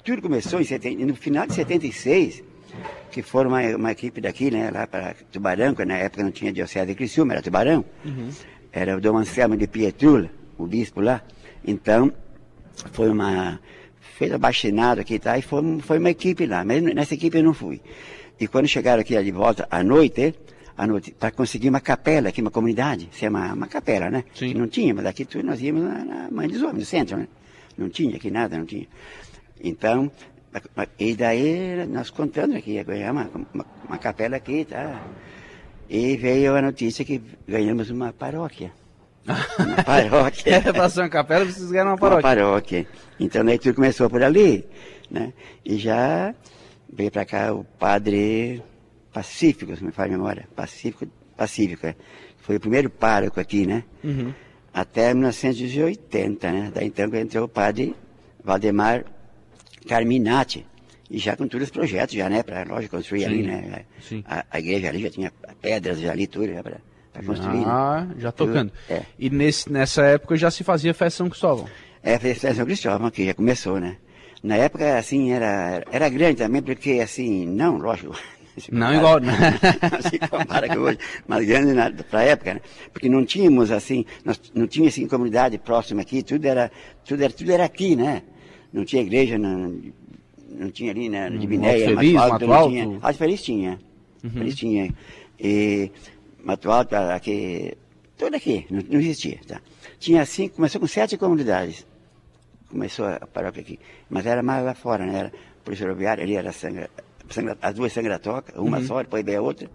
Tudo 0.02 0.22
começou 0.22 0.58
em 0.58 0.64
seten- 0.64 0.96
no 1.04 1.14
final 1.14 1.46
de 1.46 1.52
76, 1.52 2.42
que 3.12 3.20
foram 3.20 3.50
uma, 3.50 3.60
uma 3.76 3.92
equipe 3.92 4.20
daqui, 4.22 4.50
né, 4.50 4.70
lá 4.70 4.86
para 4.86 5.14
Tubarão, 5.30 5.74
que 5.74 5.84
na 5.84 5.96
época 5.98 6.22
não 6.22 6.30
tinha 6.30 6.50
diocese 6.50 6.86
de 6.86 6.94
Criciúma, 6.94 7.34
era 7.34 7.42
Tubarão. 7.42 7.84
Era 8.72 8.96
o 8.96 9.00
Dom 9.02 9.18
Anselmo 9.18 9.54
de 9.56 9.66
Pietrula, 9.66 10.30
o 10.56 10.66
bispo 10.66 11.02
lá. 11.02 11.22
Então, 11.64 12.12
foi 12.92 13.08
uma... 13.10 13.60
fez 14.16 14.32
abaixinado 14.32 15.00
aqui, 15.00 15.18
tá? 15.18 15.38
E 15.38 15.42
foi, 15.42 15.80
foi 15.80 15.98
uma 15.98 16.10
equipe 16.10 16.46
lá, 16.46 16.64
mas 16.64 16.82
nessa 16.82 17.14
equipe 17.14 17.38
eu 17.38 17.44
não 17.44 17.54
fui. 17.54 17.80
E 18.40 18.46
quando 18.46 18.68
chegaram 18.68 19.00
aqui 19.00 19.20
de 19.22 19.30
volta 19.32 19.66
à 19.70 19.82
noite, 19.82 20.34
à 20.76 20.86
noite, 20.86 21.10
para 21.12 21.32
conseguir 21.32 21.68
uma 21.68 21.80
capela 21.80 22.28
aqui, 22.28 22.40
uma 22.40 22.50
comunidade, 22.50 23.08
se 23.12 23.26
é 23.26 23.28
uma, 23.28 23.52
uma 23.52 23.66
capela, 23.66 24.10
né? 24.10 24.24
Sim. 24.34 24.52
Que 24.52 24.54
Não 24.54 24.68
tinha, 24.68 24.94
mas 24.94 25.06
aqui 25.06 25.24
tudo 25.24 25.44
nós 25.44 25.60
íamos 25.60 25.82
na, 25.82 26.04
na 26.04 26.30
Mãe 26.30 26.48
dos 26.48 26.62
Homens, 26.62 26.78
no 26.78 26.84
centro, 26.84 27.16
né? 27.16 27.26
Não 27.76 27.88
tinha 27.88 28.16
aqui 28.16 28.30
nada, 28.30 28.56
não 28.56 28.64
tinha. 28.64 28.86
Então, 29.62 30.10
e 30.98 31.14
daí 31.14 31.86
nós 31.86 32.10
contando 32.10 32.56
aqui, 32.56 32.72
ia 32.72 32.84
ganhar 32.84 33.12
uma, 33.12 33.28
uma, 33.52 33.66
uma 33.88 33.98
capela 33.98 34.36
aqui, 34.36 34.64
tá? 34.64 35.04
E 35.88 36.16
veio 36.16 36.54
a 36.54 36.62
notícia 36.62 37.04
que 37.04 37.20
ganhamos 37.46 37.90
uma 37.90 38.12
paróquia. 38.12 38.72
Uma 39.58 39.82
paróquia. 39.84 40.54
Era 40.56 40.72
pra 40.72 40.88
ser 40.88 41.00
uma 41.00 41.08
capela, 41.08 41.44
vocês 41.44 41.70
ganharam 41.70 41.90
uma 41.90 41.94
Uma 41.96 42.00
paróquia. 42.00 42.22
paróquia. 42.22 42.86
Então 43.20 43.44
daí 43.44 43.58
tudo 43.58 43.74
começou 43.74 44.08
por 44.08 44.22
ali, 44.22 44.64
né? 45.10 45.32
E 45.64 45.76
já 45.76 46.34
veio 46.92 47.10
para 47.10 47.24
cá 47.24 47.52
o 47.52 47.64
padre 47.64 48.62
Pacífico, 49.12 49.74
se 49.76 49.84
me 49.84 49.90
faz 49.92 50.10
memória. 50.10 50.48
Pacífico, 50.54 51.06
Pacífico, 51.36 51.86
é. 51.86 51.94
Foi 52.38 52.56
o 52.56 52.60
primeiro 52.60 52.88
pároco 52.88 53.38
aqui, 53.40 53.66
né? 53.66 53.84
Uhum. 54.02 54.32
Até 54.72 55.12
1980, 55.12 56.52
né? 56.52 56.72
Daí 56.74 56.86
então 56.86 57.12
entrou 57.14 57.44
o 57.44 57.48
padre 57.48 57.94
Valdemar 58.42 59.04
Carminati. 59.88 60.64
E 61.10 61.18
já 61.18 61.34
com 61.36 61.48
todos 61.48 61.68
os 61.68 61.70
projetos, 61.70 62.14
já, 62.14 62.28
né? 62.28 62.42
Para 62.42 62.64
lógico 62.64 62.96
construir 62.96 63.24
ali, 63.24 63.38
Sim, 63.42 63.42
né? 63.48 63.84
sim. 64.00 64.24
A, 64.26 64.44
a 64.50 64.58
igreja 64.58 64.88
ali 64.90 65.00
já 65.02 65.10
tinha 65.10 65.32
pedras 65.60 65.98
já 66.00 66.12
ali, 66.12 66.26
tudo, 66.26 66.52
já 66.52 66.62
para 66.62 66.76
né? 67.22 67.64
Ah, 67.66 68.06
já 68.18 68.32
tocando. 68.32 68.72
É. 68.88 69.02
E 69.18 69.30
nesse, 69.30 69.70
nessa 69.70 70.02
época 70.02 70.36
já 70.36 70.50
se 70.50 70.64
fazia 70.64 70.94
festa 70.94 71.18
São 71.18 71.28
Cristóvão. 71.28 71.66
É, 72.02 72.18
festa 72.18 72.54
São 72.54 72.64
Cristóvão, 72.64 73.10
que 73.10 73.26
já 73.26 73.34
começou, 73.34 73.80
né? 73.80 73.96
Na 74.42 74.56
época, 74.56 74.98
assim, 74.98 75.32
era, 75.32 75.82
era 75.90 76.08
grande 76.08 76.36
também, 76.36 76.62
porque, 76.62 77.00
assim, 77.02 77.46
não, 77.46 77.78
lógico. 77.78 78.16
Não 78.72 78.92
igual, 78.92 79.20
né? 79.20 79.32
não 79.92 80.02
se 80.10 80.18
compara 80.18 80.66
com 80.66 80.80
hoje, 80.80 80.98
mas 81.28 81.46
grande 81.46 82.02
para 82.02 82.18
a 82.18 82.22
época, 82.24 82.54
né? 82.54 82.60
Porque 82.92 83.08
não 83.08 83.24
tínhamos, 83.24 83.70
assim, 83.70 84.04
nós, 84.24 84.40
não 84.52 84.66
tinha, 84.66 84.88
assim, 84.88 85.06
comunidade 85.06 85.56
próxima 85.58 86.02
aqui, 86.02 86.24
tudo 86.24 86.44
era, 86.44 86.68
tudo 87.04 87.22
era, 87.22 87.32
tudo 87.32 87.52
era 87.52 87.64
aqui, 87.64 87.94
né? 87.94 88.20
Não 88.72 88.84
tinha 88.84 89.02
igreja, 89.02 89.38
não, 89.38 89.80
não 90.50 90.70
tinha 90.72 90.90
ali, 90.90 91.08
né? 91.08 91.30
De 91.30 91.46
Binéia, 91.46 91.90
Mato 91.90 91.98
Feliz, 92.00 92.12
Mato 92.14 92.30
Mato 92.32 92.46
não 92.46 92.54
Alto? 92.54 92.70
tinha. 92.70 92.98
Alto 93.00 93.18
Feliz 93.18 93.42
tinha. 93.42 93.78
Feliz 94.32 94.56
tinha. 94.56 94.94
E 95.38 95.92
Mato 96.42 96.70
Alto, 96.70 96.94
aqui, 96.94 97.72
tudo 98.16 98.36
aqui, 98.36 98.66
não, 98.70 98.82
não 98.88 99.00
existia, 99.00 99.38
tá? 99.46 99.60
Tinha 99.98 100.22
assim, 100.22 100.48
começou 100.48 100.80
com 100.80 100.86
sete 100.86 101.16
comunidades. 101.16 101.86
Começou 102.70 103.06
a 103.06 103.26
paróquia 103.26 103.62
aqui. 103.62 103.78
Mas 104.10 104.26
era 104.26 104.42
mais 104.42 104.64
lá 104.64 104.74
fora, 104.74 105.04
né? 105.06 105.18
Era 105.18 105.32
Polícia 105.64 105.86
Rodoviária, 105.86 106.22
ali 106.22 106.36
era 106.36 106.52
sangra, 106.52 106.90
sangra, 107.30 107.56
as 107.60 107.74
duas 107.74 107.92
sangratoca, 107.92 108.60
uma 108.60 108.78
só, 108.84 109.02
depois 109.02 109.24
veio 109.24 109.38
a 109.38 109.42
outra. 109.42 109.70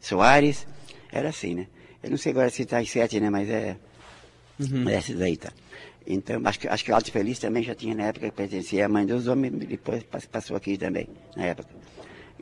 Soares, 0.00 0.66
era 1.10 1.30
assim, 1.30 1.54
né? 1.54 1.66
Eu 2.02 2.10
não 2.10 2.16
sei 2.16 2.32
agora 2.32 2.50
se 2.50 2.62
está 2.62 2.78
às 2.78 2.88
sete, 2.90 3.18
né? 3.20 3.30
Mas 3.30 3.48
é. 3.48 3.76
É 4.88 4.94
essa 4.94 5.14
daí, 5.14 5.36
tá? 5.36 5.50
Então, 6.06 6.40
acho 6.44 6.58
que, 6.60 6.68
acho 6.68 6.84
que 6.84 6.90
o 6.90 6.94
Alto 6.94 7.12
Feliz 7.12 7.38
também 7.38 7.62
já 7.62 7.74
tinha 7.74 7.94
na 7.94 8.04
época 8.04 8.26
que 8.30 8.36
pertencia 8.36 8.86
à 8.86 8.88
mãe 8.88 9.04
dos 9.04 9.26
homens, 9.26 9.52
depois 9.52 10.02
pass- 10.04 10.26
passou 10.26 10.56
aqui 10.56 10.76
também, 10.78 11.06
na 11.36 11.44
época. 11.46 11.68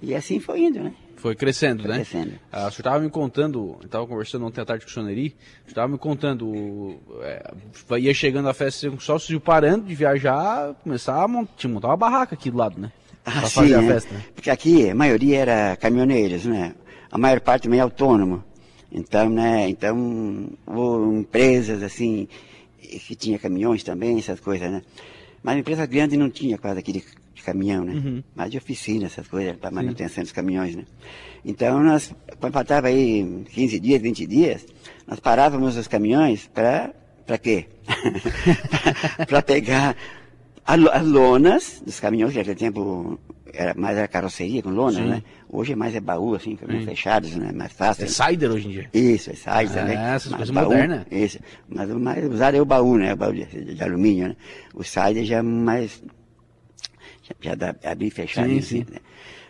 E 0.02 0.14
assim 0.14 0.38
foi 0.40 0.60
indo, 0.60 0.82
né? 0.82 0.92
Foi 1.16 1.34
crescendo, 1.34 1.82
Foi 1.82 1.90
né? 1.90 1.96
crescendo. 1.96 2.32
Ah, 2.52 2.66
o 2.66 2.70
senhor 2.70 2.80
estava 2.80 2.98
me 3.00 3.08
contando, 3.10 3.78
estava 3.82 4.06
conversando 4.06 4.44
ontem 4.46 4.60
à 4.60 4.64
tarde 4.66 4.84
com 4.84 4.90
o 4.90 4.92
Soneri, 4.94 5.34
estava 5.66 5.88
me 5.88 5.96
contando, 5.98 6.98
é, 7.22 7.52
ia 7.98 8.12
chegando 8.12 8.48
a 8.48 8.54
festa 8.54 8.80
Cristóvão, 8.96 9.18
vocês 9.18 9.30
iam 9.30 9.40
parando 9.40 9.86
de 9.86 9.94
viajar, 9.94 10.74
começar 10.82 11.24
a 11.24 11.46
que 11.56 11.66
montar 11.66 11.88
uma 11.88 11.96
barraca 11.96 12.34
aqui 12.34 12.50
do 12.50 12.58
lado, 12.58 12.78
né? 12.78 12.92
Ah, 13.24 13.30
Pra 13.40 13.48
sim, 13.48 13.54
fazer 13.54 13.74
a 13.74 13.80
né? 13.82 13.88
festa. 13.94 14.14
né? 14.14 14.24
Porque 14.34 14.50
aqui 14.50 14.90
a 14.90 14.94
maioria 14.94 15.38
era 15.38 15.76
caminhoneiros, 15.76 16.44
né? 16.44 16.74
A 17.10 17.16
maior 17.18 17.40
parte 17.40 17.62
também 17.62 17.78
é 17.80 17.82
autônomo. 17.82 18.44
Então, 18.92 19.28
né? 19.30 19.68
Então, 19.68 19.96
empresas 21.18 21.82
assim, 21.82 22.28
que 22.78 23.16
tinha 23.16 23.38
caminhões 23.38 23.82
também, 23.82 24.18
essas 24.18 24.38
coisas, 24.38 24.70
né? 24.70 24.82
Mas 25.42 25.58
empresa 25.58 25.86
grande 25.86 26.16
não 26.16 26.28
tinha 26.30 26.58
quase 26.58 26.78
de 26.92 27.02
caminhão, 27.46 27.84
né? 27.84 27.92
Uhum. 27.94 28.22
Mas 28.34 28.50
de 28.50 28.58
oficina, 28.58 29.06
essas 29.06 29.26
coisas, 29.28 29.56
para 29.56 29.70
manutenção 29.70 30.22
dos 30.22 30.32
caminhões, 30.32 30.74
né? 30.76 30.84
Então, 31.44 31.82
nós, 31.82 32.12
quando 32.40 32.52
faltava 32.52 32.88
aí 32.88 33.44
15 33.52 33.78
dias, 33.80 34.02
20 34.02 34.26
dias, 34.26 34.66
nós 35.06 35.20
parávamos 35.20 35.76
os 35.76 35.86
caminhões 35.88 36.48
para 36.52 36.92
para 37.26 37.38
quê? 37.38 37.66
para 39.28 39.42
pegar 39.42 39.96
as 40.64 41.04
lonas 41.06 41.82
dos 41.84 41.98
caminhões, 42.00 42.32
que 42.32 42.38
naquele 42.38 42.56
tempo 42.56 43.18
era 43.52 43.72
mais 43.74 43.96
a 43.98 44.06
carroceria 44.08 44.62
com 44.62 44.70
lona, 44.70 44.98
Sim. 45.00 45.08
né? 45.08 45.22
Hoje 45.48 45.72
é 45.72 45.76
mais 45.76 45.94
é 45.94 46.00
baú, 46.00 46.34
assim, 46.34 46.56
caminhões 46.56 46.84
Sim. 46.84 46.90
fechados, 46.90 47.34
né? 47.36 47.52
Mais 47.54 47.70
É 47.70 47.74
fácil. 47.74 48.08
cider 48.08 48.50
hoje 48.50 48.66
em 48.68 48.70
dia. 48.72 48.90
Isso, 48.92 49.30
é 49.30 49.34
sai 49.34 49.66
Ah, 49.66 49.70
também. 49.70 49.96
essas 49.96 50.30
Mas 50.32 50.36
coisas 50.38 50.54
baú, 50.54 50.64
modernas. 50.70 51.06
Isso. 51.10 51.38
Mas 51.68 51.90
o 51.90 51.98
mais 51.98 52.24
usado 52.32 52.56
é 52.56 52.60
o 52.60 52.64
baú, 52.64 52.96
né? 52.98 53.12
O 53.14 53.16
baú 53.16 53.32
de, 53.32 53.44
de 53.74 53.82
alumínio, 53.82 54.28
né? 54.28 54.36
O 54.74 54.82
cider 54.84 55.24
já 55.24 55.36
é 55.38 55.42
mais. 55.42 56.02
Já, 57.40 57.54
dá 57.54 57.74
abrir 57.84 58.06
e 58.06 58.10
fechar. 58.10 58.46
Sim, 58.46 58.60
sim. 58.60 58.86
né? 58.90 58.98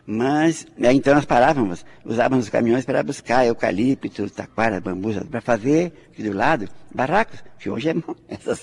Mas, 0.09 0.66
né, 0.79 0.93
então 0.93 1.16
nós 1.16 1.24
parávamos, 1.24 1.85
usávamos 2.05 2.45
os 2.45 2.51
caminhões 2.51 2.85
para 2.85 3.03
buscar 3.03 3.45
eucalipto, 3.45 4.31
taquara, 4.31 4.81
bambus, 4.81 5.16
para 5.29 5.41
fazer 5.41 5.93
aqui 6.12 6.22
do 6.22 6.33
lado 6.33 6.68
barracos, 6.95 7.43
que 7.59 7.68
hoje 7.68 7.89
é 7.89 7.95
essas, 8.33 8.62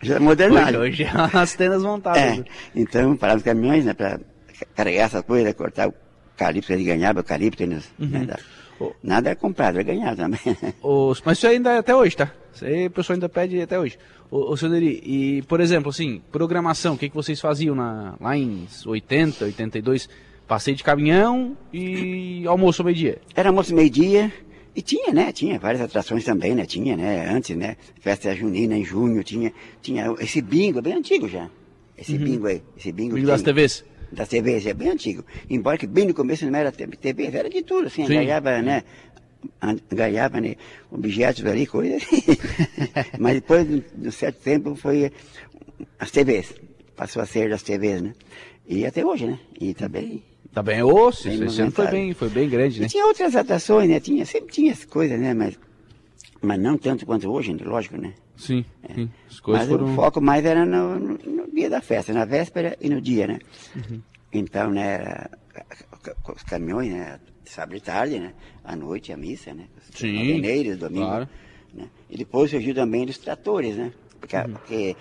já 0.00 0.14
é 0.14 0.18
modernidade. 0.20 0.76
Hoje, 0.76 1.02
hoje 1.02 1.04
é 1.04 1.36
as 1.38 1.54
tendas 1.56 1.82
montadas. 1.82 2.22
É, 2.22 2.44
então 2.74 3.16
parávamos 3.16 3.42
os 3.42 3.44
caminhões, 3.44 3.84
né, 3.84 3.92
para 3.92 4.20
carregar 4.76 5.06
essas 5.06 5.22
coisas, 5.22 5.52
cortar 5.54 5.88
o 5.88 5.94
eucalipto, 6.38 6.68
que 6.68 6.72
ele 6.72 6.84
ganhava 6.84 7.18
eucalipto, 7.18 7.66
né, 7.66 7.80
né, 7.98 8.26
da- 8.26 8.38
Oh. 8.80 8.92
nada 9.02 9.28
era 9.28 9.36
comprado, 9.36 9.74
era 9.74 9.82
ganhado 9.82 10.16
também. 10.16 10.40
Mas 11.24 11.36
isso 11.36 11.46
ainda 11.46 11.72
é 11.72 11.78
até 11.78 11.94
hoje, 11.94 12.16
tá? 12.16 12.32
Isso 12.54 12.64
aí 12.64 12.86
o 12.86 12.90
pessoal 12.90 13.14
ainda 13.14 13.28
pede 13.28 13.60
até 13.60 13.78
hoje. 13.78 13.98
Ô, 14.30 14.52
ô 14.52 14.56
senhor 14.56 14.72
Neri, 14.72 15.02
e, 15.04 15.42
por 15.42 15.60
exemplo, 15.60 15.90
assim, 15.90 16.22
programação, 16.32 16.94
o 16.94 16.98
que, 16.98 17.10
que 17.10 17.14
vocês 17.14 17.38
faziam 17.38 17.74
na, 17.74 18.14
lá 18.18 18.36
em 18.36 18.66
80, 18.86 19.44
82? 19.44 20.08
Passeio 20.48 20.76
de 20.76 20.82
caminhão 20.82 21.56
e 21.72 22.44
almoço 22.48 22.82
meio-dia. 22.82 23.18
Era 23.34 23.50
almoço 23.50 23.74
meio-dia 23.74 24.32
e 24.74 24.80
tinha, 24.80 25.12
né? 25.12 25.30
Tinha 25.30 25.58
várias 25.58 25.82
atrações 25.82 26.24
também, 26.24 26.54
né? 26.54 26.64
Tinha, 26.64 26.96
né? 26.96 27.28
Antes, 27.28 27.56
né? 27.56 27.76
Festa 28.00 28.34
junina 28.34 28.76
em 28.76 28.84
junho, 28.84 29.22
tinha, 29.22 29.52
tinha 29.82 30.14
esse 30.18 30.40
bingo, 30.40 30.78
é 30.78 30.82
bem 30.82 30.94
antigo 30.94 31.28
já. 31.28 31.50
Esse 31.98 32.16
bingo 32.16 32.46
aí, 32.46 32.62
esse 32.78 32.90
bingo. 32.90 33.14
Bingo 33.14 33.26
das 33.26 33.42
TVs. 33.42 33.84
Das 34.12 34.28
TVs, 34.28 34.66
é 34.66 34.74
bem 34.74 34.90
antigo. 34.90 35.24
Embora 35.48 35.78
que 35.78 35.86
bem 35.86 36.06
no 36.06 36.14
começo 36.14 36.44
não 36.48 36.58
era 36.58 36.72
TV, 36.72 37.26
era 37.32 37.48
de 37.48 37.62
tudo, 37.62 37.86
assim, 37.86 38.06
Sim. 38.06 38.14
ganhava, 38.14 38.60
né? 38.60 38.82
an- 39.62 39.78
Ganhava, 39.90 40.40
né? 40.40 40.56
Objetos 40.90 41.44
ali, 41.46 41.66
coisas. 41.66 42.02
Mas 43.18 43.34
depois, 43.34 43.66
de 43.68 44.08
um 44.08 44.10
certo 44.10 44.40
tempo, 44.42 44.74
foi 44.74 45.12
as 45.98 46.10
TVs. 46.10 46.54
Passou 46.96 47.22
a 47.22 47.26
ser 47.26 47.48
das 47.48 47.62
TVs, 47.62 48.02
né? 48.02 48.12
E 48.68 48.84
até 48.84 49.04
hoje, 49.04 49.26
né? 49.26 49.38
E 49.60 49.72
também. 49.74 50.22
Tá 50.52 50.62
bem, 50.62 50.82
ô, 50.82 51.08
esse 51.10 51.28
Bem 51.28 51.46
esse 51.46 51.70
foi 51.70 51.86
bem, 51.86 52.12
foi 52.14 52.28
bem 52.28 52.48
grande, 52.48 52.80
né? 52.80 52.86
E 52.86 52.88
tinha 52.88 53.06
outras 53.06 53.36
atrações, 53.36 53.88
né? 53.88 54.00
Tinha, 54.00 54.26
sempre 54.26 54.52
tinha 54.52 54.72
as 54.72 54.84
coisas, 54.84 55.18
né? 55.18 55.32
Mas, 55.32 55.56
mas 56.42 56.58
não 56.60 56.76
tanto 56.76 57.06
quanto 57.06 57.30
hoje, 57.30 57.52
lógico, 57.62 57.96
né? 57.96 58.12
Sim, 58.36 58.64
É. 58.88 58.94
sim. 58.94 59.10
As 59.30 59.38
coisas 59.38 59.68
Mas 59.68 59.70
foram... 59.78 59.92
o 59.92 59.94
foco 59.94 60.20
mais 60.20 60.44
era 60.44 60.66
no- 60.66 60.98
no 60.98 61.39
dia 61.60 61.70
da 61.70 61.80
festa, 61.80 62.12
na 62.12 62.24
véspera 62.24 62.76
e 62.80 62.88
no 62.88 63.00
dia, 63.00 63.26
né? 63.26 63.38
Uhum. 63.76 64.00
Então, 64.32 64.70
né, 64.70 65.26
os 66.34 66.42
caminhões, 66.44 66.90
né? 66.92 67.20
Sábado 67.44 67.76
e 67.76 67.80
tarde, 67.80 68.18
né? 68.20 68.32
À 68.64 68.74
noite 68.76 69.12
a 69.12 69.16
missa, 69.16 69.52
né? 69.52 69.66
Sim, 69.94 70.12
noveneiros, 70.12 70.78
domingo. 70.78 71.06
claro. 71.06 71.28
Né? 71.74 71.88
E 72.08 72.16
depois 72.16 72.50
surgiu 72.50 72.74
também 72.74 73.04
dos 73.06 73.18
tratores, 73.18 73.76
né? 73.76 73.92
Porque, 74.20 74.36
Uhum. 74.36 74.52
porque 74.52 74.96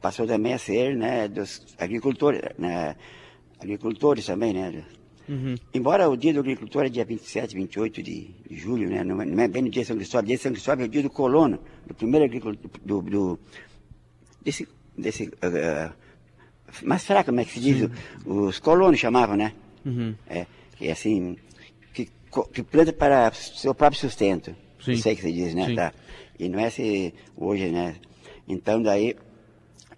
passou 0.00 0.26
também 0.26 0.52
a 0.54 0.58
ser, 0.58 0.94
né, 0.96 1.26
dos 1.28 1.64
agricultores, 1.78 2.40
né? 2.58 2.94
Agricultores 3.60 4.24
também, 4.26 4.52
né? 4.52 4.84
Uhum. 5.28 5.54
Embora 5.74 6.08
o 6.08 6.16
dia 6.16 6.32
do 6.32 6.40
agricultor 6.40 6.84
é 6.86 6.88
dia 6.88 7.04
27, 7.04 7.54
28 7.54 8.02
de 8.02 8.34
julho, 8.50 8.88
né? 8.88 9.02
não, 9.04 9.20
é, 9.20 9.26
não 9.26 9.42
é 9.42 9.48
bem 9.48 9.62
no 9.62 9.68
dia 9.70 9.82
de 9.82 9.88
São 9.88 9.96
Cristóvão, 9.96 10.26
dia 10.26 10.36
de 10.36 10.42
São 10.42 10.52
Cristóvão 10.52 10.84
é 10.84 10.86
o 10.86 10.90
dia 10.90 11.02
do 11.02 11.10
colono, 11.10 11.58
do 11.86 11.94
primeiro 11.94 12.24
agricultor, 12.24 12.70
do, 12.82 13.02
do- 13.02 13.38
desse, 14.42 14.66
desse 14.98 15.30
ah, 15.40 15.92
mais 16.82 17.04
fraco, 17.04 17.26
como 17.26 17.40
é 17.40 17.44
que 17.44 17.52
se 17.52 17.60
diz? 17.60 17.90
Os 18.26 18.58
colonos 18.58 18.98
chamavam, 18.98 19.36
né? 19.36 19.52
Uhum. 19.84 20.14
É, 20.28 20.46
que 20.76 20.88
é 20.88 20.92
assim, 20.92 21.36
que, 21.94 22.10
que 22.52 22.62
planta 22.62 22.92
para 22.92 23.32
seu 23.32 23.74
próprio 23.74 24.00
sustento. 24.00 24.54
Sim. 24.84 24.92
Isso 24.92 25.08
aí 25.08 25.16
que 25.16 25.22
se 25.22 25.32
diz, 25.32 25.54
né? 25.54 25.66
Sim. 25.66 25.74
Tá. 25.74 25.92
E 26.38 26.48
não 26.48 26.58
é 26.60 26.70
se 26.70 27.14
hoje, 27.36 27.70
né? 27.70 27.96
Então 28.46 28.82
daí 28.82 29.16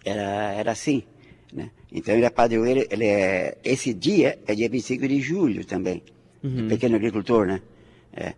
era, 0.04 0.52
era 0.54 0.72
assim, 0.72 1.02
né? 1.52 1.70
Então 1.92 2.14
ele 2.14 2.24
é 2.24 2.30
padroeiro, 2.30 2.86
ele 2.90 3.06
é, 3.06 3.58
esse 3.64 3.92
dia 3.92 4.38
é 4.46 4.54
dia 4.54 4.68
25 4.68 5.08
de 5.08 5.20
julho 5.20 5.64
também, 5.64 6.02
Uhum. 6.42 6.68
pequeno 6.68 6.96
agricultor, 6.96 7.46
né? 7.46 7.60
É. 8.14 8.34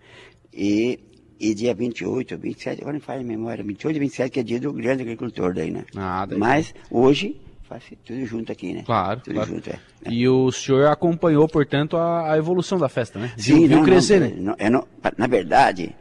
E, 0.53 0.99
e 1.43 1.55
dia 1.55 1.75
28, 1.75 2.39
27, 2.39 2.81
agora 2.83 2.95
não 2.95 3.01
faz 3.01 3.21
a 3.21 3.25
memória, 3.25 3.65
28 3.65 3.97
e 3.97 3.99
27 3.99 4.31
que 4.31 4.41
é 4.41 4.43
dia 4.45 4.61
do 4.61 4.73
grande 4.73 5.03
agricultor 5.03 5.53
daí, 5.53 5.73
né? 5.73 5.85
Ah, 5.97 6.25
daí- 6.25 6.39
Mas 6.39 6.73
hoje 6.89 7.37
faz 7.63 7.83
tudo 8.05 8.25
junto 8.25 8.53
aqui, 8.53 8.73
né? 8.73 8.83
Claro, 8.87 9.21
Tudo 9.25 9.35
claro. 9.35 9.51
junto, 9.51 9.69
é. 9.71 9.79
E 10.09 10.29
o 10.29 10.53
senhor 10.53 10.87
acompanhou, 10.87 11.49
portanto, 11.49 11.97
a, 11.97 12.33
a 12.33 12.39
evolução 12.39 12.79
da 12.79 12.89
festa, 12.89 13.19
né? 13.19 13.33
Viu, 13.37 13.57
Sim, 13.57 13.67
viu 13.67 13.79
não, 13.79 13.85
crescer, 13.85 14.21
não, 14.21 14.29
né? 14.29 14.35
não, 14.39 14.55
é 14.59 14.71
no- 14.71 14.87
na 15.19 15.27
verdade, 15.27 15.95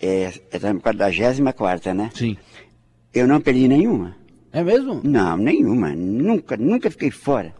é, 0.00 0.32
é 0.52 0.58
da 0.60 0.72
44 0.74 1.94
né? 1.94 2.10
Sim. 2.14 2.36
Eu 3.12 3.26
não 3.26 3.40
perdi 3.40 3.66
nenhuma. 3.66 4.16
É 4.52 4.62
mesmo? 4.62 5.00
Não, 5.02 5.36
nenhuma. 5.36 5.90
Nunca, 5.94 6.56
nunca 6.56 6.88
fiquei 6.90 7.10
fora. 7.10 7.52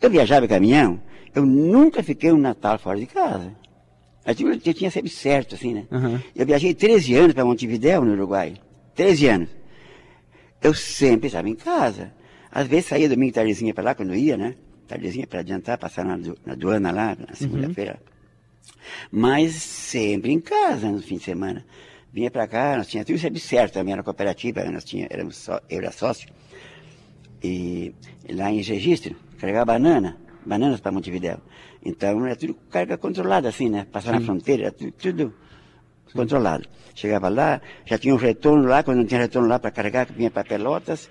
Eu 0.00 0.08
viajava 0.08 0.46
caminhão, 0.46 1.00
eu 1.34 1.44
nunca 1.44 2.02
fiquei 2.02 2.30
um 2.30 2.38
Natal 2.38 2.78
fora 2.78 2.98
de 2.98 3.06
casa. 3.06 3.52
Eu 4.26 4.52
eu 4.52 4.74
tinha 4.74 4.90
sempre 4.90 5.10
certo, 5.10 5.54
assim, 5.54 5.74
né? 5.74 5.86
Uhum. 5.90 6.20
Eu 6.34 6.46
viajei 6.46 6.74
13 6.74 7.14
anos 7.14 7.34
para 7.34 7.44
Montevidéu, 7.44 8.04
no 8.04 8.12
Uruguai. 8.12 8.54
13 8.94 9.28
anos. 9.28 9.48
Eu 10.62 10.72
sempre 10.72 11.26
estava 11.26 11.48
em 11.48 11.54
casa. 11.54 12.12
Às 12.50 12.66
vezes 12.66 12.86
saía 12.86 13.08
domingo 13.08 13.34
tardezinha 13.34 13.74
para 13.74 13.84
lá, 13.84 13.94
quando 13.94 14.14
ia, 14.14 14.36
né? 14.36 14.54
Tardezinha 14.88 15.26
para 15.26 15.40
adiantar, 15.40 15.76
passar 15.76 16.04
na, 16.04 16.16
na 16.16 16.52
aduana 16.52 16.90
lá, 16.90 17.16
na 17.16 17.34
segunda-feira. 17.34 18.00
Mas 19.10 19.54
sempre 19.54 20.32
em 20.32 20.40
casa, 20.40 20.90
no 20.90 21.02
fim 21.02 21.16
de 21.16 21.24
semana. 21.24 21.64
Vinha 22.12 22.30
para 22.30 22.46
cá, 22.46 22.76
nós 22.76 22.86
tínhamos 22.86 23.08
tudo 23.08 23.18
sempre 23.18 23.40
certo 23.40 23.74
também, 23.74 23.92
era 23.92 24.02
cooperativa, 24.02 24.64
nós 24.70 24.84
tínhamos, 24.84 25.12
éramos 25.12 25.36
só, 25.36 25.60
eu 25.68 25.78
era 25.78 25.90
sócio. 25.90 26.28
E 27.42 27.92
lá 28.30 28.50
em 28.52 28.62
registro, 28.62 29.16
carregava 29.38 29.72
banana, 29.72 30.16
bananas 30.46 30.80
para 30.80 30.92
Montevidéu. 30.92 31.40
Então 31.84 32.24
era 32.24 32.36
tudo 32.36 32.54
carga 32.70 32.96
controlada 32.96 33.48
assim, 33.48 33.68
né? 33.68 33.86
Passar 33.90 34.12
na 34.12 34.20
fronteira, 34.20 34.72
tudo, 34.72 34.92
tudo 34.92 35.34
controlado. 36.14 36.66
Chegava 36.94 37.28
lá, 37.28 37.60
já 37.84 37.98
tinha 37.98 38.14
um 38.14 38.16
retorno 38.16 38.66
lá, 38.66 38.82
quando 38.82 38.98
não 38.98 39.06
tinha 39.06 39.20
retorno 39.20 39.48
lá 39.48 39.58
para 39.58 39.70
carregar, 39.70 40.06
vinha 40.06 40.30
para 40.30 40.44
Pelotas, 40.44 41.10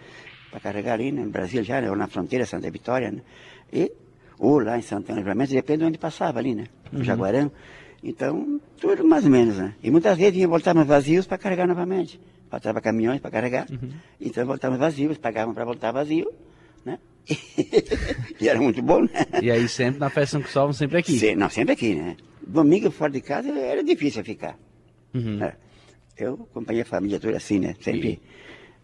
para 0.50 0.60
carregar 0.60 0.94
ali 0.94 1.12
né, 1.12 1.24
no 1.24 1.30
Brasil 1.30 1.64
já, 1.64 1.82
né, 1.82 1.90
ou 1.90 1.96
na 1.96 2.08
fronteira, 2.08 2.46
Santa 2.46 2.72
Vitória, 2.72 3.12
né? 3.12 3.22
E, 3.72 3.92
ou 4.40 4.60
lá 4.60 4.78
em 4.78 4.82
Santana 4.82 5.20
Livramento, 5.20 5.52
depende 5.52 5.80
de 5.80 5.86
onde 5.86 5.98
passava 5.98 6.40
ali, 6.40 6.56
né? 6.56 6.66
No 6.92 7.04
Jaguarão. 7.04 7.52
Então, 8.04 8.60
tudo 8.80 9.04
mais 9.06 9.24
ou 9.24 9.32
menos, 9.32 9.58
né? 9.58 9.76
E 9.82 9.90
muitas 9.92 10.18
vezes 10.18 10.34
vinha 10.34 10.48
voltávamos 10.48 10.88
vazios 10.88 11.26
para 11.26 11.38
carregar 11.38 11.68
novamente. 11.68 12.20
Faltava 12.50 12.82
caminhões 12.82 13.20
para 13.20 13.32
carregar. 13.32 13.66
Então 14.20 14.46
voltávamos 14.46 14.80
vazios, 14.80 15.18
pagavam 15.18 15.54
para 15.54 15.66
voltar 15.66 15.92
vazio? 15.92 16.32
e 18.40 18.48
era 18.50 18.60
muito 18.60 18.82
bom, 18.82 19.02
né? 19.04 19.10
E 19.42 19.50
aí 19.52 19.68
sempre 19.68 20.00
na 20.00 20.10
festa 20.10 20.32
São 20.34 20.42
Cristóvão, 20.42 20.74
sempre 20.74 20.98
aqui. 20.98 21.18
Se- 21.18 21.36
não, 21.36 21.50
sempre 21.50 21.74
aqui, 21.74 21.96
né? 21.96 22.16
Domingo 22.46 22.92
fora 22.92 23.12
de 23.12 23.22
casa 23.22 23.50
era 23.50 23.84
difícil 23.84 24.24
ficar. 24.24 24.58
Uhum. 25.14 25.42
É. 25.44 25.56
Eu 26.18 26.48
acompanhei 26.52 26.82
a 26.82 26.86
família 26.86 27.20
toda 27.20 27.38
assim, 27.38 27.60
né? 27.60 27.76
Sempre, 27.82 28.22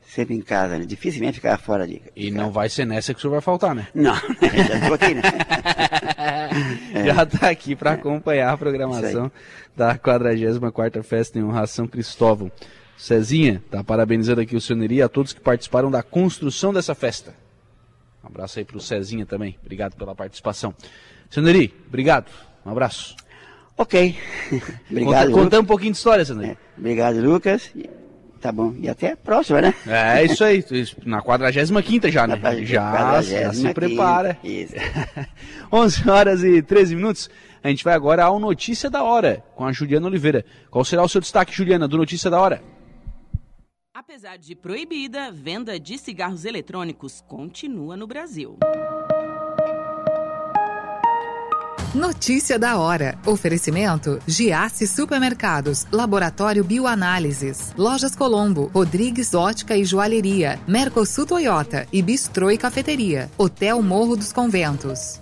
sempre 0.01 0.35
em 0.35 0.41
casa, 0.41 0.77
né? 0.79 0.85
Dificilmente 0.85 1.35
ficar 1.35 1.57
fora 1.59 1.85
de 1.87 2.01
E 2.15 2.31
não 2.31 2.51
vai 2.51 2.69
ser 2.69 2.85
nessa 2.85 3.13
que 3.13 3.19
o 3.19 3.21
senhor 3.21 3.33
vai 3.33 3.41
faltar, 3.41 3.75
né? 3.75 3.87
Não, 3.93 4.15
já 4.41 4.75
estou 4.79 4.93
aqui, 4.93 5.13
né? 5.13 5.21
Já 7.05 7.23
está 7.23 7.49
aqui 7.49 7.73
É. 7.73 7.75
para 7.75 7.91
acompanhar 7.93 8.51
a 8.51 8.57
programação 8.57 9.31
da 9.75 9.97
44ª 9.97 11.03
Festa 11.03 11.37
em 11.39 11.43
Honra 11.43 11.65
São 11.67 11.87
Cristóvão. 11.87 12.51
Cezinha, 12.97 13.63
tá 13.71 13.83
parabenizando 13.83 14.41
aqui 14.41 14.55
o 14.55 14.61
senhor 14.61 14.79
Neri 14.79 14.95
e 14.95 15.01
a 15.01 15.07
todos 15.07 15.31
que 15.31 15.39
participaram 15.39 15.89
da 15.89 16.03
construção 16.03 16.73
dessa 16.73 16.93
festa. 16.93 17.33
Um 18.23 18.27
abraço 18.27 18.59
aí 18.59 18.65
pro 18.65 18.79
Cezinha 18.79 19.25
também. 19.25 19.57
Obrigado 19.61 19.95
pela 19.95 20.13
participação. 20.15 20.73
Senhor 21.29 21.45
Neri, 21.45 21.73
obrigado. 21.87 22.27
Um 22.65 22.71
abraço. 22.71 23.15
ok. 23.77 24.15
Obrigado, 24.89 25.25
Conta, 25.27 25.31
conta 25.31 25.43
Lucas. 25.43 25.59
um 25.59 25.65
pouquinho 25.65 25.91
de 25.91 25.97
história, 25.97 26.25
senhor 26.25 26.39
Neri. 26.39 26.51
É, 26.53 26.57
Obrigado, 26.79 27.19
Lucas. 27.21 27.71
Tá 28.41 28.51
bom. 28.51 28.73
E 28.79 28.87
até 28.87 29.11
a 29.13 29.17
próxima, 29.17 29.61
né? 29.61 29.73
É, 29.85 30.23
isso 30.23 30.43
aí. 30.43 30.63
isso 30.71 30.95
Na 31.05 31.21
45 31.21 32.09
já, 32.09 32.25
né? 32.25 32.35
Na 32.41 32.55
Já, 32.63 33.21
já 33.21 33.53
se 33.53 33.63
45ª. 33.67 33.73
prepara. 33.73 34.37
Isso. 34.43 34.73
11 35.71 36.09
horas 36.09 36.43
e 36.43 36.61
13 36.61 36.95
minutos. 36.95 37.29
A 37.61 37.67
gente 37.69 37.83
vai 37.83 37.93
agora 37.93 38.23
ao 38.23 38.39
Notícia 38.39 38.89
da 38.89 39.03
Hora, 39.03 39.43
com 39.55 39.65
a 39.65 39.71
Juliana 39.73 40.07
Oliveira. 40.07 40.45
Qual 40.71 40.85
será 40.85 41.03
o 41.03 41.09
seu 41.09 41.19
destaque, 41.19 41.53
Juliana, 41.53 41.87
do 41.87 41.97
Notícia 41.97 42.29
da 42.29 42.39
Hora? 42.39 42.61
Apesar 44.09 44.39
de 44.39 44.55
proibida, 44.55 45.31
venda 45.31 45.79
de 45.79 45.95
cigarros 45.95 46.43
eletrônicos 46.43 47.23
continua 47.27 47.95
no 47.95 48.07
Brasil. 48.07 48.57
Notícia 51.93 52.57
da 52.57 52.79
hora. 52.79 53.19
Oferecimento: 53.23 54.19
Giasse 54.25 54.87
Supermercados, 54.87 55.85
Laboratório 55.91 56.63
Bioanálises, 56.63 57.71
Lojas 57.77 58.15
Colombo, 58.15 58.71
Rodrigues 58.73 59.35
Ótica 59.35 59.77
e 59.77 59.85
Joalheria, 59.85 60.59
Mercosul 60.67 61.27
Toyota 61.27 61.87
e 61.93 62.01
Bistrô 62.01 62.49
e 62.49 62.57
Cafeteria, 62.57 63.29
Hotel 63.37 63.79
Morro 63.83 64.15
dos 64.15 64.33
Conventos. 64.33 65.21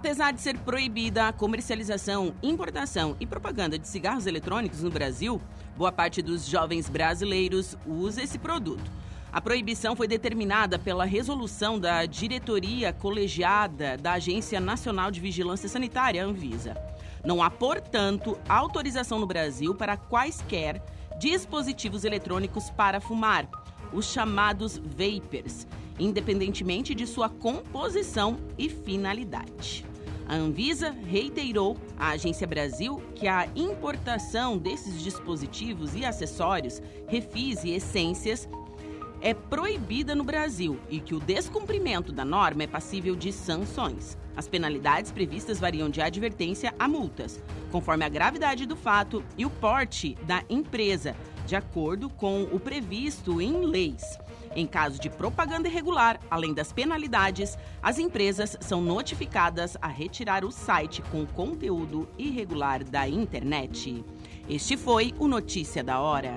Apesar 0.00 0.32
de 0.32 0.40
ser 0.40 0.56
proibida 0.56 1.28
a 1.28 1.32
comercialização, 1.32 2.34
importação 2.42 3.14
e 3.20 3.26
propaganda 3.26 3.78
de 3.78 3.86
cigarros 3.86 4.26
eletrônicos 4.26 4.82
no 4.82 4.90
Brasil, 4.90 5.38
boa 5.76 5.92
parte 5.92 6.22
dos 6.22 6.46
jovens 6.46 6.88
brasileiros 6.88 7.76
usa 7.86 8.22
esse 8.22 8.38
produto. 8.38 8.90
A 9.30 9.42
proibição 9.42 9.94
foi 9.94 10.08
determinada 10.08 10.78
pela 10.78 11.04
resolução 11.04 11.78
da 11.78 12.06
diretoria 12.06 12.94
colegiada 12.94 13.98
da 13.98 14.12
Agência 14.12 14.58
Nacional 14.58 15.10
de 15.10 15.20
Vigilância 15.20 15.68
Sanitária, 15.68 16.24
Anvisa. 16.24 16.74
Não 17.22 17.42
há, 17.42 17.50
portanto, 17.50 18.38
autorização 18.48 19.18
no 19.18 19.26
Brasil 19.26 19.74
para 19.74 19.98
quaisquer 19.98 20.82
dispositivos 21.18 22.06
eletrônicos 22.06 22.70
para 22.70 23.02
fumar, 23.02 23.46
os 23.92 24.06
chamados 24.06 24.78
vapers, 24.78 25.66
independentemente 25.98 26.94
de 26.94 27.06
sua 27.06 27.28
composição 27.28 28.38
e 28.56 28.70
finalidade. 28.70 29.89
A 30.30 30.36
Anvisa 30.36 30.94
reiterou 31.08 31.76
à 31.98 32.10
Agência 32.10 32.46
Brasil 32.46 33.02
que 33.16 33.26
a 33.26 33.48
importação 33.56 34.56
desses 34.56 35.02
dispositivos 35.02 35.96
e 35.96 36.04
acessórios, 36.04 36.80
refis 37.08 37.64
e 37.64 37.70
essências 37.70 38.48
é 39.20 39.34
proibida 39.34 40.14
no 40.14 40.22
Brasil 40.22 40.78
e 40.88 41.00
que 41.00 41.16
o 41.16 41.20
descumprimento 41.20 42.12
da 42.12 42.24
norma 42.24 42.62
é 42.62 42.68
passível 42.68 43.16
de 43.16 43.32
sanções. 43.32 44.16
As 44.36 44.46
penalidades 44.46 45.10
previstas 45.10 45.58
variam 45.58 45.90
de 45.90 46.00
advertência 46.00 46.72
a 46.78 46.86
multas, 46.86 47.42
conforme 47.72 48.04
a 48.04 48.08
gravidade 48.08 48.66
do 48.66 48.76
fato 48.76 49.24
e 49.36 49.44
o 49.44 49.50
porte 49.50 50.16
da 50.28 50.44
empresa, 50.48 51.16
de 51.44 51.56
acordo 51.56 52.08
com 52.08 52.44
o 52.44 52.60
previsto 52.60 53.40
em 53.40 53.66
leis. 53.66 54.04
Em 54.54 54.66
caso 54.66 55.00
de 55.00 55.08
propaganda 55.08 55.68
irregular, 55.68 56.18
além 56.30 56.52
das 56.52 56.72
penalidades, 56.72 57.56
as 57.82 57.98
empresas 57.98 58.56
são 58.60 58.80
notificadas 58.80 59.76
a 59.80 59.88
retirar 59.88 60.44
o 60.44 60.50
site 60.50 61.02
com 61.02 61.24
conteúdo 61.24 62.08
irregular 62.18 62.82
da 62.82 63.08
internet. 63.08 64.04
Este 64.48 64.76
foi 64.76 65.14
o 65.18 65.28
Notícia 65.28 65.84
da 65.84 66.00
Hora. 66.00 66.34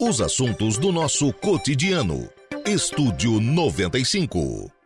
Os 0.00 0.20
assuntos 0.20 0.78
do 0.78 0.92
nosso 0.92 1.32
cotidiano. 1.32 2.28
Estúdio 2.64 3.40
95. 3.40 4.77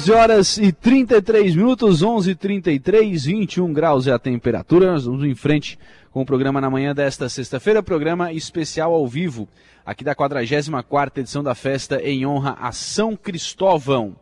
11 0.00 0.12
horas 0.12 0.56
e 0.56 0.72
33 0.72 1.54
minutos, 1.54 2.02
11 2.02 2.34
33 2.34 3.22
21 3.26 3.70
graus 3.70 4.06
é 4.06 4.12
a 4.12 4.18
temperatura. 4.18 4.92
Nós 4.92 5.04
vamos 5.04 5.22
em 5.24 5.34
frente 5.34 5.78
com 6.10 6.22
o 6.22 6.24
programa 6.24 6.58
na 6.58 6.70
manhã 6.70 6.94
desta 6.94 7.28
sexta-feira, 7.28 7.82
programa 7.82 8.32
especial 8.32 8.94
ao 8.94 9.06
vivo, 9.06 9.46
aqui 9.84 10.02
da 10.02 10.14
44 10.14 11.20
edição 11.20 11.42
da 11.42 11.54
festa 11.54 12.00
em 12.02 12.24
honra 12.24 12.56
a 12.58 12.72
São 12.72 13.14
Cristóvão. 13.14 14.16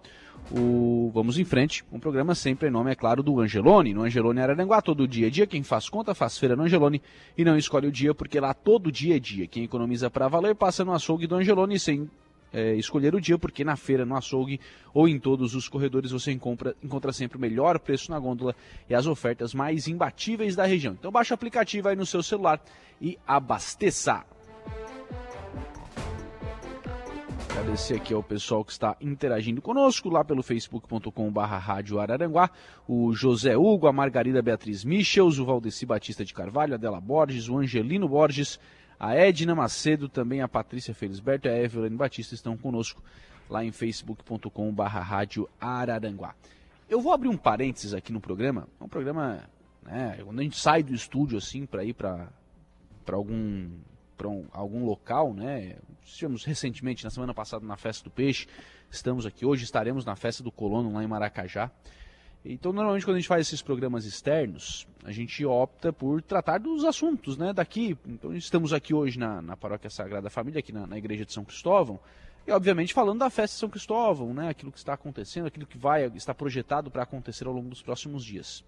O... 0.50 1.12
Vamos 1.14 1.38
em 1.38 1.44
frente, 1.44 1.84
um 1.92 2.00
programa 2.00 2.34
sempre 2.34 2.66
em 2.66 2.72
nome, 2.72 2.90
é 2.90 2.96
claro, 2.96 3.22
do 3.22 3.38
Angelone. 3.38 3.94
No 3.94 4.02
Angelone 4.02 4.40
Araranguá, 4.40 4.82
todo 4.82 5.06
dia 5.06 5.28
é 5.28 5.30
dia. 5.30 5.46
Quem 5.46 5.62
faz 5.62 5.88
conta 5.88 6.12
faz 6.12 6.36
feira 6.36 6.56
no 6.56 6.64
Angelone 6.64 7.00
e 7.36 7.44
não 7.44 7.56
escolhe 7.56 7.86
o 7.86 7.92
dia, 7.92 8.12
porque 8.12 8.40
lá 8.40 8.52
todo 8.52 8.90
dia 8.90 9.14
é 9.14 9.20
dia. 9.20 9.46
Quem 9.46 9.62
economiza 9.62 10.10
para 10.10 10.26
valer 10.26 10.56
passa 10.56 10.84
no 10.84 10.92
açougue 10.92 11.28
do 11.28 11.36
Angelone 11.36 11.78
sem 11.78 12.10
é, 12.52 12.74
escolher 12.74 13.14
o 13.14 13.20
dia, 13.20 13.38
porque 13.38 13.64
na 13.64 13.76
feira, 13.76 14.04
no 14.04 14.16
açougue 14.16 14.60
ou 14.92 15.08
em 15.08 15.18
todos 15.18 15.54
os 15.54 15.68
corredores 15.68 16.10
você 16.10 16.32
encontra, 16.32 16.74
encontra 16.82 17.12
sempre 17.12 17.38
o 17.38 17.40
melhor 17.40 17.78
preço 17.78 18.10
na 18.10 18.18
gôndola 18.18 18.54
e 18.88 18.94
as 18.94 19.06
ofertas 19.06 19.54
mais 19.54 19.88
imbatíveis 19.88 20.56
da 20.56 20.64
região. 20.64 20.94
Então 20.98 21.10
baixa 21.10 21.34
o 21.34 21.36
aplicativo 21.36 21.88
aí 21.88 21.96
no 21.96 22.06
seu 22.06 22.22
celular 22.22 22.60
e 23.00 23.18
abasteça. 23.26 24.24
Agradecer 27.50 27.96
aqui 27.96 28.14
ao 28.14 28.22
pessoal 28.22 28.64
que 28.64 28.70
está 28.70 28.96
interagindo 29.00 29.60
conosco 29.60 30.08
lá 30.08 30.24
pelo 30.24 30.44
facebook.com.br 30.44 31.40
Rádio 31.40 31.98
Araranguá, 31.98 32.50
o 32.86 33.12
José 33.12 33.56
Hugo, 33.56 33.88
a 33.88 33.92
Margarida 33.92 34.40
Beatriz 34.40 34.84
Michels, 34.84 35.40
o 35.40 35.44
Valdeci 35.44 35.84
Batista 35.84 36.24
de 36.24 36.32
Carvalho, 36.32 36.74
a 36.74 36.76
Dela 36.76 37.00
Borges, 37.00 37.48
o 37.48 37.58
Angelino 37.58 38.08
Borges, 38.08 38.60
a 38.98 39.14
Edna 39.14 39.54
Macedo, 39.54 40.08
também 40.08 40.40
a 40.40 40.48
Patrícia 40.48 40.94
Felisberto 40.94 41.46
e 41.46 41.50
a 41.50 41.62
Evelyn 41.62 41.96
Batista 41.96 42.34
estão 42.34 42.56
conosco 42.56 43.02
lá 43.48 43.64
em 43.64 43.70
facebook.com.br 43.70 44.82
Rádio 44.82 45.48
Araranguá. 45.60 46.34
Eu 46.88 47.00
vou 47.00 47.12
abrir 47.12 47.28
um 47.28 47.36
parênteses 47.36 47.94
aqui 47.94 48.12
no 48.12 48.20
programa. 48.20 48.66
É 48.80 48.84
um 48.84 48.88
programa, 48.88 49.44
né, 49.82 50.18
quando 50.24 50.40
a 50.40 50.42
gente 50.42 50.58
sai 50.58 50.82
do 50.82 50.94
estúdio 50.94 51.38
assim 51.38 51.64
para 51.66 51.84
ir 51.84 51.94
para 51.94 52.28
algum 53.12 53.70
para 54.16 54.28
um, 54.28 54.46
algum 54.50 54.84
local, 54.84 55.32
né? 55.32 55.76
Estivemos 56.04 56.44
recentemente 56.44 57.04
na 57.04 57.10
semana 57.10 57.32
passada 57.32 57.64
na 57.64 57.76
festa 57.76 58.02
do 58.02 58.10
peixe. 58.10 58.48
Estamos 58.90 59.24
aqui 59.24 59.46
hoje, 59.46 59.62
estaremos 59.62 60.04
na 60.04 60.16
festa 60.16 60.42
do 60.42 60.50
colono 60.50 60.92
lá 60.92 61.04
em 61.04 61.06
Maracajá. 61.06 61.70
Então, 62.50 62.72
normalmente, 62.72 63.04
quando 63.04 63.16
a 63.16 63.18
gente 63.18 63.28
faz 63.28 63.46
esses 63.46 63.60
programas 63.60 64.06
externos, 64.06 64.88
a 65.04 65.12
gente 65.12 65.44
opta 65.44 65.92
por 65.92 66.22
tratar 66.22 66.56
dos 66.56 66.82
assuntos 66.82 67.36
né, 67.36 67.52
daqui. 67.52 67.94
Então, 68.06 68.34
estamos 68.34 68.72
aqui 68.72 68.94
hoje 68.94 69.18
na, 69.18 69.42
na 69.42 69.54
Paróquia 69.54 69.90
Sagrada 69.90 70.30
Família, 70.30 70.60
aqui 70.60 70.72
na, 70.72 70.86
na, 70.86 70.96
Igreja 70.96 71.26
de 71.26 71.32
São 71.34 71.44
Cristóvão, 71.44 72.00
e, 72.46 72.50
obviamente, 72.50 72.94
falando 72.94 73.18
da 73.18 73.28
festa 73.28 73.54
de 73.54 73.60
São 73.60 73.68
Cristóvão, 73.68 74.32
né, 74.32 74.48
aquilo 74.48 74.72
que 74.72 74.78
está 74.78 74.94
acontecendo, 74.94 75.46
aquilo 75.46 75.66
que 75.66 75.76
vai 75.76 76.06
está 76.14 76.32
projetado 76.32 76.90
para 76.90 77.02
acontecer 77.02 77.46
ao 77.46 77.52
longo 77.52 77.68
dos 77.68 77.82
próximos 77.82 78.24
dias. 78.24 78.64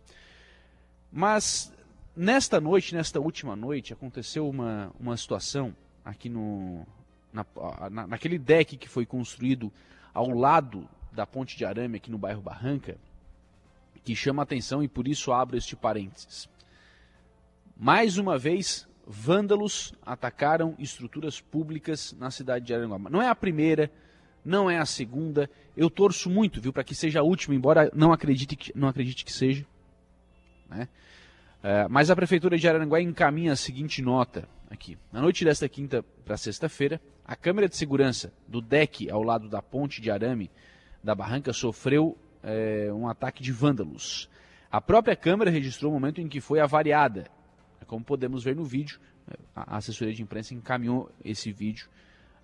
Mas, 1.11 1.73
nesta 2.15 2.61
noite, 2.61 2.95
nesta 2.95 3.19
última 3.19 3.57
noite, 3.57 3.95
aconteceu 3.95 4.47
uma, 4.47 4.93
uma 5.01 5.17
situação 5.17 5.75
aqui 6.05 6.29
no, 6.29 6.87
na, 7.33 7.47
na, 7.91 8.07
naquele 8.09 8.39
deck 8.39 8.77
que 8.77 8.91
foi 8.91 9.07
construído 9.07 9.73
ao 10.13 10.29
lado 10.29 10.87
da 11.11 11.27
Ponte 11.27 11.57
de 11.57 11.65
Arame, 11.65 11.97
aqui 11.97 12.11
no 12.11 12.19
bairro 12.19 12.43
Barranca 12.43 12.99
que 14.05 14.15
chama 14.15 14.43
atenção 14.43 14.83
e 14.83 14.89
por 14.89 15.07
isso 15.07 15.33
abro 15.33 15.57
este 15.57 15.77
parênteses. 15.77 16.49
Mais 17.77 18.19
uma 18.19 18.39
vez, 18.39 18.89
vândalos 19.07 19.95
atacaram 20.05 20.75
estruturas 20.79 21.41
públicas 21.41 22.15
na 22.19 22.31
cidade 22.31 22.67
de 22.67 22.75
Aranguá. 22.75 22.99
Não 23.11 23.23
é 23.23 23.29
a 23.29 23.35
primeira, 23.35 23.91
não 24.45 24.71
é 24.71 24.79
a 24.79 24.87
segunda. 24.87 25.51
Eu 25.77 25.91
torço 25.91 26.29
muito, 26.31 26.61
viu, 26.61 26.73
para 26.73 26.85
que 26.85 26.95
seja 26.95 27.21
a 27.21 27.23
última, 27.23 27.55
embora 27.55 27.91
não 27.95 28.13
acredite 28.13 28.57
que, 28.57 28.73
não 28.77 28.89
acredite 28.89 29.25
que 29.25 29.33
seja. 29.33 29.67
Né? 30.69 30.89
É, 31.63 31.89
mas 31.89 32.11
a 32.11 32.17
prefeitura 32.17 32.57
de 32.57 32.69
Aranguá 32.69 33.01
encaminha 33.01 33.53
a 33.53 33.57
seguinte 33.57 34.01
nota 34.01 34.49
aqui. 34.71 34.97
Na 35.13 35.21
noite 35.21 35.45
desta 35.45 35.69
quinta 35.69 36.03
para 36.25 36.37
sexta-feira, 36.37 37.01
a 37.25 37.37
câmera 37.37 37.69
de 37.69 37.77
segurança 37.77 38.33
do 38.47 38.61
deck 38.61 39.11
ao 39.11 39.23
lado 39.23 39.49
da 39.49 39.61
ponte 39.61 40.01
de 40.01 40.11
arame 40.11 40.51
da 41.03 41.15
barranca 41.15 41.53
sofreu 41.53 42.17
é, 42.43 42.93
um 42.93 43.09
ataque 43.09 43.43
de 43.43 43.53
vândalos. 43.53 44.29
A 44.71 44.81
própria 44.81 45.17
câmera 45.17 45.51
registrou 45.51 45.91
o 45.91 45.95
momento 45.95 46.21
em 46.21 46.29
que 46.29 46.41
foi 46.41 46.61
avariada. 46.61 47.27
É 47.81 47.85
como 47.85 48.05
podemos 48.05 48.45
ver 48.45 48.55
no 48.55 48.65
vídeo, 48.65 49.01
a 49.55 49.77
assessoria 49.77 50.15
de 50.15 50.23
imprensa 50.23 50.55
encaminhou 50.55 51.11
esse 51.25 51.53
vídeo 51.53 51.89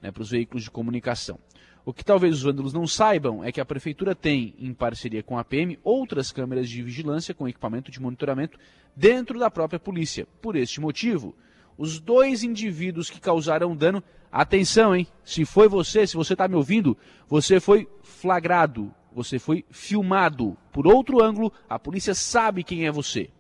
né, 0.01 0.11
para 0.11 0.23
os 0.23 0.31
veículos 0.31 0.65
de 0.65 0.71
comunicação. 0.71 1.39
O 1.85 1.93
que 1.93 2.05
talvez 2.05 2.35
os 2.35 2.43
vândalos 2.43 2.73
não 2.73 2.85
saibam 2.85 3.45
é 3.45 3.53
que 3.53 3.61
a 3.61 3.65
prefeitura 3.65 4.13
tem, 4.13 4.55
em 4.59 4.75
parceria 4.75 5.23
com 5.23 5.39
a 5.39 5.45
PM, 5.45 5.79
outras 5.85 6.33
câmeras 6.33 6.69
de 6.69 6.83
vigilância 6.83 7.33
com 7.33 7.47
equipamento 7.47 7.93
de 7.93 8.01
monitoramento 8.01 8.59
dentro 8.95 9.39
da 9.39 9.49
própria 9.49 9.79
polícia. 9.79 10.27
Por 10.43 10.57
este 10.57 10.81
motivo, 10.81 11.33
os 11.79 12.01
dois 12.01 12.43
indivíduos 12.43 13.09
que 13.09 13.21
causaram 13.21 13.77
dano, 13.77 14.03
atenção, 14.33 14.97
hein? 14.97 15.07
Se 15.25 15.45
foi 15.45 15.69
você, 15.69 16.09
se 16.09 16.17
você 16.17 16.33
está 16.33 16.49
me 16.49 16.57
ouvindo, 16.57 16.97
você 17.29 17.61
foi 17.61 17.89
flagrado 18.03 18.93
você 19.17 19.39
foi 19.39 19.65
filmado 19.71 20.59
por 20.71 20.87
outro 20.87 21.25
ângulo, 21.25 21.51
a 21.71 21.79
polícia 21.79 22.15
sabe 22.15 22.63
quem 22.63 22.87
é 22.87 22.93
você. 22.93 23.31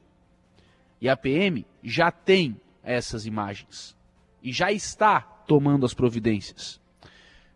E 0.98 1.06
a 1.06 1.14
PM 1.14 1.66
já 1.82 2.10
tem 2.10 2.58
essas 2.82 3.26
imagens 3.26 3.94
e 4.42 4.50
já 4.50 4.72
está 4.72 5.20
tomando 5.20 5.84
as 5.84 5.92
providências. 5.92 6.80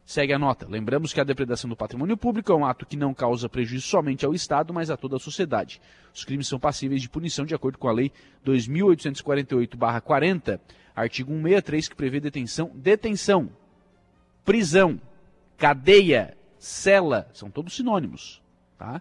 Segue 0.04 0.34
a 0.34 0.38
nota. 0.38 0.68
Lembramos 0.68 1.14
que 1.14 1.20
a 1.20 1.24
depredação 1.24 1.70
do 1.70 1.76
patrimônio 1.76 2.14
público 2.14 2.52
é 2.52 2.54
um 2.54 2.66
ato 2.66 2.84
que 2.84 2.94
não 2.94 3.14
causa 3.14 3.48
prejuízo 3.48 3.86
somente 3.86 4.26
ao 4.26 4.34
Estado, 4.34 4.74
mas 4.74 4.90
a 4.90 4.98
toda 4.98 5.16
a 5.16 5.20
sociedade. 5.20 5.80
Os 6.12 6.22
crimes 6.22 6.46
são 6.46 6.60
passíveis 6.60 7.00
de 7.00 7.08
punição 7.08 7.46
de 7.46 7.54
acordo 7.54 7.78
com 7.78 7.88
a 7.88 7.92
Lei 7.92 8.12
2848-40, 8.44 10.60
artigo 10.94 11.32
163, 11.32 11.88
que 11.88 11.96
prevê 11.96 12.20
detenção, 12.20 12.70
detenção, 12.74 13.48
prisão, 14.44 15.00
cadeia 15.56 16.36
cela, 16.60 17.26
são 17.32 17.50
todos 17.50 17.74
sinônimos, 17.74 18.40
tá? 18.78 19.00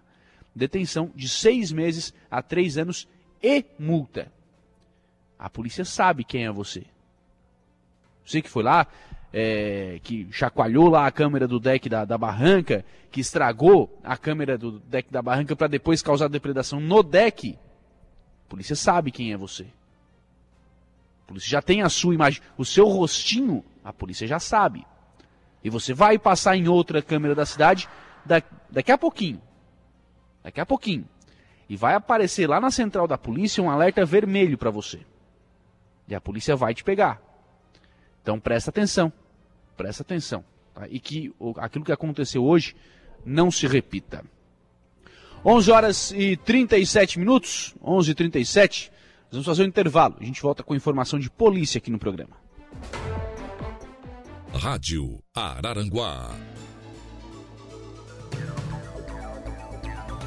Detenção 0.54 1.12
de 1.14 1.28
seis 1.28 1.70
meses 1.70 2.12
a 2.30 2.42
três 2.42 2.78
anos 2.78 3.06
e 3.40 3.64
multa. 3.78 4.32
A 5.38 5.48
polícia 5.48 5.84
sabe 5.84 6.24
quem 6.24 6.46
é 6.46 6.50
você. 6.50 6.84
Você 8.24 8.40
que 8.40 8.48
foi 8.48 8.62
lá, 8.62 8.86
é, 9.32 10.00
que 10.02 10.26
chacoalhou 10.32 10.88
lá 10.88 11.06
a 11.06 11.12
câmera 11.12 11.46
do 11.46 11.60
deck 11.60 11.88
da, 11.88 12.04
da 12.04 12.16
barranca, 12.16 12.84
que 13.10 13.20
estragou 13.20 14.00
a 14.02 14.16
câmera 14.16 14.56
do 14.56 14.80
deck 14.80 15.12
da 15.12 15.20
barranca 15.20 15.54
para 15.54 15.66
depois 15.66 16.02
causar 16.02 16.28
depredação 16.28 16.80
no 16.80 17.02
deck. 17.02 17.58
A 18.46 18.48
polícia 18.48 18.74
sabe 18.74 19.10
quem 19.10 19.32
é 19.32 19.36
você. 19.36 19.66
A 21.24 21.28
polícia 21.28 21.48
já 21.48 21.60
tem 21.62 21.82
a 21.82 21.90
sua 21.90 22.14
imagem. 22.14 22.42
O 22.56 22.64
seu 22.64 22.88
rostinho, 22.88 23.62
a 23.84 23.92
polícia 23.92 24.26
já 24.26 24.38
sabe. 24.38 24.86
E 25.62 25.70
você 25.70 25.92
vai 25.92 26.18
passar 26.18 26.56
em 26.56 26.68
outra 26.68 27.02
câmera 27.02 27.34
da 27.34 27.44
cidade 27.44 27.88
daqui 28.70 28.90
a 28.90 28.98
pouquinho. 28.98 29.40
Daqui 30.42 30.60
a 30.60 30.66
pouquinho. 30.66 31.06
E 31.68 31.76
vai 31.76 31.94
aparecer 31.94 32.48
lá 32.48 32.60
na 32.60 32.70
central 32.70 33.06
da 33.06 33.18
polícia 33.18 33.62
um 33.62 33.70
alerta 33.70 34.04
vermelho 34.04 34.58
para 34.58 34.70
você. 34.70 35.00
E 36.08 36.14
a 36.14 36.20
polícia 36.20 36.56
vai 36.56 36.74
te 36.74 36.82
pegar. 36.82 37.22
Então 38.22 38.40
presta 38.40 38.70
atenção. 38.70 39.12
Presta 39.76 40.02
atenção. 40.02 40.44
Tá? 40.74 40.86
E 40.88 40.98
que 40.98 41.32
aquilo 41.58 41.84
que 41.84 41.92
aconteceu 41.92 42.44
hoje 42.44 42.74
não 43.24 43.50
se 43.50 43.66
repita. 43.66 44.24
11 45.44 45.70
horas 45.70 46.10
e 46.12 46.36
37 46.36 47.18
minutos. 47.18 47.74
11 47.82 48.10
e 48.10 48.14
37. 48.14 48.90
Nós 48.90 49.32
vamos 49.32 49.46
fazer 49.46 49.62
um 49.62 49.66
intervalo. 49.66 50.16
A 50.20 50.24
gente 50.24 50.42
volta 50.42 50.62
com 50.62 50.74
informação 50.74 51.18
de 51.18 51.30
polícia 51.30 51.78
aqui 51.78 51.90
no 51.90 51.98
programa. 51.98 52.36
Rádio 54.54 55.22
Araranguá. 55.34 56.30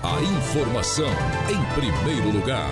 A 0.01 0.21
informação 0.21 1.09
em 1.49 1.63
primeiro 1.76 2.32
lugar. 2.32 2.69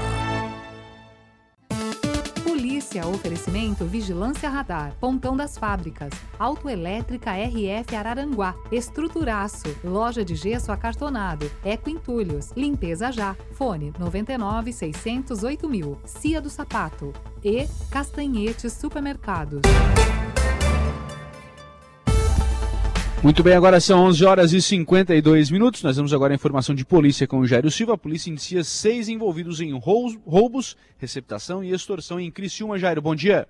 Polícia, 2.43 3.05
oferecimento 3.05 3.85
Vigilância 3.85 4.49
Radar, 4.49 4.95
Pontão 4.99 5.35
das 5.35 5.57
Fábricas, 5.57 6.11
Autoelétrica 6.39 7.31
RF 7.31 7.95
Araranguá, 7.95 8.55
Estruturaço, 8.71 9.75
Loja 9.83 10.23
de 10.25 10.35
Gesso 10.35 10.71
Acartonado, 10.71 11.51
Eco 11.63 11.89
Entulhos, 11.89 12.51
Limpeza 12.55 13.11
Já, 13.11 13.35
Fone 13.51 13.93
99 13.99 14.73
608 14.73 15.69
mil, 15.69 15.99
Cia 16.05 16.41
do 16.41 16.49
Sapato 16.49 17.13
e 17.43 17.67
Castanhetes 17.91 18.73
Supermercados. 18.73 19.61
Muito 23.23 23.43
bem, 23.43 23.53
agora 23.53 23.79
são 23.79 24.03
11 24.05 24.25
horas 24.25 24.51
e 24.51 24.59
52 24.59 25.51
minutos. 25.51 25.83
Nós 25.83 25.95
vamos 25.95 26.11
agora 26.11 26.33
a 26.33 26.35
informação 26.35 26.73
de 26.73 26.83
polícia 26.83 27.27
com 27.27 27.37
o 27.37 27.45
Jairo 27.45 27.69
Silva. 27.69 27.93
A 27.93 27.97
polícia 27.97 28.31
inicia 28.31 28.63
seis 28.63 29.07
envolvidos 29.07 29.61
em 29.61 29.77
roubos, 29.77 30.75
receptação 30.97 31.63
e 31.63 31.71
extorsão 31.71 32.19
em 32.19 32.31
Criciúma. 32.31 32.79
Jairo, 32.79 32.99
bom 32.99 33.13
dia. 33.13 33.47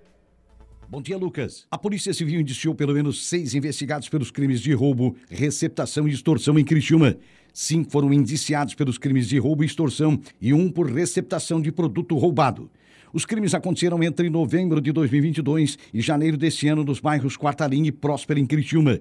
Bom 0.90 1.00
dia, 1.00 1.16
Lucas. 1.16 1.66
A 1.70 1.78
Polícia 1.78 2.12
Civil 2.12 2.38
indiciou 2.38 2.74
pelo 2.74 2.92
menos 2.92 3.26
seis 3.26 3.54
investigados 3.54 4.10
pelos 4.10 4.30
crimes 4.30 4.60
de 4.60 4.74
roubo, 4.74 5.16
receptação 5.30 6.06
e 6.06 6.12
extorsão 6.12 6.58
em 6.58 6.64
Criciúma. 6.64 7.16
Cinco 7.54 7.90
foram 7.90 8.12
indiciados 8.12 8.74
pelos 8.74 8.98
crimes 8.98 9.26
de 9.26 9.38
roubo 9.38 9.62
e 9.62 9.66
extorsão 9.66 10.20
e 10.38 10.52
um 10.52 10.70
por 10.70 10.86
receptação 10.90 11.62
de 11.62 11.72
produto 11.72 12.14
roubado. 12.18 12.70
Os 13.10 13.24
crimes 13.24 13.54
aconteceram 13.54 14.02
entre 14.02 14.28
novembro 14.28 14.82
de 14.82 14.92
2022 14.92 15.78
e 15.94 16.02
janeiro 16.02 16.36
deste 16.36 16.68
ano 16.68 16.84
nos 16.84 17.00
bairros 17.00 17.38
Quartalim 17.38 17.86
e 17.86 17.92
Próspera, 17.92 18.38
em 18.38 18.44
Criciúma. 18.44 19.00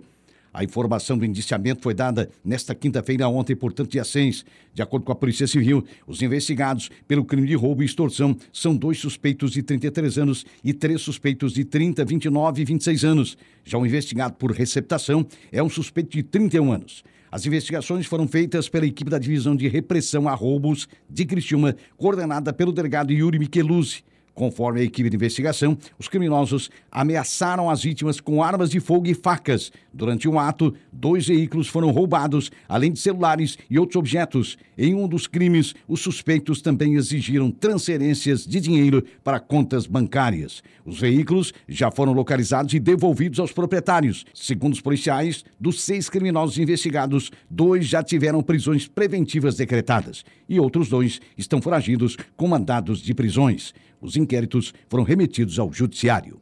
A 0.54 0.66
informação 0.66 1.18
do 1.18 1.24
indiciamento 1.24 1.82
foi 1.82 1.94
dada 1.94 2.30
nesta 2.44 2.76
quinta-feira, 2.76 3.28
ontem, 3.30 3.56
portanto, 3.56 3.90
dia 3.90 4.04
6. 4.04 4.44
De 4.74 4.82
acordo 4.82 5.06
com 5.06 5.12
a 5.12 5.16
Polícia 5.16 5.48
Civil, 5.48 5.84
os 6.06 6.22
investigados 6.22 6.90
pelo 7.08 7.24
crime 7.24 7.48
de 7.48 7.56
roubo 7.56 7.82
e 7.82 7.86
extorsão 7.86 8.36
são 8.52 8.76
dois 8.76 9.00
suspeitos 9.00 9.52
de 9.52 9.64
33 9.64 10.18
anos 10.18 10.46
e 10.62 10.74
três 10.74 11.02
suspeitos 11.02 11.54
de 11.54 11.64
30, 11.64 12.04
29 12.04 12.62
e 12.62 12.66
26 12.66 13.06
anos. 13.06 13.38
Já 13.64 13.78
o 13.78 13.86
investigado 13.86 14.34
por 14.34 14.52
receptação 14.52 15.26
é 15.54 15.64
um 15.64 15.70
suspeito 15.70 16.12
de 16.12 16.24
31 16.24 16.74
anos. 16.74 17.04
As 17.32 17.46
investigações 17.46 18.06
foram 18.06 18.28
feitas 18.28 18.68
pela 18.68 18.86
equipe 18.86 19.10
da 19.10 19.18
Divisão 19.18 19.56
de 19.56 19.70
Repressão 19.70 20.28
a 20.28 20.34
Roubos 20.34 20.86
de 21.10 21.24
Criciúma, 21.24 21.78
coordenada 21.96 22.52
pelo 22.52 22.74
delegado 22.74 23.14
Yuri 23.14 23.40
Micheluzzi. 23.40 24.04
Conforme 24.34 24.80
a 24.80 24.84
equipe 24.84 25.10
de 25.10 25.16
investigação, 25.16 25.78
os 26.00 26.08
criminosos 26.08 26.70
ameaçaram 26.92 27.70
as 27.70 27.84
vítimas 27.84 28.20
com 28.20 28.42
armas 28.42 28.70
de 28.70 28.80
fogo 28.80 29.08
e 29.08 29.14
facas. 29.14 29.72
Durante 29.94 30.28
um 30.28 30.40
ato, 30.40 30.74
dois 30.92 31.28
veículos 31.28 31.68
foram 31.68 31.92
roubados, 31.92 32.50
além 32.68 32.92
de 32.92 33.00
celulares 33.00 33.58
e 33.70 33.78
outros 33.78 33.98
objetos. 33.98 34.58
Em 34.78 34.96
um 34.96 35.08
dos 35.08 35.28
crimes, 35.28 35.76
os 35.88 36.00
suspeitos 36.00 36.62
também 36.62 36.96
exigiram 36.96 37.52
transferências 37.52 38.46
de 38.46 38.60
dinheiro 38.60 39.04
para 39.24 39.40
contas 39.40 39.86
bancárias. 39.86 40.64
Os 40.86 41.00
veículos 41.00 41.54
já 41.68 41.92
foram 41.92 42.14
localizados 42.14 42.74
e 42.74 42.80
devolvidos 42.80 43.40
aos 43.40 43.52
proprietários. 43.52 44.26
Segundo 44.34 44.74
os 44.74 44.82
policiais, 44.82 45.44
dos 45.60 45.82
seis 45.82 46.10
criminosos 46.10 46.58
investigados, 46.58 47.32
dois 47.50 47.86
já 47.86 48.02
tiveram 48.02 48.42
prisões 48.42 48.88
preventivas 48.88 49.56
decretadas 49.56 50.24
e 50.48 50.60
outros 50.60 50.90
dois 50.90 51.20
estão 51.38 51.62
foragidos 51.62 52.18
com 52.36 52.48
mandados 52.48 53.02
de 53.02 53.14
prisões. 53.14 53.74
Os 54.02 54.16
inquéritos 54.16 54.74
foram 54.90 55.04
remetidos 55.04 55.60
ao 55.60 55.72
Judiciário. 55.72 56.42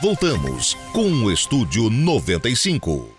Voltamos 0.00 0.74
com 0.92 1.10
o 1.24 1.32
Estúdio 1.32 1.90
95. 1.90 3.18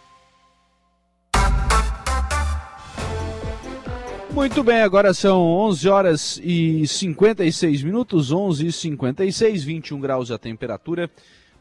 Muito 4.32 4.64
bem, 4.64 4.82
agora 4.82 5.14
são 5.14 5.42
11 5.42 5.90
horas 5.90 6.40
e 6.42 6.88
56 6.88 7.84
minutos, 7.84 8.32
11 8.32 8.68
e 8.68 8.72
56, 8.72 9.64
21 9.66 10.00
graus 10.00 10.32
a 10.32 10.38
temperatura. 10.38 11.12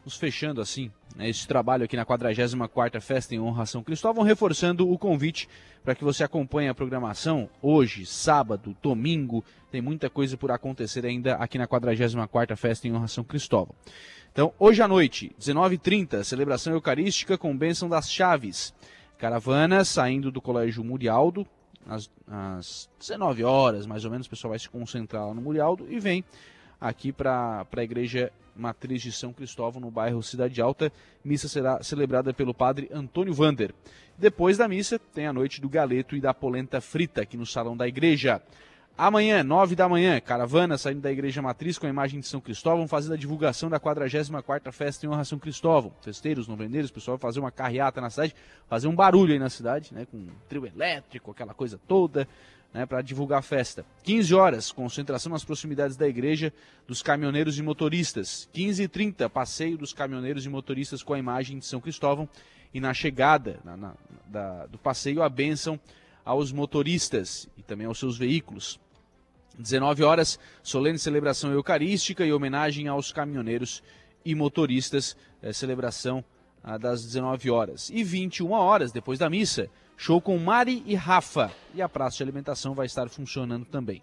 Nos 0.05 0.15
fechando 0.15 0.61
assim, 0.61 0.89
esse 1.27 1.47
trabalho 1.47 1.83
aqui 1.83 1.97
na 1.97 2.05
44ª 2.05 3.01
Festa 3.01 3.35
em 3.35 3.39
Honra 3.39 3.65
São 3.65 3.83
Cristóvão, 3.83 4.23
reforçando 4.23 4.89
o 4.89 4.97
convite 4.97 5.49
para 5.83 5.95
que 5.95 6.03
você 6.03 6.23
acompanhe 6.23 6.69
a 6.69 6.73
programação 6.73 7.49
hoje, 7.61 8.05
sábado, 8.05 8.75
domingo, 8.81 9.43
tem 9.71 9.81
muita 9.81 10.09
coisa 10.09 10.37
por 10.37 10.51
acontecer 10.51 11.05
ainda 11.05 11.35
aqui 11.35 11.57
na 11.57 11.67
44ª 11.67 12.55
Festa 12.55 12.87
em 12.87 12.93
Honra 12.93 13.07
São 13.07 13.23
Cristóvão. 13.23 13.75
Então, 14.31 14.53
hoje 14.59 14.81
à 14.81 14.87
noite, 14.87 15.35
19h30, 15.39 16.23
celebração 16.23 16.73
eucarística 16.73 17.37
com 17.37 17.57
bênção 17.57 17.89
das 17.89 18.11
chaves. 18.11 18.73
Caravana 19.17 19.83
saindo 19.83 20.31
do 20.31 20.41
Colégio 20.41 20.83
Murialdo, 20.83 21.45
às, 21.85 22.09
às 22.27 22.89
19 22.99 23.43
horas, 23.43 23.85
mais 23.85 24.05
ou 24.05 24.11
menos, 24.11 24.27
o 24.27 24.29
pessoal 24.29 24.51
vai 24.51 24.59
se 24.59 24.69
concentrar 24.69 25.27
lá 25.27 25.33
no 25.33 25.41
Murialdo 25.41 25.85
e 25.89 25.99
vem 25.99 26.23
aqui 26.79 27.11
para 27.11 27.65
a 27.75 27.83
Igreja 27.83 28.31
Matriz 28.55 29.01
de 29.01 29.11
São 29.11 29.31
Cristóvão, 29.31 29.81
no 29.81 29.89
bairro 29.89 30.21
Cidade 30.21 30.61
Alta. 30.61 30.91
Missa 31.23 31.47
será 31.47 31.81
celebrada 31.81 32.33
pelo 32.33 32.53
padre 32.53 32.89
Antônio 32.93 33.33
Vander. 33.33 33.73
Depois 34.17 34.57
da 34.57 34.67
missa, 34.67 34.99
tem 34.99 35.27
a 35.27 35.33
noite 35.33 35.61
do 35.61 35.69
galeto 35.69 36.15
e 36.15 36.21
da 36.21 36.33
polenta 36.33 36.81
frita 36.81 37.21
aqui 37.21 37.37
no 37.37 37.45
salão 37.45 37.75
da 37.75 37.87
igreja. 37.87 38.41
Amanhã, 38.97 39.41
9 39.45 39.77
da 39.77 39.87
manhã, 39.87 40.19
caravana 40.19 40.77
saindo 40.77 40.99
da 40.99 41.09
Igreja 41.09 41.41
Matriz 41.41 41.77
com 41.77 41.85
a 41.85 41.89
imagem 41.89 42.19
de 42.19 42.27
São 42.27 42.41
Cristóvão, 42.41 42.85
fazendo 42.85 43.13
a 43.13 43.15
divulgação 43.15 43.69
da 43.69 43.79
44ª 43.79 44.73
Festa 44.73 45.05
em 45.05 45.09
Honra 45.09 45.23
São 45.23 45.39
Cristóvão. 45.39 45.93
Festeiros, 46.01 46.49
novembreiros, 46.49 46.91
o 46.91 46.93
pessoal 46.93 47.15
vai 47.15 47.21
fazer 47.21 47.39
uma 47.39 47.49
carreata 47.49 48.01
na 48.01 48.09
cidade, 48.09 48.35
fazer 48.67 48.89
um 48.89 48.95
barulho 48.95 49.31
aí 49.31 49.39
na 49.39 49.49
cidade, 49.49 49.93
né, 49.93 50.05
com 50.11 50.27
trio 50.49 50.65
elétrico, 50.65 51.31
aquela 51.31 51.53
coisa 51.53 51.79
toda, 51.87 52.27
né, 52.73 52.85
para 52.85 53.01
divulgar 53.01 53.39
a 53.39 53.41
festa. 53.41 53.85
15 54.03 54.35
horas, 54.35 54.71
concentração 54.71 55.31
nas 55.31 55.43
proximidades 55.43 55.97
da 55.97 56.07
igreja 56.07 56.53
dos 56.87 57.01
caminhoneiros 57.01 57.57
e 57.57 57.61
motoristas. 57.61 58.47
15 58.53 58.83
e 58.83 58.87
30, 58.87 59.29
passeio 59.29 59.77
dos 59.77 59.93
caminhoneiros 59.93 60.45
e 60.45 60.49
motoristas 60.49 61.01
com 61.01 61.13
a 61.13 61.19
imagem 61.19 61.59
de 61.59 61.65
São 61.65 61.81
Cristóvão. 61.81 62.29
E 62.73 62.79
na 62.79 62.93
chegada 62.93 63.59
na, 63.63 63.75
na, 63.75 63.93
da, 64.27 64.65
do 64.67 64.77
passeio, 64.77 65.23
a 65.23 65.29
bênção 65.29 65.79
aos 66.23 66.51
motoristas 66.51 67.49
e 67.57 67.63
também 67.63 67.87
aos 67.87 67.97
seus 67.97 68.17
veículos. 68.17 68.79
19 69.57 70.03
horas, 70.03 70.39
solene 70.61 70.99
celebração 70.99 71.51
eucarística 71.51 72.25
e 72.25 72.31
homenagem 72.31 72.87
aos 72.87 73.11
caminhoneiros 73.11 73.83
e 74.23 74.35
motoristas, 74.35 75.17
é, 75.41 75.51
celebração 75.51 76.23
ah, 76.63 76.77
das 76.77 77.03
19 77.03 77.49
horas. 77.49 77.89
E 77.89 78.03
21 78.03 78.51
horas, 78.51 78.91
depois 78.91 79.17
da 79.17 79.29
missa, 79.29 79.69
show 79.99 80.21
com 80.21 80.37
Mari 80.37 80.81
e 80.85 80.95
Rafa. 80.95 81.51
E 81.75 81.81
a 81.81 81.89
praça 81.89 82.17
de 82.17 82.23
alimentação 82.23 82.73
vai 82.73 82.85
estar 82.85 83.09
funcionando 83.09 83.65
também. 83.65 84.01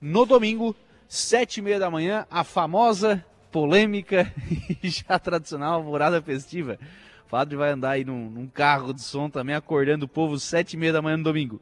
No 0.00 0.24
domingo, 0.24 0.76
7 1.08 1.58
e 1.58 1.62
meia 1.62 1.78
da 1.78 1.90
manhã, 1.90 2.24
a 2.30 2.44
famosa, 2.44 3.22
polêmica 3.50 4.32
e 4.80 4.88
já 4.88 5.18
tradicional 5.18 5.74
alvorada 5.74 6.22
festiva. 6.22 6.78
O 7.26 7.30
padre 7.30 7.56
vai 7.56 7.72
andar 7.72 7.90
aí 7.90 8.04
num, 8.04 8.30
num 8.30 8.46
carro 8.46 8.94
de 8.94 9.02
som 9.02 9.28
também, 9.28 9.56
acordando 9.56 10.04
o 10.04 10.08
povo 10.08 10.38
7 10.38 10.74
e 10.74 10.76
meia 10.76 10.92
da 10.92 11.02
manhã 11.02 11.16
no 11.16 11.24
domingo. 11.24 11.60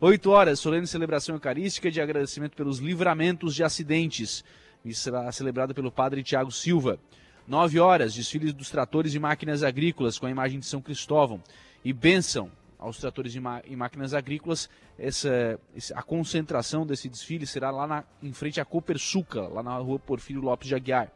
8 0.00 0.30
horas, 0.30 0.58
solene 0.58 0.86
celebração 0.86 1.34
eucarística 1.34 1.90
de 1.90 2.00
agradecimento 2.00 2.56
pelos 2.56 2.78
livramentos 2.78 3.54
de 3.54 3.62
acidentes. 3.62 4.42
Isso 4.82 5.02
será 5.02 5.30
celebrado 5.30 5.74
pelo 5.74 5.92
padre 5.92 6.22
Tiago 6.22 6.50
Silva. 6.50 6.98
9 7.46 7.80
horas, 7.80 8.14
desfile 8.14 8.50
dos 8.50 8.70
tratores 8.70 9.12
e 9.12 9.18
máquinas 9.18 9.62
agrícolas 9.62 10.18
com 10.18 10.24
a 10.24 10.30
imagem 10.30 10.58
de 10.58 10.64
São 10.64 10.80
Cristóvão. 10.80 11.42
E 11.84 11.92
bênção 11.92 12.50
aos 12.80 12.98
tratores 12.98 13.34
e, 13.34 13.40
máquinas 13.76 14.14
agrícolas. 14.14 14.68
Essa, 14.98 15.60
a 15.94 16.02
concentração 16.02 16.86
desse 16.86 17.08
desfile 17.08 17.46
será 17.46 17.70
lá 17.70 17.86
na, 17.86 18.04
em 18.22 18.32
frente 18.32 18.60
à 18.60 18.64
Copersuca, 18.64 19.42
lá 19.42 19.62
na 19.62 19.76
rua 19.76 19.98
Porfírio 19.98 20.40
Lopes 20.40 20.66
de 20.66 20.74
Aguiar. 20.74 21.12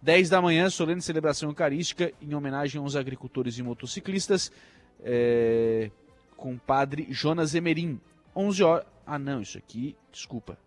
10 0.00 0.30
da 0.30 0.42
manhã, 0.42 0.68
solene 0.68 1.00
celebração 1.00 1.50
eucarística 1.50 2.12
em 2.20 2.34
homenagem 2.34 2.80
aos 2.80 2.96
agricultores 2.96 3.58
e 3.58 3.62
motociclistas, 3.62 4.50
é, 5.04 5.90
com 6.36 6.54
o 6.54 6.58
padre 6.58 7.06
Jonas 7.10 7.54
Emerim. 7.54 8.00
11 8.34 8.64
horas. 8.64 8.86
Ah, 9.06 9.18
não, 9.18 9.42
isso 9.42 9.58
aqui, 9.58 9.94
desculpa. 10.10 10.58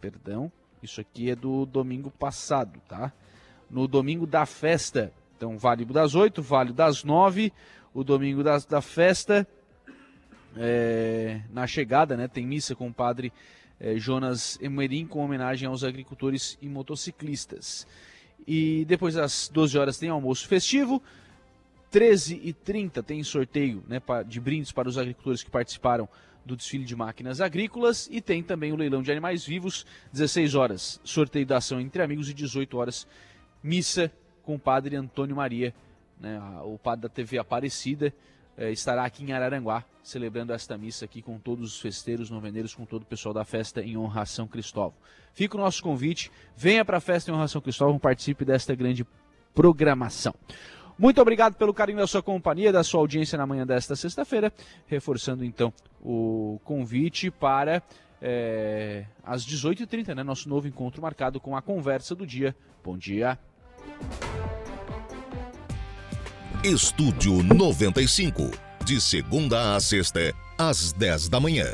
Perdão. 0.00 0.52
Isso 0.82 1.00
aqui 1.00 1.30
é 1.30 1.36
do 1.36 1.64
domingo 1.64 2.10
passado, 2.10 2.80
tá? 2.86 3.12
No 3.70 3.88
domingo 3.88 4.26
da 4.26 4.44
festa. 4.44 5.12
Então, 5.36 5.56
vale 5.56 5.84
das 5.86 6.14
8, 6.14 6.42
vale 6.42 6.72
das 6.72 7.02
9. 7.02 7.52
O 7.94 8.04
domingo 8.04 8.42
da, 8.44 8.58
da 8.58 8.82
festa. 8.82 9.46
É, 10.56 11.40
na 11.52 11.66
chegada, 11.66 12.16
né? 12.16 12.28
Tem 12.28 12.46
missa 12.46 12.74
com 12.74 12.88
o 12.88 12.94
padre 12.94 13.32
é, 13.78 13.96
Jonas 13.96 14.58
Emerim 14.60 15.06
com 15.06 15.24
homenagem 15.24 15.68
aos 15.68 15.84
agricultores 15.84 16.56
e 16.60 16.68
motociclistas. 16.68 17.86
E 18.46 18.84
depois 18.86 19.14
das 19.14 19.50
12 19.52 19.78
horas 19.78 19.98
tem 19.98 20.08
almoço 20.08 20.46
festivo. 20.46 21.02
13h30 21.92 23.02
tem 23.02 23.22
sorteio 23.22 23.82
né, 23.86 24.00
de 24.26 24.40
brindes 24.40 24.72
para 24.72 24.88
os 24.88 24.98
agricultores 24.98 25.42
que 25.42 25.50
participaram 25.50 26.08
do 26.44 26.56
desfile 26.56 26.84
de 26.84 26.94
máquinas 26.94 27.40
agrícolas 27.40 28.08
e 28.10 28.20
tem 28.20 28.42
também 28.42 28.72
o 28.72 28.76
leilão 28.76 29.02
de 29.02 29.10
animais 29.10 29.44
vivos, 29.44 29.84
16 30.12 30.54
horas, 30.54 31.00
sorteio 31.02 31.44
da 31.44 31.56
ação 31.56 31.80
entre 31.80 32.02
amigos 32.02 32.28
e 32.30 32.34
18 32.34 32.76
horas, 32.78 33.06
missa 33.62 34.12
com 34.44 34.54
o 34.54 34.58
padre 34.58 34.94
Antônio 34.94 35.34
Maria, 35.34 35.74
né, 36.20 36.40
o 36.64 36.78
padre 36.78 37.02
da 37.02 37.08
TV 37.08 37.38
Aparecida, 37.38 38.14
eh, 38.56 38.70
estará 38.70 39.04
aqui 39.04 39.24
em 39.24 39.32
Araranguá, 39.32 39.84
celebrando 40.02 40.52
esta 40.52 40.76
missa 40.78 41.04
aqui 41.04 41.20
com 41.20 41.38
todos 41.38 41.74
os 41.74 41.80
festeiros, 41.80 42.30
novembreiros, 42.30 42.74
com 42.74 42.84
todo 42.84 43.02
o 43.02 43.06
pessoal 43.06 43.34
da 43.34 43.44
festa 43.44 43.82
em 43.82 43.96
honra 43.96 44.22
a 44.22 44.26
São 44.26 44.46
Cristóvão. 44.46 44.94
Fica 45.32 45.56
o 45.56 45.60
nosso 45.60 45.82
convite, 45.82 46.30
venha 46.56 46.84
para 46.84 46.98
a 46.98 47.00
festa 47.00 47.30
em 47.30 47.34
honra 47.34 47.44
a 47.44 47.48
São 47.48 47.60
Cristóvão, 47.60 47.98
participe 47.98 48.44
desta 48.44 48.74
grande 48.74 49.06
programação. 49.54 50.34
Muito 50.98 51.20
obrigado 51.20 51.54
pelo 51.56 51.74
carinho 51.74 51.98
da 51.98 52.06
sua 52.06 52.22
companhia, 52.22 52.72
da 52.72 52.82
sua 52.82 53.00
audiência 53.00 53.36
na 53.36 53.46
manhã 53.46 53.66
desta 53.66 53.94
sexta-feira. 53.94 54.50
Reforçando 54.86 55.44
então 55.44 55.72
o 56.02 56.58
convite 56.64 57.30
para 57.30 57.82
é, 58.20 59.04
às 59.22 59.44
18h30, 59.46 60.14
né, 60.14 60.22
nosso 60.22 60.48
novo 60.48 60.66
encontro 60.66 61.02
marcado 61.02 61.38
com 61.38 61.54
a 61.54 61.60
conversa 61.60 62.14
do 62.14 62.26
dia. 62.26 62.56
Bom 62.82 62.96
dia. 62.96 63.38
Estúdio 66.64 67.42
95, 67.42 68.50
de 68.84 69.00
segunda 69.00 69.76
a 69.76 69.80
sexta, 69.80 70.34
às 70.58 70.92
10 70.92 71.28
da 71.28 71.38
manhã. 71.38 71.66